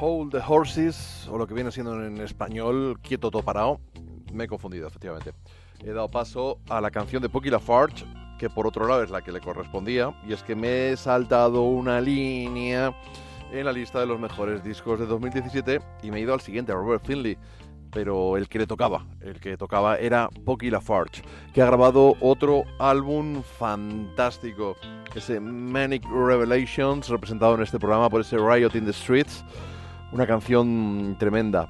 Hold 0.00 0.32
the 0.32 0.40
Horses, 0.46 1.28
o 1.30 1.36
lo 1.36 1.46
que 1.46 1.52
viene 1.52 1.70
siendo 1.70 2.02
en 2.02 2.18
español, 2.22 2.98
Quieto 3.02 3.30
todo 3.30 3.42
parado. 3.42 3.80
Me 4.32 4.44
he 4.44 4.48
confundido, 4.48 4.88
efectivamente. 4.88 5.32
He 5.84 5.92
dado 5.92 6.10
paso 6.10 6.58
a 6.70 6.80
la 6.80 6.90
canción 6.90 7.20
de 7.20 7.28
Pocky 7.28 7.50
Lafarge, 7.50 8.06
que 8.38 8.48
por 8.48 8.66
otro 8.66 8.86
lado 8.86 9.02
es 9.02 9.10
la 9.10 9.20
que 9.20 9.30
le 9.30 9.40
correspondía, 9.40 10.18
y 10.26 10.32
es 10.32 10.42
que 10.42 10.56
me 10.56 10.90
he 10.90 10.96
saltado 10.96 11.64
una 11.64 12.00
línea 12.00 12.94
en 13.52 13.66
la 13.66 13.72
lista 13.72 14.00
de 14.00 14.06
los 14.06 14.18
mejores 14.18 14.64
discos 14.64 14.98
de 14.98 15.04
2017 15.04 15.80
y 16.02 16.10
me 16.10 16.16
he 16.16 16.20
ido 16.22 16.32
al 16.32 16.40
siguiente, 16.40 16.72
Robert 16.72 17.04
Finley, 17.04 17.36
pero 17.92 18.36
el 18.36 18.48
que 18.48 18.58
le 18.58 18.66
tocaba, 18.66 19.04
el 19.20 19.38
que 19.38 19.56
tocaba 19.56 19.96
era 19.96 20.28
Pocky 20.44 20.70
Lafarge, 20.70 21.22
que 21.52 21.60
ha 21.62 21.66
grabado 21.66 22.16
otro 22.20 22.64
álbum 22.78 23.42
fantástico, 23.42 24.76
ese 25.14 25.38
Manic 25.40 26.04
Revelations, 26.10 27.08
representado 27.08 27.54
en 27.54 27.62
este 27.62 27.78
programa 27.78 28.08
por 28.08 28.22
ese 28.22 28.38
Riot 28.38 28.70
in 28.74 28.86
the 28.86 28.92
Streets, 28.92 29.44
una 30.12 30.26
canción 30.26 31.16
tremenda. 31.18 31.68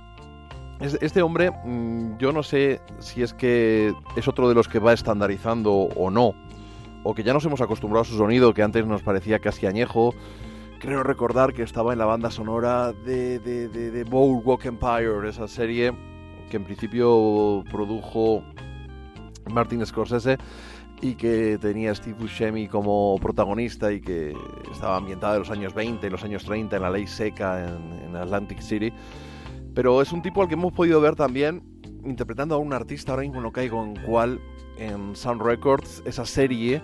Es- 0.80 0.98
Este 1.00 1.22
hombre, 1.22 1.50
mm, 1.64 2.18
yo 2.18 2.32
no 2.32 2.42
sé 2.42 2.80
si 3.00 3.22
es 3.22 3.34
que 3.34 3.92
es 4.16 4.28
otro 4.28 4.48
de 4.48 4.54
los 4.54 4.68
que 4.68 4.78
va 4.78 4.92
estandarizando 4.92 5.72
o 5.72 6.10
no, 6.10 6.34
o 7.04 7.14
que 7.14 7.22
ya 7.24 7.32
nos 7.32 7.44
hemos 7.44 7.60
acostumbrado 7.60 8.02
a 8.02 8.04
su 8.04 8.16
sonido, 8.16 8.54
que 8.54 8.62
antes 8.62 8.86
nos 8.86 9.02
parecía 9.02 9.38
casi 9.40 9.66
añejo. 9.66 10.14
Creo 10.78 11.02
recordar 11.04 11.52
que 11.52 11.62
estaba 11.62 11.92
en 11.92 11.98
la 12.00 12.06
banda 12.06 12.30
sonora 12.30 12.92
de, 12.92 13.38
de, 13.38 13.68
de, 13.68 13.90
de 13.92 14.00
Empire, 14.00 15.28
esa 15.28 15.46
serie 15.46 15.92
que 16.52 16.58
en 16.58 16.64
principio 16.64 17.64
produjo 17.70 18.44
Martin 19.50 19.86
Scorsese 19.86 20.36
y 21.00 21.14
que 21.14 21.56
tenía 21.58 21.94
Steve 21.94 22.14
Buscemi 22.20 22.68
como 22.68 23.16
protagonista 23.22 23.90
y 23.90 24.02
que 24.02 24.36
estaba 24.70 24.98
ambientada 24.98 25.36
en 25.36 25.38
los 25.40 25.50
años 25.50 25.72
20 25.72 26.06
y 26.06 26.10
los 26.10 26.22
años 26.22 26.44
30 26.44 26.76
en 26.76 26.82
la 26.82 26.90
ley 26.90 27.06
seca 27.06 27.64
en, 27.64 28.04
en 28.04 28.16
Atlantic 28.16 28.60
City. 28.60 28.92
Pero 29.74 30.02
es 30.02 30.12
un 30.12 30.20
tipo 30.20 30.42
al 30.42 30.48
que 30.48 30.52
hemos 30.52 30.74
podido 30.74 31.00
ver 31.00 31.16
también 31.16 31.62
interpretando 32.04 32.54
a 32.54 32.58
un 32.58 32.74
artista, 32.74 33.12
ahora 33.12 33.22
mismo 33.22 33.40
no 33.40 33.50
caigo 33.50 33.82
en 33.82 33.96
cuál, 34.04 34.38
en 34.76 35.16
Sound 35.16 35.40
Records, 35.40 36.02
esa 36.04 36.26
serie 36.26 36.82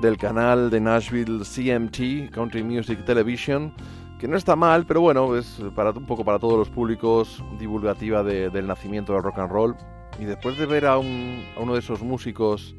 del 0.00 0.18
canal 0.18 0.70
de 0.70 0.80
Nashville 0.80 1.40
CMT, 1.40 2.32
Country 2.32 2.62
Music 2.62 3.04
Television, 3.04 3.74
que 4.20 4.28
no 4.28 4.36
está 4.36 4.54
mal, 4.54 4.84
pero 4.86 5.00
bueno, 5.00 5.34
es 5.36 5.60
para 5.74 5.90
un 5.90 6.04
poco 6.06 6.24
para 6.24 6.38
todos 6.38 6.58
los 6.58 6.68
públicos 6.68 7.42
divulgativa 7.58 8.22
de- 8.22 8.50
del 8.50 8.66
nacimiento 8.66 9.14
del 9.14 9.22
rock 9.22 9.38
and 9.38 9.50
roll. 9.50 9.76
Y 10.18 10.24
después 10.26 10.58
de 10.58 10.66
ver 10.66 10.84
a, 10.86 10.98
un- 10.98 11.42
a 11.56 11.60
uno 11.60 11.72
de 11.72 11.78
esos 11.80 12.02
músicos 12.02 12.74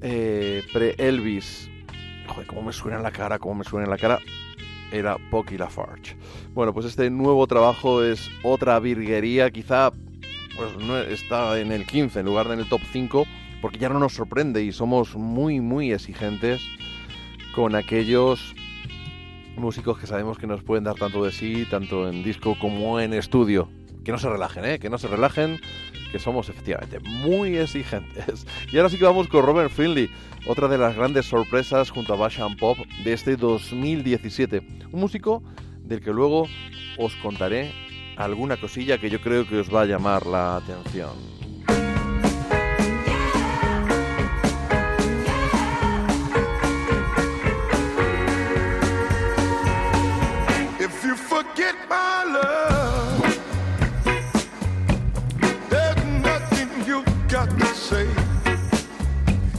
eh, 0.00 0.62
pre-Elvis, 0.72 1.68
joder, 2.28 2.46
cómo 2.46 2.62
me 2.62 2.72
suena 2.72 2.98
en 2.98 3.02
la 3.02 3.10
cara, 3.10 3.38
cómo 3.38 3.56
me 3.56 3.64
suena 3.64 3.84
en 3.84 3.90
la 3.90 3.98
cara, 3.98 4.18
era 4.92 5.16
Pocky 5.30 5.56
Lafarge. 5.58 6.16
Bueno, 6.52 6.72
pues 6.72 6.86
este 6.86 7.10
nuevo 7.10 7.46
trabajo 7.46 8.02
es 8.04 8.30
otra 8.42 8.78
virguería, 8.78 9.50
quizá 9.50 9.90
pues 10.56 10.76
no 10.86 10.96
está 10.98 11.58
en 11.58 11.72
el 11.72 11.84
15 11.84 12.20
en 12.20 12.26
lugar 12.26 12.46
de 12.46 12.54
en 12.54 12.60
el 12.60 12.68
top 12.68 12.80
5, 12.92 13.24
porque 13.60 13.78
ya 13.78 13.88
no 13.88 13.98
nos 13.98 14.12
sorprende 14.14 14.62
y 14.62 14.70
somos 14.70 15.16
muy, 15.16 15.60
muy 15.60 15.90
exigentes 15.92 16.62
con 17.56 17.74
aquellos 17.74 18.54
músicos 19.56 19.98
que 19.98 20.06
sabemos 20.06 20.38
que 20.38 20.46
nos 20.46 20.62
pueden 20.62 20.84
dar 20.84 20.94
tanto 20.94 21.24
de 21.24 21.32
sí, 21.32 21.66
tanto 21.70 22.08
en 22.08 22.22
disco 22.22 22.56
como 22.58 23.00
en 23.00 23.12
estudio. 23.12 23.68
Que 24.04 24.12
no 24.12 24.18
se 24.18 24.28
relajen, 24.28 24.64
¿eh? 24.64 24.78
Que 24.78 24.90
no 24.90 24.98
se 24.98 25.08
relajen, 25.08 25.60
que 26.12 26.18
somos 26.18 26.48
efectivamente 26.48 27.00
muy 27.00 27.56
exigentes. 27.56 28.46
Y 28.72 28.76
ahora 28.76 28.90
sí 28.90 28.98
que 28.98 29.04
vamos 29.04 29.28
con 29.28 29.44
Robert 29.44 29.70
Finley, 29.70 30.10
otra 30.46 30.68
de 30.68 30.78
las 30.78 30.94
grandes 30.94 31.26
sorpresas 31.26 31.90
junto 31.90 32.12
a 32.12 32.16
Bash 32.16 32.40
Pop 32.58 32.78
de 33.04 33.12
este 33.12 33.36
2017. 33.36 34.62
Un 34.92 35.00
músico 35.00 35.42
del 35.82 36.00
que 36.00 36.12
luego 36.12 36.46
os 36.98 37.14
contaré 37.16 37.72
alguna 38.16 38.56
cosilla 38.56 38.98
que 38.98 39.10
yo 39.10 39.20
creo 39.20 39.46
que 39.46 39.58
os 39.58 39.74
va 39.74 39.82
a 39.82 39.86
llamar 39.86 40.26
la 40.26 40.56
atención. 40.56 41.33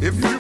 If 0.06 0.23
you 0.23 0.35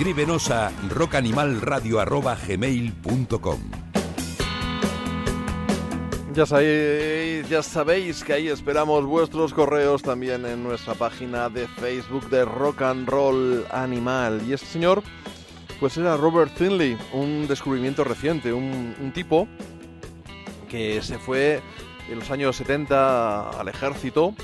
Escríbenos 0.00 0.50
a 0.50 0.72
Ya 6.32 6.46
sabéis, 6.46 7.46
ya 7.50 7.62
sabéis 7.62 8.24
que 8.24 8.32
ahí 8.32 8.48
esperamos 8.48 9.04
vuestros 9.04 9.52
correos 9.52 10.00
también 10.00 10.46
en 10.46 10.62
nuestra 10.62 10.94
página 10.94 11.50
de 11.50 11.68
Facebook 11.68 12.30
de 12.30 12.46
Rock 12.46 12.80
and 12.80 13.10
Roll 13.10 13.66
Animal. 13.70 14.40
Y 14.48 14.54
este 14.54 14.68
señor, 14.68 15.02
pues 15.78 15.98
era 15.98 16.16
Robert 16.16 16.52
Finley, 16.56 16.96
un 17.12 17.46
descubrimiento 17.46 18.02
reciente, 18.02 18.54
un, 18.54 18.94
un 18.98 19.12
tipo 19.12 19.48
que 20.70 21.02
se 21.02 21.18
fue 21.18 21.60
en 22.08 22.20
los 22.20 22.30
años 22.30 22.56
70 22.56 23.50
al 23.50 23.68
ejército 23.68 24.34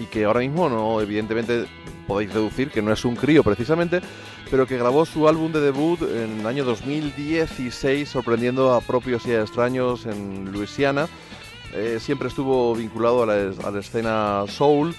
y 0.00 0.06
que 0.06 0.24
ahora 0.24 0.40
mismo 0.40 0.70
no, 0.70 0.98
evidentemente 1.02 1.66
podéis 2.06 2.32
deducir 2.32 2.70
que 2.70 2.80
no 2.80 2.90
es 2.90 3.04
un 3.04 3.16
crío 3.16 3.44
precisamente, 3.44 4.00
pero 4.50 4.66
que 4.66 4.78
grabó 4.78 5.04
su 5.04 5.28
álbum 5.28 5.52
de 5.52 5.60
debut 5.60 6.00
en 6.02 6.40
el 6.40 6.46
año 6.46 6.64
2016 6.64 8.08
sorprendiendo 8.08 8.72
a 8.72 8.80
propios 8.80 9.26
y 9.26 9.32
a 9.32 9.42
extraños 9.42 10.06
en 10.06 10.50
Luisiana. 10.52 11.08
Eh, 11.74 11.98
siempre 12.00 12.28
estuvo 12.28 12.74
vinculado 12.74 13.22
a 13.22 13.26
la, 13.26 13.78
escena 13.78 14.44
soul. 14.48 14.94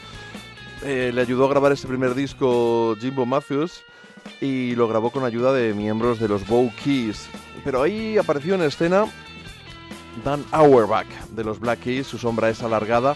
Eh, 0.83 1.11
le 1.13 1.21
ayudó 1.21 1.45
a 1.45 1.49
grabar 1.49 1.71
este 1.71 1.87
primer 1.87 2.13
disco 2.13 2.95
Jimbo 2.99 3.25
Matthews 3.25 3.83
y 4.39 4.75
lo 4.75 4.87
grabó 4.87 5.09
con 5.09 5.25
ayuda 5.25 5.51
de 5.51 5.73
miembros 5.73 6.19
de 6.19 6.27
los 6.27 6.47
Bow 6.47 6.71
Keys. 6.83 7.27
Pero 7.63 7.81
ahí 7.81 8.17
apareció 8.17 8.55
en 8.55 8.61
escena 8.61 9.05
Dan 10.23 10.45
Auerbach 10.51 11.07
de 11.31 11.43
los 11.43 11.59
Black 11.59 11.79
Keys, 11.79 12.07
su 12.07 12.17
sombra 12.17 12.49
es 12.49 12.61
alargada 12.61 13.15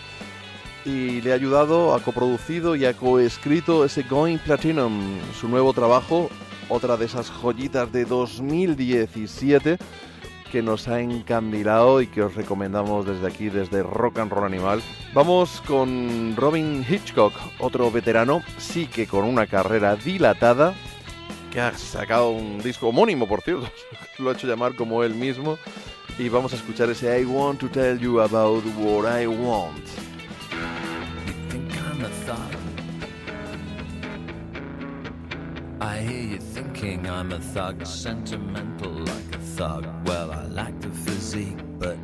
y 0.85 1.21
le 1.21 1.31
ha 1.31 1.35
ayudado, 1.35 1.93
ha 1.93 1.99
coproducido 1.99 2.75
y 2.75 2.85
ha 2.85 2.93
coescrito 2.93 3.85
ese 3.85 4.03
Going 4.03 4.37
Platinum, 4.37 5.19
su 5.39 5.47
nuevo 5.47 5.73
trabajo, 5.73 6.29
otra 6.69 6.97
de 6.97 7.05
esas 7.05 7.29
joyitas 7.29 7.91
de 7.91 8.05
2017 8.05 9.77
que 10.51 10.61
nos 10.61 10.87
ha 10.87 11.01
encandilado 11.01 11.99
y 11.99 12.05
que 12.05 12.21
os 12.21 12.35
recomendamos 12.35 13.07
desde 13.07 13.25
aquí, 13.25 13.49
desde 13.49 13.81
Rock 13.81 14.19
and 14.19 14.31
Roll 14.31 14.45
Animal. 14.45 14.83
Vamos 15.11 15.63
con 15.65 16.35
Robin 16.35 16.85
Hitchcock, 16.87 17.33
otro 17.57 17.89
veterano, 17.89 18.43
sí 18.59 18.85
que 18.85 19.07
con 19.07 19.25
una 19.25 19.47
carrera 19.47 19.95
dilatada, 19.95 20.75
que 21.51 21.59
ha 21.59 21.75
sacado 21.75 22.29
un 22.29 22.59
disco 22.61 22.89
homónimo, 22.89 23.27
por 23.27 23.41
cierto, 23.41 23.67
lo 24.19 24.29
ha 24.29 24.33
hecho 24.33 24.45
llamar 24.45 24.75
como 24.75 25.03
él 25.03 25.15
mismo, 25.15 25.57
y 26.19 26.29
vamos 26.29 26.53
a 26.53 26.57
escuchar 26.57 26.87
ese 26.91 27.19
I 27.19 27.25
Want 27.25 27.59
to 27.59 27.69
Tell 27.69 27.97
You 27.97 28.21
About 28.21 28.63
What 28.77 29.21
I 29.21 29.25
Want. 29.25 30.12
Thinking 36.63 37.09
I'm 37.09 37.31
a 37.31 37.39
thug, 37.39 37.85
sentimental 37.85 38.91
like 38.91 39.35
a 39.35 39.37
thug. 39.37 39.85
Well, 40.07 40.31
I 40.31 40.43
like 40.45 40.79
the 40.79 40.89
physique, 40.89 41.57
but 41.77 41.97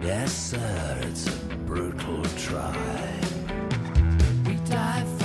yes, 0.00 0.32
sir, 0.32 0.98
it's 1.02 1.26
a 1.26 1.56
brutal 1.66 2.24
try. 2.36 3.20
We 4.46 4.54
dive 4.68 5.21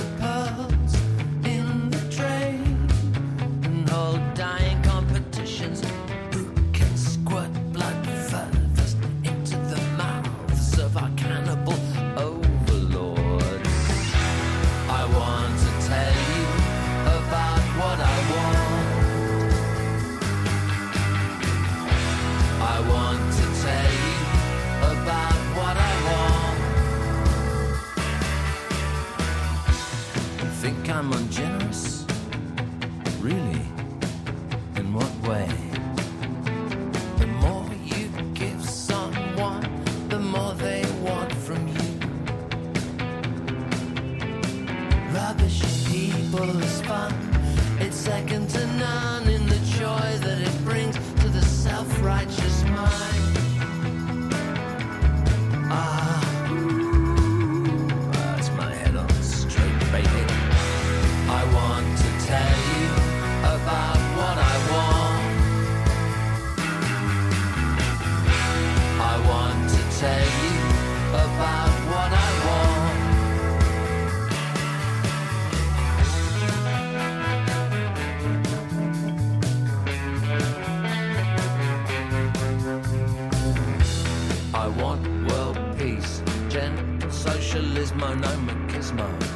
socialism, 87.98 88.20
no 88.20 88.28
machismo. 88.46 89.27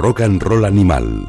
Rock 0.00 0.22
and 0.22 0.42
Roll 0.42 0.64
Animal. 0.64 1.28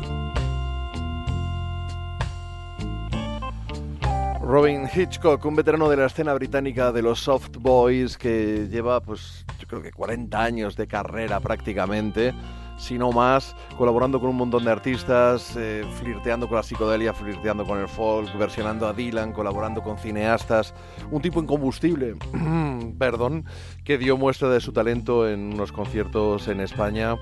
Robin 4.41 4.87
Hitchcock, 4.95 5.43
un 5.43 5.57
veterano 5.57 5.89
de 5.89 5.97
la 5.97 6.05
escena 6.05 6.33
británica 6.33 6.93
de 6.93 7.01
los 7.01 7.19
soft 7.19 7.57
boys 7.59 8.17
que 8.17 8.69
lleva, 8.71 9.01
pues, 9.01 9.45
yo 9.59 9.67
creo 9.67 9.81
que 9.81 9.91
40 9.91 10.41
años 10.41 10.77
de 10.77 10.87
carrera 10.87 11.41
prácticamente, 11.41 12.33
si 12.77 12.97
no 12.97 13.11
más, 13.11 13.57
colaborando 13.77 14.21
con 14.21 14.29
un 14.29 14.37
montón 14.37 14.63
de 14.63 14.71
artistas, 14.71 15.53
eh, 15.57 15.83
flirteando 15.99 16.47
con 16.47 16.55
la 16.55 16.63
psicodelia, 16.63 17.13
flirteando 17.13 17.65
con 17.65 17.77
el 17.77 17.89
folk, 17.89 18.33
versionando 18.37 18.87
a 18.87 18.93
Dylan, 18.93 19.33
colaborando 19.33 19.81
con 19.83 19.97
cineastas, 19.97 20.73
un 21.11 21.21
tipo 21.21 21.41
incombustible, 21.41 22.15
perdón, 22.97 23.43
que 23.83 23.97
dio 23.97 24.15
muestra 24.15 24.49
de 24.49 24.61
su 24.61 24.71
talento 24.71 25.27
en 25.27 25.55
unos 25.55 25.73
conciertos 25.73 26.47
en 26.47 26.61
España 26.61 27.17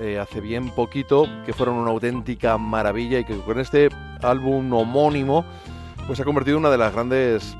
eh, 0.00 0.18
hace 0.18 0.40
bien 0.40 0.70
poquito, 0.70 1.26
que 1.46 1.52
fueron 1.52 1.76
una 1.76 1.90
auténtica 1.90 2.58
maravilla 2.58 3.20
y 3.20 3.24
que 3.24 3.36
con 3.38 3.60
este 3.60 3.88
álbum 4.22 4.72
homónimo 4.72 5.44
pues 6.06 6.16
se 6.16 6.22
ha 6.22 6.24
convertido 6.24 6.56
en 6.56 6.62
una 6.62 6.70
de 6.70 6.78
las 6.78 6.92
grandes 6.92 7.56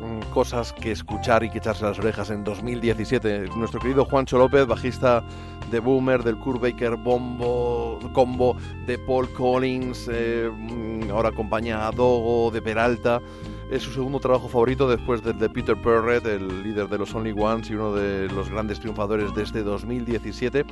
mm, 0.00 0.32
cosas 0.32 0.72
que 0.72 0.90
escuchar 0.92 1.44
y 1.44 1.50
que 1.50 1.58
echarse 1.58 1.84
las 1.84 1.98
orejas 1.98 2.30
en 2.30 2.44
2017. 2.44 3.48
Nuestro 3.56 3.80
querido 3.80 4.04
Juancho 4.04 4.36
López, 4.36 4.66
bajista 4.66 5.22
de 5.70 5.78
Boomer, 5.78 6.22
del 6.22 6.36
Kurt 6.36 6.60
Baker 6.60 6.98
Combo, 7.02 8.56
de 8.86 8.98
Paul 8.98 9.32
Collins, 9.32 10.10
eh, 10.12 10.50
mm, 10.52 11.10
ahora 11.10 11.30
acompaña 11.30 11.86
a 11.86 11.90
Dogo, 11.90 12.50
de 12.50 12.60
Peralta. 12.60 13.20
Es 13.70 13.82
su 13.82 13.90
segundo 13.92 14.20
trabajo 14.20 14.48
favorito 14.48 14.88
después 14.88 15.22
del 15.22 15.38
de 15.38 15.48
Peter 15.48 15.76
Perret, 15.80 16.26
el 16.26 16.62
líder 16.62 16.88
de 16.88 16.98
los 16.98 17.14
Only 17.14 17.32
Ones 17.32 17.70
y 17.70 17.74
uno 17.74 17.94
de 17.94 18.28
los 18.28 18.50
grandes 18.50 18.78
triunfadores 18.78 19.34
de 19.34 19.42
este 19.42 19.62
2017. 19.62 20.64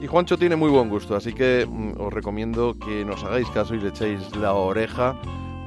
Y 0.00 0.06
Juancho 0.06 0.38
tiene 0.38 0.56
muy 0.56 0.70
buen 0.70 0.88
gusto, 0.88 1.14
así 1.14 1.32
que 1.34 1.66
mm, 1.68 2.00
os 2.00 2.12
recomiendo 2.12 2.76
que 2.78 3.04
nos 3.04 3.22
hagáis 3.22 3.48
caso 3.50 3.74
y 3.74 3.80
le 3.80 3.88
echéis 3.88 4.34
la 4.36 4.54
oreja 4.54 5.14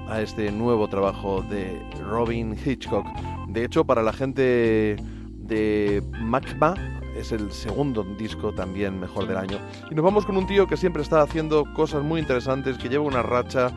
a 0.10 0.22
este 0.22 0.52
nuevo 0.52 0.88
trabajo 0.88 1.44
de 1.44 1.80
Robin 2.02 2.58
Hitchcock. 2.66 3.06
De 3.48 3.64
hecho, 3.64 3.86
para 3.86 4.02
la 4.02 4.12
gente 4.12 4.96
de 5.38 6.04
Magma 6.20 6.74
es 7.16 7.32
el 7.32 7.52
segundo 7.52 8.04
disco 8.18 8.52
también 8.54 9.00
mejor 9.00 9.28
del 9.28 9.38
año. 9.38 9.60
Y 9.92 9.96
nos 9.96 10.04
vamos 10.04 10.26
con 10.26 10.38
un 10.38 10.48
tío 10.48 10.68
que 10.68 10.78
siempre 10.78 11.04
está 11.04 11.22
haciendo 11.22 11.72
cosas 11.74 12.04
muy 12.04 12.20
interesantes, 12.20 12.78
que 12.78 12.90
lleva 12.90 13.04
una 13.04 13.22
racha 13.22 13.72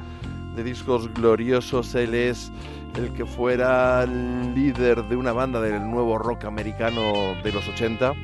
de 0.57 0.65
discos 0.65 1.13
gloriosos. 1.13 1.95
Él 1.95 2.15
es 2.15 2.51
el 2.99 3.13
que 3.13 3.27
fuera 3.27 4.07
líder 4.07 5.05
de 5.05 5.17
una 5.17 5.33
banda 5.33 5.61
del 5.61 5.91
nuevo 5.91 6.19
rock 6.19 6.45
americano 6.45 7.35
de 7.43 7.53
los 7.53 7.69
80, 7.69 8.15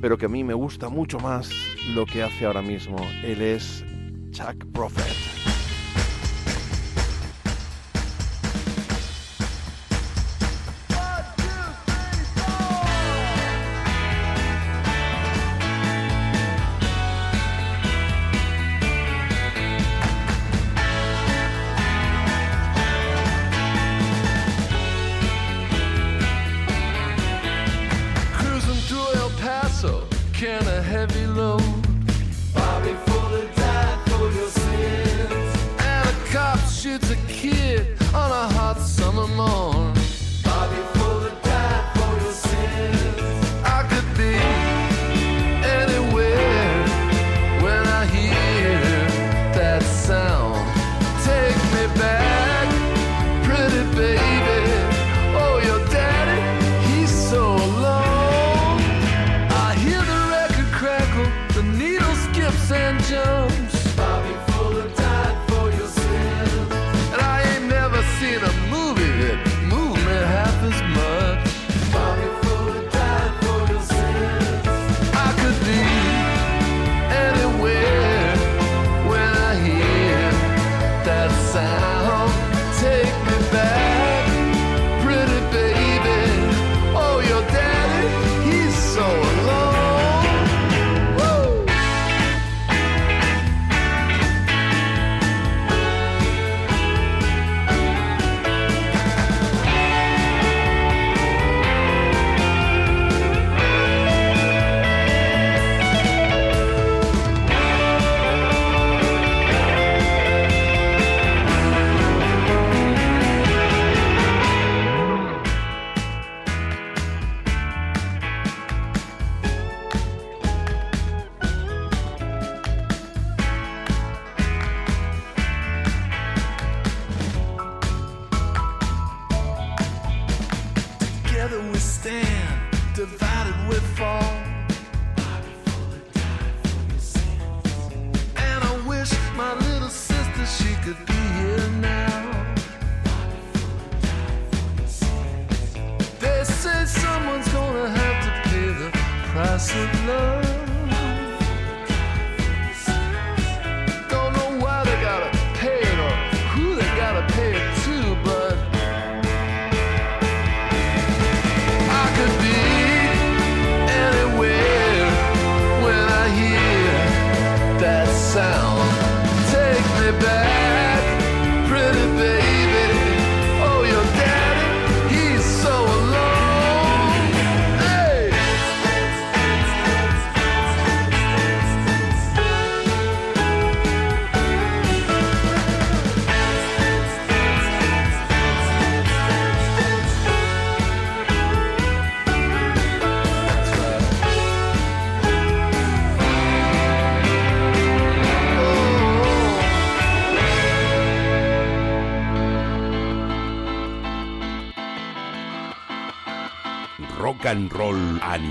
pero 0.00 0.18
que 0.18 0.26
a 0.26 0.28
mí 0.28 0.42
me 0.42 0.54
gusta 0.54 0.88
mucho 0.88 1.18
más 1.20 1.50
lo 1.94 2.04
que 2.04 2.22
hace 2.22 2.46
ahora 2.46 2.62
mismo. 2.62 2.96
Él 3.22 3.40
es 3.42 3.84
Chuck 4.30 4.64
Prophet. 4.72 5.53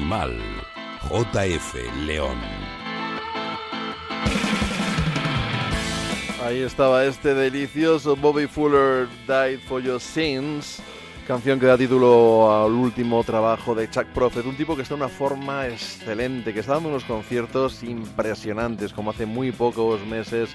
Animal. 0.03 0.37
JF 1.09 1.75
León. 2.05 2.37
Ahí 6.43 6.59
estaba 6.59 7.05
este 7.05 7.33
delicioso 7.33 8.17
Bobby 8.17 8.47
Fuller 8.47 9.07
Died 9.25 9.59
for 9.65 9.81
Your 9.81 10.01
Sins, 10.01 10.81
canción 11.25 11.57
que 11.57 11.67
da 11.67 11.77
título 11.77 12.65
al 12.65 12.73
último 12.73 13.23
trabajo 13.23 13.73
de 13.73 13.89
Chuck 13.89 14.07
Prophet, 14.07 14.45
un 14.45 14.57
tipo 14.57 14.75
que 14.75 14.81
está 14.81 14.95
en 14.95 15.03
una 15.03 15.09
forma 15.09 15.67
excelente, 15.67 16.53
que 16.53 16.59
está 16.59 16.73
dando 16.73 16.89
unos 16.89 17.05
conciertos 17.05 17.81
impresionantes, 17.81 18.91
como 18.91 19.11
hace 19.11 19.25
muy 19.25 19.53
pocos 19.53 20.05
meses 20.05 20.49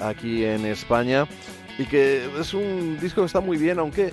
aquí 0.00 0.44
en 0.44 0.66
España, 0.66 1.28
y 1.78 1.84
que 1.84 2.28
es 2.36 2.52
un 2.52 2.98
disco 2.98 3.20
que 3.20 3.26
está 3.26 3.40
muy 3.40 3.58
bien, 3.58 3.78
aunque 3.78 4.12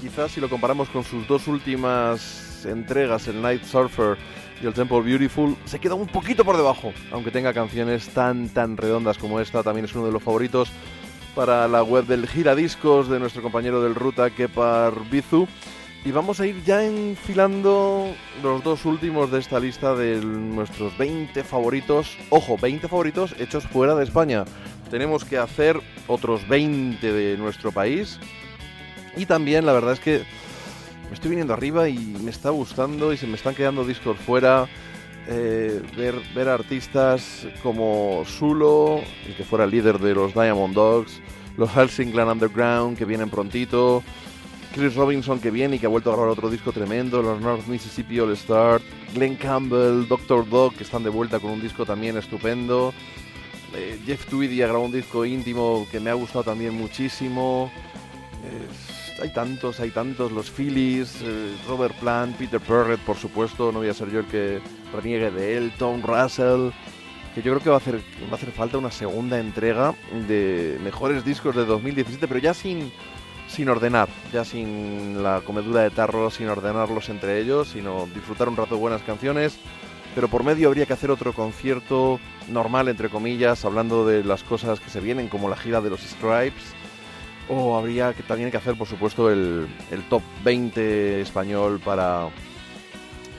quizás 0.00 0.32
si 0.32 0.40
lo 0.40 0.48
comparamos 0.48 0.88
con 0.88 1.04
sus 1.04 1.28
dos 1.28 1.46
últimas 1.48 2.47
entregas, 2.66 3.28
el 3.28 3.40
Night 3.42 3.64
Surfer 3.64 4.16
y 4.62 4.66
el 4.66 4.74
Temple 4.74 5.00
Beautiful, 5.02 5.56
se 5.64 5.78
queda 5.78 5.94
un 5.94 6.06
poquito 6.06 6.44
por 6.44 6.56
debajo, 6.56 6.92
aunque 7.12 7.30
tenga 7.30 7.52
canciones 7.52 8.08
tan 8.08 8.48
tan 8.48 8.76
redondas 8.76 9.18
como 9.18 9.40
esta, 9.40 9.62
también 9.62 9.84
es 9.84 9.94
uno 9.94 10.06
de 10.06 10.12
los 10.12 10.22
favoritos 10.22 10.70
para 11.38 11.68
la 11.68 11.84
web 11.84 12.04
del 12.04 12.26
giradiscos 12.26 13.08
de 13.08 13.20
nuestro 13.20 13.42
compañero 13.42 13.80
del 13.80 13.94
Ruta, 13.94 14.28
Kepar 14.30 14.92
Bizu. 15.08 15.46
Y 16.04 16.10
vamos 16.10 16.40
a 16.40 16.46
ir 16.46 16.64
ya 16.64 16.84
enfilando 16.84 18.12
los 18.42 18.64
dos 18.64 18.84
últimos 18.84 19.30
de 19.30 19.38
esta 19.38 19.60
lista 19.60 19.94
de 19.94 20.16
nuestros 20.20 20.98
20 20.98 21.44
favoritos. 21.44 22.16
Ojo, 22.30 22.56
20 22.56 22.88
favoritos 22.88 23.36
hechos 23.38 23.64
fuera 23.68 23.94
de 23.94 24.02
España. 24.02 24.44
Tenemos 24.90 25.24
que 25.24 25.38
hacer 25.38 25.80
otros 26.08 26.48
20 26.48 27.12
de 27.12 27.36
nuestro 27.36 27.70
país. 27.70 28.18
Y 29.16 29.26
también 29.26 29.64
la 29.64 29.72
verdad 29.72 29.92
es 29.92 30.00
que 30.00 30.22
me 31.08 31.14
estoy 31.14 31.30
viniendo 31.30 31.54
arriba 31.54 31.88
y 31.88 31.98
me 31.98 32.30
está 32.30 32.50
gustando 32.50 33.12
y 33.12 33.16
se 33.16 33.26
me 33.26 33.34
están 33.34 33.54
quedando 33.54 33.84
discos 33.84 34.18
fuera. 34.18 34.68
Eh, 35.30 35.82
ver, 35.96 36.14
ver 36.34 36.48
artistas 36.48 37.46
como 37.62 38.24
Sulo, 38.24 39.02
el 39.26 39.36
que 39.36 39.44
fuera 39.44 39.64
el 39.64 39.70
líder 39.70 39.98
de 39.98 40.14
los 40.14 40.32
Diamond 40.32 40.74
Dogs, 40.74 41.20
los 41.58 41.70
Helsingland 41.70 42.30
Underground 42.30 42.96
que 42.96 43.04
vienen 43.04 43.28
prontito, 43.28 44.02
Chris 44.74 44.94
Robinson 44.94 45.38
que 45.38 45.50
viene 45.50 45.76
y 45.76 45.78
que 45.78 45.86
ha 45.86 45.90
vuelto 45.90 46.10
a 46.10 46.14
grabar 46.14 46.30
otro 46.30 46.48
disco 46.48 46.72
tremendo, 46.72 47.20
los 47.20 47.40
North 47.42 47.66
Mississippi 47.66 48.20
All 48.20 48.32
Star, 48.32 48.80
Glenn 49.14 49.36
Campbell, 49.36 50.08
Dr. 50.08 50.48
Dog 50.48 50.74
que 50.74 50.84
están 50.84 51.02
de 51.02 51.10
vuelta 51.10 51.40
con 51.40 51.50
un 51.50 51.60
disco 51.60 51.84
también 51.84 52.16
estupendo, 52.16 52.94
eh, 53.74 54.00
Jeff 54.06 54.24
Tweedy 54.26 54.62
ha 54.62 54.66
grabado 54.66 54.86
un 54.86 54.92
disco 54.92 55.26
íntimo 55.26 55.86
que 55.90 56.00
me 56.00 56.08
ha 56.08 56.14
gustado 56.14 56.44
también 56.44 56.74
muchísimo. 56.74 57.70
Hay 59.20 59.30
tantos, 59.30 59.80
hay 59.80 59.90
tantos, 59.90 60.32
los 60.32 60.50
Phillies, 60.50 61.20
eh, 61.22 61.56
Robert 61.66 61.94
Plant, 61.96 62.36
Peter 62.36 62.60
Perrett, 62.60 63.00
por 63.00 63.16
supuesto, 63.16 63.72
no 63.72 63.80
voy 63.80 63.88
a 63.88 63.94
ser 63.94 64.10
yo 64.10 64.20
el 64.20 64.26
que 64.26 64.60
reniegue 64.92 65.30
de 65.30 65.56
él, 65.56 65.72
Tom 65.78 66.02
Russell, 66.02 66.70
que 67.34 67.42
yo 67.42 67.52
creo 67.52 67.62
que 67.62 67.70
va 67.70 67.76
a 67.76 67.78
hacer, 67.78 67.96
va 67.96 68.32
a 68.32 68.34
hacer 68.34 68.52
falta 68.52 68.78
una 68.78 68.90
segunda 68.90 69.38
entrega 69.38 69.94
de 70.26 70.78
mejores 70.82 71.24
discos 71.24 71.54
de 71.56 71.64
2017, 71.64 72.28
pero 72.28 72.40
ya 72.40 72.54
sin, 72.54 72.92
sin 73.48 73.68
ordenar, 73.68 74.08
ya 74.32 74.44
sin 74.44 75.22
la 75.22 75.40
comedura 75.40 75.82
de 75.82 75.90
tarros, 75.90 76.34
sin 76.34 76.48
ordenarlos 76.48 77.08
entre 77.08 77.40
ellos, 77.40 77.68
sino 77.68 78.06
disfrutar 78.14 78.48
un 78.48 78.56
rato 78.56 78.74
de 78.74 78.80
buenas 78.80 79.02
canciones. 79.02 79.58
Pero 80.14 80.28
por 80.28 80.42
medio 80.42 80.68
habría 80.68 80.86
que 80.86 80.94
hacer 80.94 81.10
otro 81.10 81.32
concierto 81.32 82.18
normal, 82.48 82.88
entre 82.88 83.08
comillas, 83.08 83.64
hablando 83.64 84.06
de 84.06 84.24
las 84.24 84.42
cosas 84.42 84.80
que 84.80 84.90
se 84.90 85.00
vienen, 85.00 85.28
como 85.28 85.48
la 85.48 85.56
gira 85.56 85.80
de 85.80 85.90
los 85.90 86.00
Stripes. 86.00 86.74
O 87.48 87.76
habría 87.76 88.12
que 88.12 88.22
también 88.22 88.50
que 88.50 88.58
hacer, 88.58 88.76
por 88.76 88.86
supuesto, 88.86 89.30
el, 89.30 89.66
el 89.90 90.08
top 90.08 90.22
20 90.44 91.22
español 91.22 91.80
para, 91.82 92.28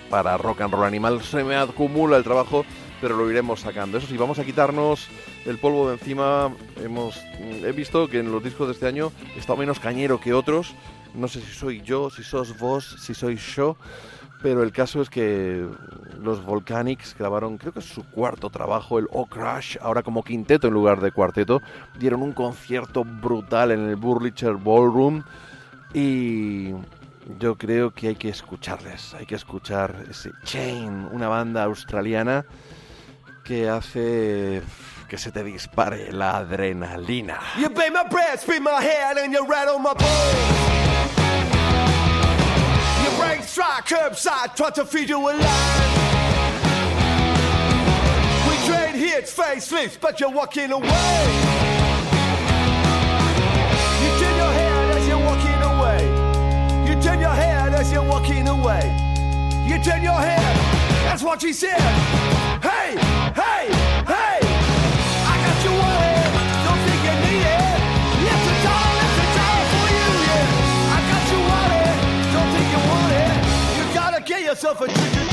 para 0.09 0.37
Rock 0.37 0.61
and 0.61 0.73
Roll 0.73 0.85
Animal. 0.85 1.21
Se 1.21 1.43
me 1.43 1.55
acumula 1.55 2.17
el 2.17 2.23
trabajo, 2.23 2.65
pero 3.01 3.15
lo 3.15 3.29
iremos 3.29 3.61
sacando. 3.61 3.97
Eso 3.97 4.07
sí, 4.07 4.17
vamos 4.17 4.39
a 4.39 4.45
quitarnos 4.45 5.07
el 5.45 5.57
polvo 5.57 5.89
de 5.89 5.93
encima. 5.93 6.53
Hemos, 6.83 7.21
he 7.39 7.71
visto 7.71 8.07
que 8.07 8.19
en 8.19 8.31
los 8.31 8.43
discos 8.43 8.67
de 8.67 8.73
este 8.73 8.87
año 8.87 9.11
está 9.37 9.55
menos 9.55 9.79
cañero 9.79 10.19
que 10.19 10.33
otros. 10.33 10.73
No 11.13 11.27
sé 11.27 11.41
si 11.41 11.53
soy 11.53 11.81
yo, 11.81 12.09
si 12.09 12.23
sos 12.23 12.57
vos, 12.57 12.97
si 13.01 13.13
soy 13.13 13.37
yo. 13.37 13.77
Pero 14.41 14.63
el 14.63 14.71
caso 14.71 15.01
es 15.01 15.09
que 15.09 15.67
los 16.21 16.45
Volcanics 16.45 17.15
grabaron, 17.17 17.57
creo 17.57 17.73
que 17.73 17.79
es 17.79 17.85
su 17.85 18.05
cuarto 18.05 18.49
trabajo, 18.49 18.97
el 18.97 19.07
O 19.11 19.25
Crash, 19.25 19.77
ahora 19.81 20.01
como 20.01 20.23
quinteto 20.23 20.67
en 20.67 20.73
lugar 20.73 21.01
de 21.01 21.11
cuarteto. 21.11 21.61
Dieron 21.97 22.21
un 22.21 22.31
concierto 22.31 23.03
brutal 23.03 23.71
en 23.71 23.89
el 23.89 23.95
Burlicher 23.97 24.53
Ballroom. 24.53 25.23
Y 25.93 26.69
yo 27.37 27.57
creo 27.57 27.91
que 27.91 28.09
hay 28.09 28.15
que 28.15 28.29
escucharles, 28.29 29.13
hay 29.13 29.25
que 29.25 29.35
escuchar 29.35 30.05
ese 30.09 30.31
Chain, 30.43 31.09
una 31.11 31.27
banda 31.27 31.63
australiana 31.63 32.45
que 33.43 33.67
hace 33.67 34.61
que 35.09 35.17
se 35.17 35.31
te 35.31 35.43
dispare 35.43 36.11
la 36.13 36.37
adrenalina. 36.37 37.39
You 37.57 37.69
You 43.09 43.17
break 43.17 43.43
strike 43.43 43.85
curbside, 43.87 44.55
try 44.55 44.69
to 44.71 44.85
feed 44.85 45.09
you 45.09 45.17
a 45.17 45.31
line. 45.31 45.39
We 48.47 48.55
trade 48.67 48.95
hits, 48.95 49.35
facelifts, 49.35 49.99
but 49.99 50.19
you're 50.19 50.29
walking 50.29 50.71
away. 50.71 50.87
You 54.01 54.09
turn 54.19 54.35
your 54.37 54.51
head 54.51 54.97
as 54.97 55.07
you're 55.07 55.17
walking 55.17 55.61
away. 55.73 56.01
You 56.87 57.01
turn 57.01 57.19
your 57.19 57.29
head 57.29 57.73
as 57.73 57.91
you're 57.91 58.07
walking 58.07 58.47
away. 58.47 58.95
You 59.67 59.81
turn 59.81 60.03
your 60.03 60.13
head, 60.13 60.55
that's 61.05 61.23
what 61.23 61.41
she 61.41 61.53
said. 61.53 61.79
Hey, 62.61 62.95
hey! 63.33 63.78
Get 74.29 74.43
yourself 74.43 74.79
a 74.81 74.87
change. 74.87 75.29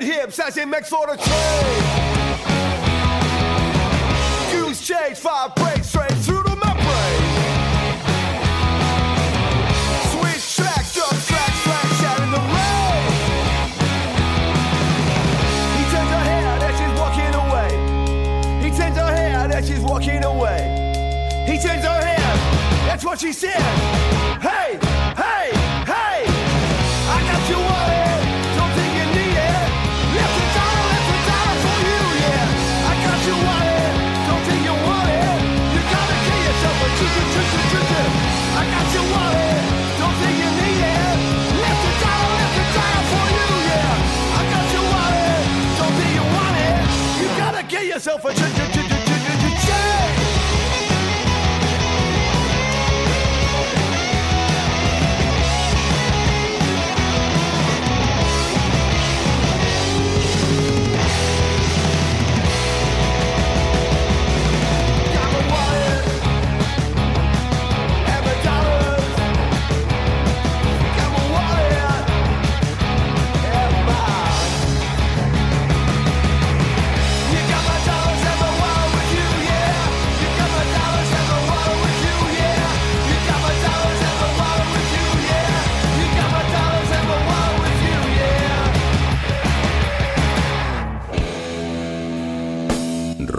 hips 0.00 0.38
as 0.38 0.56
in 0.56 0.70
makes 0.70 0.88
for 0.88 1.06
the 1.06 1.16
trade. 1.16 2.23
Five 4.84 5.54
breaks 5.54 5.88
straight 5.88 6.12
through 6.12 6.42
the 6.42 6.56
membrane. 6.56 7.24
Switch 10.12 10.56
tracks, 10.56 10.92
jump 10.94 11.08
tracks, 11.24 11.62
tracks 11.62 12.02
out 12.04 12.20
in 12.20 12.30
the 12.30 12.38
rain. 12.52 13.08
He 15.72 15.84
turns 15.90 16.10
her 16.10 16.24
head 16.28 16.62
as 16.62 16.76
she's 16.78 16.94
walking 17.00 17.34
away. 17.34 17.70
He 18.62 18.68
turns 18.76 18.96
her 18.98 19.14
head 19.14 19.52
as 19.52 19.66
she's 19.66 19.80
walking 19.80 20.22
away. 20.22 20.60
He 21.46 21.58
turns 21.58 21.84
her 21.84 22.04
head, 22.04 22.36
that's 22.86 23.06
what 23.06 23.18
she 23.20 23.32
said. 23.32 23.62
Hey, 24.42 24.78
yourself 47.94 48.24
a 48.24 48.83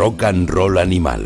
rock 0.06 0.22
and 0.22 0.48
roll 0.52 0.77
animal. 0.77 1.23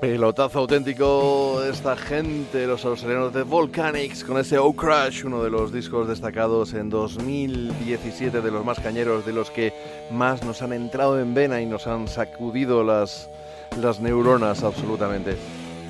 Pelotazo 0.00 0.60
auténtico 0.60 1.62
esta 1.64 1.94
gente, 1.94 2.66
los 2.66 2.86
australianos 2.86 3.34
de 3.34 3.42
Volcanics, 3.42 4.24
con 4.24 4.38
ese 4.38 4.56
Oh 4.56 4.72
Crash, 4.72 5.26
uno 5.26 5.44
de 5.44 5.50
los 5.50 5.70
discos 5.70 6.08
destacados 6.08 6.72
en 6.72 6.88
2017, 6.88 8.40
de 8.40 8.50
los 8.50 8.64
más 8.64 8.80
cañeros, 8.80 9.26
de 9.26 9.34
los 9.34 9.50
que 9.50 9.74
más 10.10 10.42
nos 10.44 10.62
han 10.62 10.72
entrado 10.72 11.20
en 11.20 11.34
vena 11.34 11.60
y 11.60 11.66
nos 11.66 11.86
han 11.86 12.08
sacudido 12.08 12.82
las, 12.82 13.28
las 13.78 14.00
neuronas 14.00 14.62
absolutamente. 14.62 15.36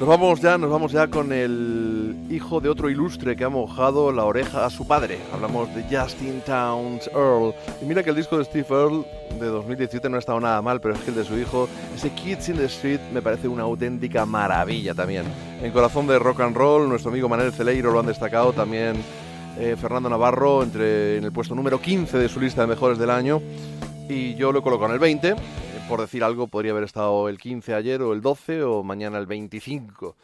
Nos 0.02 0.08
vamos 0.08 0.40
ya, 0.40 0.58
nos 0.58 0.68
vamos 0.68 0.90
ya 0.90 1.06
con 1.06 1.32
el 1.32 2.16
hijo 2.28 2.60
de 2.60 2.68
otro 2.68 2.90
ilustre 2.90 3.36
que 3.36 3.44
ha 3.44 3.48
mojado 3.48 4.10
la 4.10 4.24
oreja 4.24 4.66
a 4.66 4.70
su 4.70 4.84
padre. 4.84 5.20
Hablamos 5.32 5.72
de 5.76 5.84
Justin 5.84 6.40
Towns 6.40 7.08
Earl. 7.14 7.54
Y 7.80 7.84
mira 7.84 8.02
que 8.02 8.10
el 8.10 8.16
disco 8.16 8.36
de 8.36 8.44
Steve 8.44 8.66
Earl 8.68 9.06
de 9.38 9.46
2017 9.46 10.08
no 10.08 10.16
ha 10.16 10.18
estado 10.18 10.40
nada 10.40 10.60
mal, 10.60 10.80
pero 10.80 10.94
es 10.94 11.00
que 11.02 11.10
el 11.10 11.14
de 11.14 11.22
su 11.22 11.38
hijo, 11.38 11.68
ese 11.94 12.10
Kids 12.10 12.48
in 12.48 12.56
the 12.56 12.64
Street, 12.64 12.98
me 13.14 13.22
parece 13.22 13.46
una 13.46 13.62
auténtica 13.62 14.26
maravilla 14.26 14.92
también. 14.92 15.24
En 15.62 15.70
corazón 15.70 16.08
de 16.08 16.18
rock 16.18 16.40
and 16.40 16.56
roll, 16.56 16.88
nuestro 16.88 17.12
amigo 17.12 17.28
Manuel 17.28 17.52
Celeiro 17.52 17.92
lo 17.92 18.00
han 18.00 18.06
destacado 18.06 18.52
también. 18.52 18.96
eh, 19.56 19.76
Fernando 19.80 20.10
Navarro 20.10 20.64
entre, 20.64 21.18
en 21.18 21.22
el 21.22 21.30
puesto 21.30 21.54
número 21.54 21.80
15 21.80 22.18
de 22.18 22.28
su 22.28 22.40
lista 22.40 22.62
de 22.62 22.66
mejores 22.66 22.98
del 22.98 23.10
año 23.10 23.40
y 24.08 24.34
yo 24.34 24.50
lo 24.50 24.58
he 24.58 24.62
colocado 24.62 24.86
en 24.86 24.94
el 24.94 24.98
20. 24.98 25.36
Por 25.88 26.00
decir 26.00 26.24
algo, 26.24 26.46
podría 26.46 26.72
haber 26.72 26.84
estado 26.84 27.28
el 27.28 27.38
15 27.38 27.74
ayer 27.74 28.00
o 28.02 28.12
el 28.12 28.22
12 28.22 28.62
o 28.62 28.82
mañana 28.82 29.18
el 29.18 29.26
25. 29.26 30.16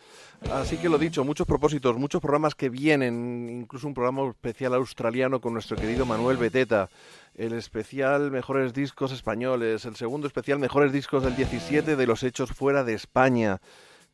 Así 0.52 0.78
que 0.78 0.89
lo 0.89 0.98
dicho, 0.98 1.24
muchos 1.24 1.47
propósitos, 1.47 1.97
muchos 1.98 2.22
programas 2.22 2.55
que 2.55 2.70
vienen, 2.70 3.51
incluso 3.51 3.86
un 3.86 3.93
programa 3.93 4.28
especial 4.30 4.72
australiano 4.74 5.40
con 5.40 5.52
nuestro 5.52 5.76
querido 5.76 6.06
Manuel 6.06 6.36
Beteta, 6.36 6.89
el 7.35 7.52
especial 7.52 8.30
Mejores 8.30 8.72
Discos 8.72 9.12
Españoles, 9.12 9.85
el 9.85 9.97
segundo 9.97 10.26
especial 10.26 10.59
Mejores 10.59 10.93
Discos 10.93 11.24
del 11.24 11.36
17 11.36 11.97
de 11.97 12.06
los 12.06 12.22
hechos 12.22 12.51
fuera 12.51 12.85
de 12.85 12.94
España. 12.94 13.60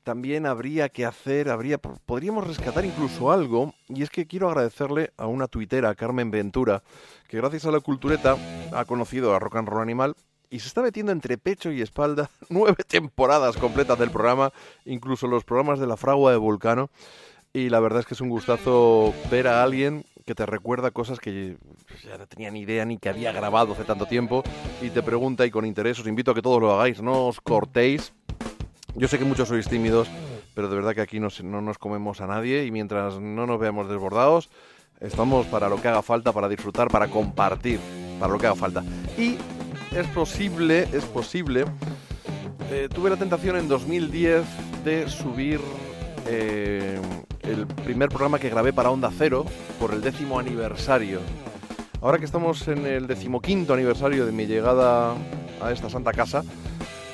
También 0.03 0.47
habría 0.47 0.89
que 0.89 1.07
hacer, 1.07 1.51
habría, 1.51 1.79
podríamos 1.79 2.47
rescatar 2.47 2.85
incluso 2.85 3.31
algo, 3.31 3.75
y 3.89 4.03
es 4.03 4.11
que 4.11 4.27
quiero 4.27 4.49
agradecerle 4.49 5.13
a 5.17 5.27
una 5.27 5.47
tuitera, 5.47 5.95
Carmen 5.95 6.31
Ventura, 6.31 6.83
que 7.29 7.37
gracias 7.37 7.65
a 7.67 7.71
la 7.71 7.81
cultureta 7.81 8.37
ha 8.73 8.85
conocido 8.87 9.35
a 9.35 9.39
Rock 9.39 9.57
and 9.57 9.69
Roll 9.69 9.83
Animal 9.83 10.17
y 10.55 10.61
se 10.61 10.69
está 10.69 10.83
metiendo 10.83 11.11
entre 11.11 11.37
pecho 11.37 11.73
y 11.73 11.83
espalda 11.83 12.31
nueve 12.49 12.77
temporadas 12.87 13.57
completas 13.57 13.99
del 13.99 14.11
programa, 14.11 14.53
incluso 14.85 15.27
los 15.27 15.45
programas 15.45 15.81
de 15.81 15.87
la 15.87 15.97
fragua 15.97 16.31
de 16.31 16.37
Vulcano. 16.37 16.91
Y 17.53 17.69
la 17.71 17.81
verdad 17.81 18.01
es 18.01 18.07
que 18.07 18.15
es 18.15 18.21
un 18.21 18.29
gustazo 18.31 19.13
ver 19.31 19.47
a 19.49 19.63
alguien 19.63 20.05
que 20.27 20.35
te 20.35 20.45
recuerda 20.47 20.91
cosas 20.91 21.19
que 21.21 21.57
ya 22.05 22.19
no 22.19 22.27
tenía 22.27 22.51
ni 22.51 22.61
idea 22.61 22.85
ni 22.85 22.99
que 22.99 23.09
había 23.09 23.31
grabado 23.33 23.73
hace 23.75 23.85
tanto 23.85 24.07
tiempo 24.07 24.43
y 24.83 24.91
te 24.91 25.03
pregunta 25.03 25.45
y 25.47 25.51
con 25.51 25.65
interés 25.67 25.99
os 26.01 26.07
invito 26.07 26.31
a 26.31 26.35
que 26.35 26.43
todos 26.43 26.61
lo 26.61 26.73
hagáis, 26.73 27.01
no 27.03 27.27
os 27.29 27.41
cortéis. 27.41 28.13
Yo 28.97 29.07
sé 29.09 29.19
que 29.19 29.25
muchos 29.25 29.49
sois 29.49 29.69
tímidos, 29.69 30.09
pero 30.55 30.69
de 30.69 30.77
verdad 30.77 30.95
que 30.95 31.01
aquí 31.01 31.19
no, 31.21 31.31
se- 31.31 31.43
no 31.43 31.61
nos 31.61 31.79
comemos 31.79 32.21
a 32.21 32.27
nadie 32.27 32.65
y 32.65 32.71
mientras 32.71 33.19
no 33.21 33.47
nos 33.47 33.59
veamos 33.61 33.89
desbordados, 33.89 34.51
estamos 35.01 35.47
para 35.47 35.69
lo 35.69 35.81
que 35.81 35.89
haga 35.89 36.03
falta, 36.03 36.33
para 36.33 36.49
disfrutar, 36.49 36.89
para 36.89 37.09
compartir, 37.09 37.79
para 38.21 38.33
lo 38.33 38.39
que 38.39 38.47
haga 38.47 38.57
falta. 38.57 38.83
Y 39.19 39.37
es 39.97 40.07
posible, 40.09 40.89
es 40.93 41.05
posible. 41.05 41.65
eh, 42.71 42.89
tuve 42.93 43.11
la 43.11 43.17
tentación 43.17 43.57
en 43.57 43.69
2010 43.69 44.45
de 44.85 45.09
subir 45.09 45.61
eh, 46.27 47.01
el 47.43 47.67
primer 47.67 48.09
programa 48.09 48.39
que 48.39 48.49
grabé 48.49 48.73
para 48.73 48.91
Onda 48.91 49.11
Cero 49.17 49.45
por 49.79 49.93
el 49.93 50.01
décimo 50.01 50.39
aniversario. 50.39 51.21
Ahora 52.01 52.19
que 52.19 52.25
estamos 52.25 52.67
en 52.69 52.87
el 52.87 53.07
decimoquinto 53.07 53.73
aniversario 53.75 54.27
de 54.27 54.33
mi 54.33 54.47
llegada 54.47 55.15
a 55.63 55.71
esta 55.71 55.89
santa 55.89 56.13
casa, 56.13 56.43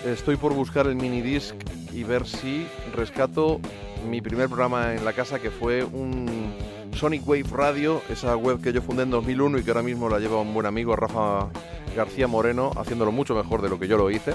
estoy 0.07 0.37
por 0.37 0.55
buscar 0.55 0.87
el 0.87 0.97
minidisc 0.97 1.55
y 1.93 2.05
ver 2.05 2.27
si 2.27 2.67
rescato 2.95 3.61
mi 4.09 4.21
primer 4.23 4.49
programa 4.49 4.95
en 4.95 5.05
la 5.05 5.13
casa 5.13 5.39
que 5.39 5.51
fue 5.51 5.85
un 5.85 6.50
Sonic 6.95 7.27
Wave 7.27 7.45
Radio, 7.51 8.03
esa 8.09 8.37
web 8.37 8.61
que 8.61 8.73
yo 8.73 8.83
fundé 8.83 9.05
en 9.05 9.11
2001 9.11 9.59
y 9.59 9.63
que 9.63 9.71
ahora 9.71 9.83
mismo 9.83 10.09
la 10.09 10.19
lleva 10.19 10.41
un 10.41 10.53
buen 10.53 10.67
amigo, 10.67 10.97
Rafa 10.97 11.49
García 11.97 12.27
Moreno, 12.27 12.73
haciéndolo 12.77 13.13
mucho 13.13 13.35
mejor 13.35 13.63
de 13.63 13.69
lo 13.69 13.79
que 13.79 13.89
yo 13.89 13.97
lo 13.97 14.11
hice. 14.11 14.35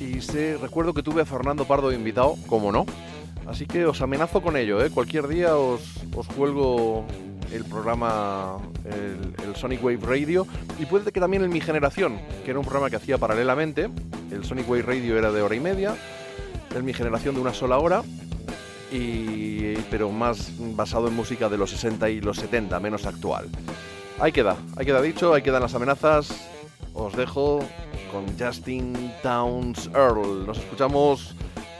Y 0.00 0.20
sé, 0.20 0.58
recuerdo 0.60 0.92
que 0.94 1.02
tuve 1.02 1.22
a 1.22 1.24
Fernando 1.24 1.64
Pardo 1.64 1.92
invitado, 1.92 2.36
como 2.48 2.72
no. 2.72 2.86
Así 3.46 3.66
que 3.66 3.86
os 3.86 4.00
amenazo 4.02 4.42
con 4.42 4.56
ello, 4.56 4.84
¿eh? 4.84 4.90
Cualquier 4.90 5.28
día 5.28 5.56
os, 5.56 5.80
os 6.14 6.26
cuelgo 6.26 7.06
el 7.52 7.64
programa, 7.64 8.58
el, 8.84 9.54
Sonic 9.56 9.82
Wave 9.82 10.00
Radio. 10.02 10.46
Y 10.78 10.86
puede 10.86 11.12
que 11.12 11.20
también 11.20 11.44
en 11.44 11.50
mi 11.50 11.60
generación, 11.60 12.18
que 12.44 12.50
era 12.50 12.58
un 12.58 12.64
programa 12.64 12.90
que 12.90 12.96
hacía 12.96 13.18
paralelamente. 13.18 13.88
El 14.30 14.44
Sonic 14.44 14.68
Wave 14.68 14.82
Radio 14.82 15.16
era 15.16 15.30
de 15.32 15.42
hora 15.42 15.54
y 15.54 15.60
media. 15.60 15.96
En 16.74 16.84
mi 16.84 16.92
generación 16.92 17.34
de 17.34 17.40
una 17.40 17.54
sola 17.54 17.78
hora. 17.78 18.02
Y, 18.92 19.74
pero 19.90 20.10
más 20.10 20.52
basado 20.76 21.08
en 21.08 21.14
música 21.14 21.48
de 21.48 21.58
los 21.58 21.70
60 21.70 22.08
y 22.10 22.20
los 22.20 22.36
70, 22.38 22.78
menos 22.80 23.06
actual. 23.06 23.48
Ahí 24.18 24.32
queda, 24.32 24.56
ahí 24.76 24.86
queda 24.86 25.02
dicho, 25.02 25.34
ahí 25.34 25.42
quedan 25.42 25.62
las 25.62 25.74
amenazas. 25.74 26.28
Os 26.94 27.14
dejo 27.14 27.60
con 28.12 28.26
Justin 28.38 29.12
Towns 29.22 29.90
Earl. 29.94 30.46
Nos 30.46 30.58
escuchamos 30.58 31.34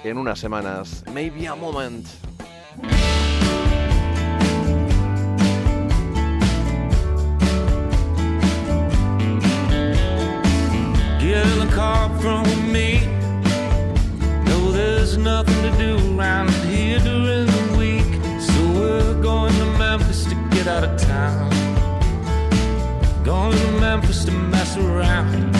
en 0.04 0.18
unas 0.18 0.38
semanas. 0.38 1.04
Maybe 1.12 1.46
a 1.46 1.54
moment. 1.54 2.06
Nothing 15.18 15.62
to 15.62 15.78
do 15.78 16.18
around 16.18 16.50
here 16.66 16.98
during 17.00 17.46
the 17.46 17.74
week. 17.76 18.04
So 18.40 18.54
we're 18.78 19.20
going 19.20 19.52
to 19.54 19.64
Memphis 19.78 20.24
to 20.26 20.34
get 20.50 20.66
out 20.68 20.84
of 20.84 20.96
town. 21.00 21.50
Going 23.24 23.58
to 23.58 23.70
Memphis 23.80 24.24
to 24.26 24.30
mess 24.30 24.76
around. 24.76 25.56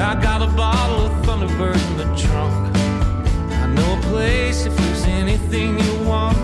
I 0.00 0.20
got 0.20 0.42
a 0.42 0.48
bottle 0.56 1.06
of 1.06 1.12
Thunderbird 1.24 1.80
in 1.90 1.96
the 1.98 2.16
trunk. 2.16 2.76
I 3.52 3.66
know 3.66 3.98
a 3.98 4.02
place 4.10 4.66
if 4.66 4.76
there's 4.76 5.04
anything 5.04 5.78
you 5.78 6.04
want. 6.04 6.36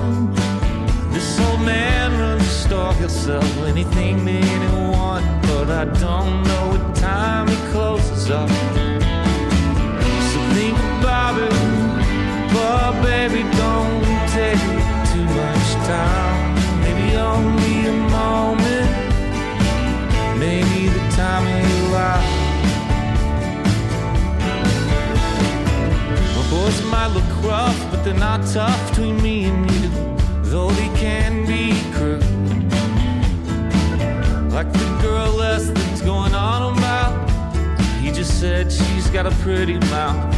This 1.13 1.41
old 1.41 1.63
man 1.63 2.13
runs 2.21 2.43
a 2.43 2.47
store, 2.47 2.95
he'll 2.95 3.09
sell 3.09 3.43
anything 3.65 4.25
to 4.25 4.31
anyone. 4.31 5.25
But 5.43 5.71
I 5.71 5.87
don't 5.87 6.45
know 6.45 6.69
what 6.69 6.95
time 6.95 7.49
he 7.49 7.57
closes 7.73 8.31
up. 8.31 8.49
So 10.31 10.39
think 10.55 10.79
about 11.01 11.41
it, 11.41 11.53
but 12.53 13.03
baby, 13.03 13.43
don't 13.57 14.05
take 14.31 14.61
too 15.11 15.27
much 15.41 15.69
time. 15.87 16.55
Maybe 16.83 17.17
only 17.17 17.87
a 17.87 17.97
moment, 18.11 18.91
maybe 20.39 20.89
the 20.89 21.01
time. 21.17 21.69
My 26.37 26.51
boys 26.51 26.83
might 26.85 27.09
look 27.09 27.45
rough, 27.45 27.91
but 27.91 28.05
they're 28.05 28.15
not 28.15 28.47
tough 28.47 28.91
between 28.91 29.21
me 29.23 29.47
and 29.47 29.71
you. 29.71 29.89
Though 30.43 30.71
they 30.71 30.89
can 30.97 31.45
be 31.45 31.73
cruel. 31.93 32.21
Like 34.51 34.73
the 34.73 34.99
girl 35.03 35.33
Leslie's 35.33 36.03
going 36.03 36.35
on 36.35 36.79
about. 36.79 37.29
He 38.01 38.11
just 38.13 38.41
said 38.41 38.71
she's 38.71 39.11
got 39.11 39.27
a 39.27 39.31
pretty 39.43 39.79
mouth. 39.91 40.38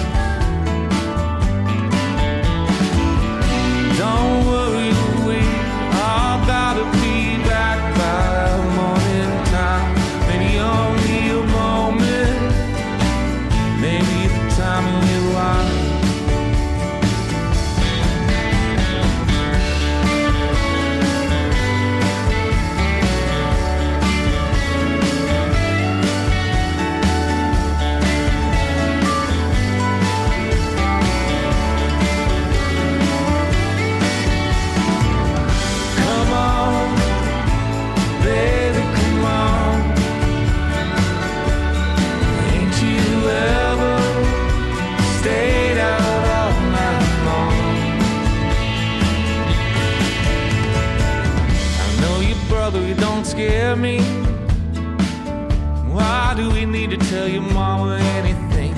tell 57.11 57.27
your 57.27 57.41
mama 57.41 57.97
anything. 58.19 58.71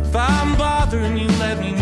If 0.00 0.16
I'm 0.16 0.56
bothering 0.56 1.18
you, 1.18 1.28
let 1.38 1.60
me 1.60 1.75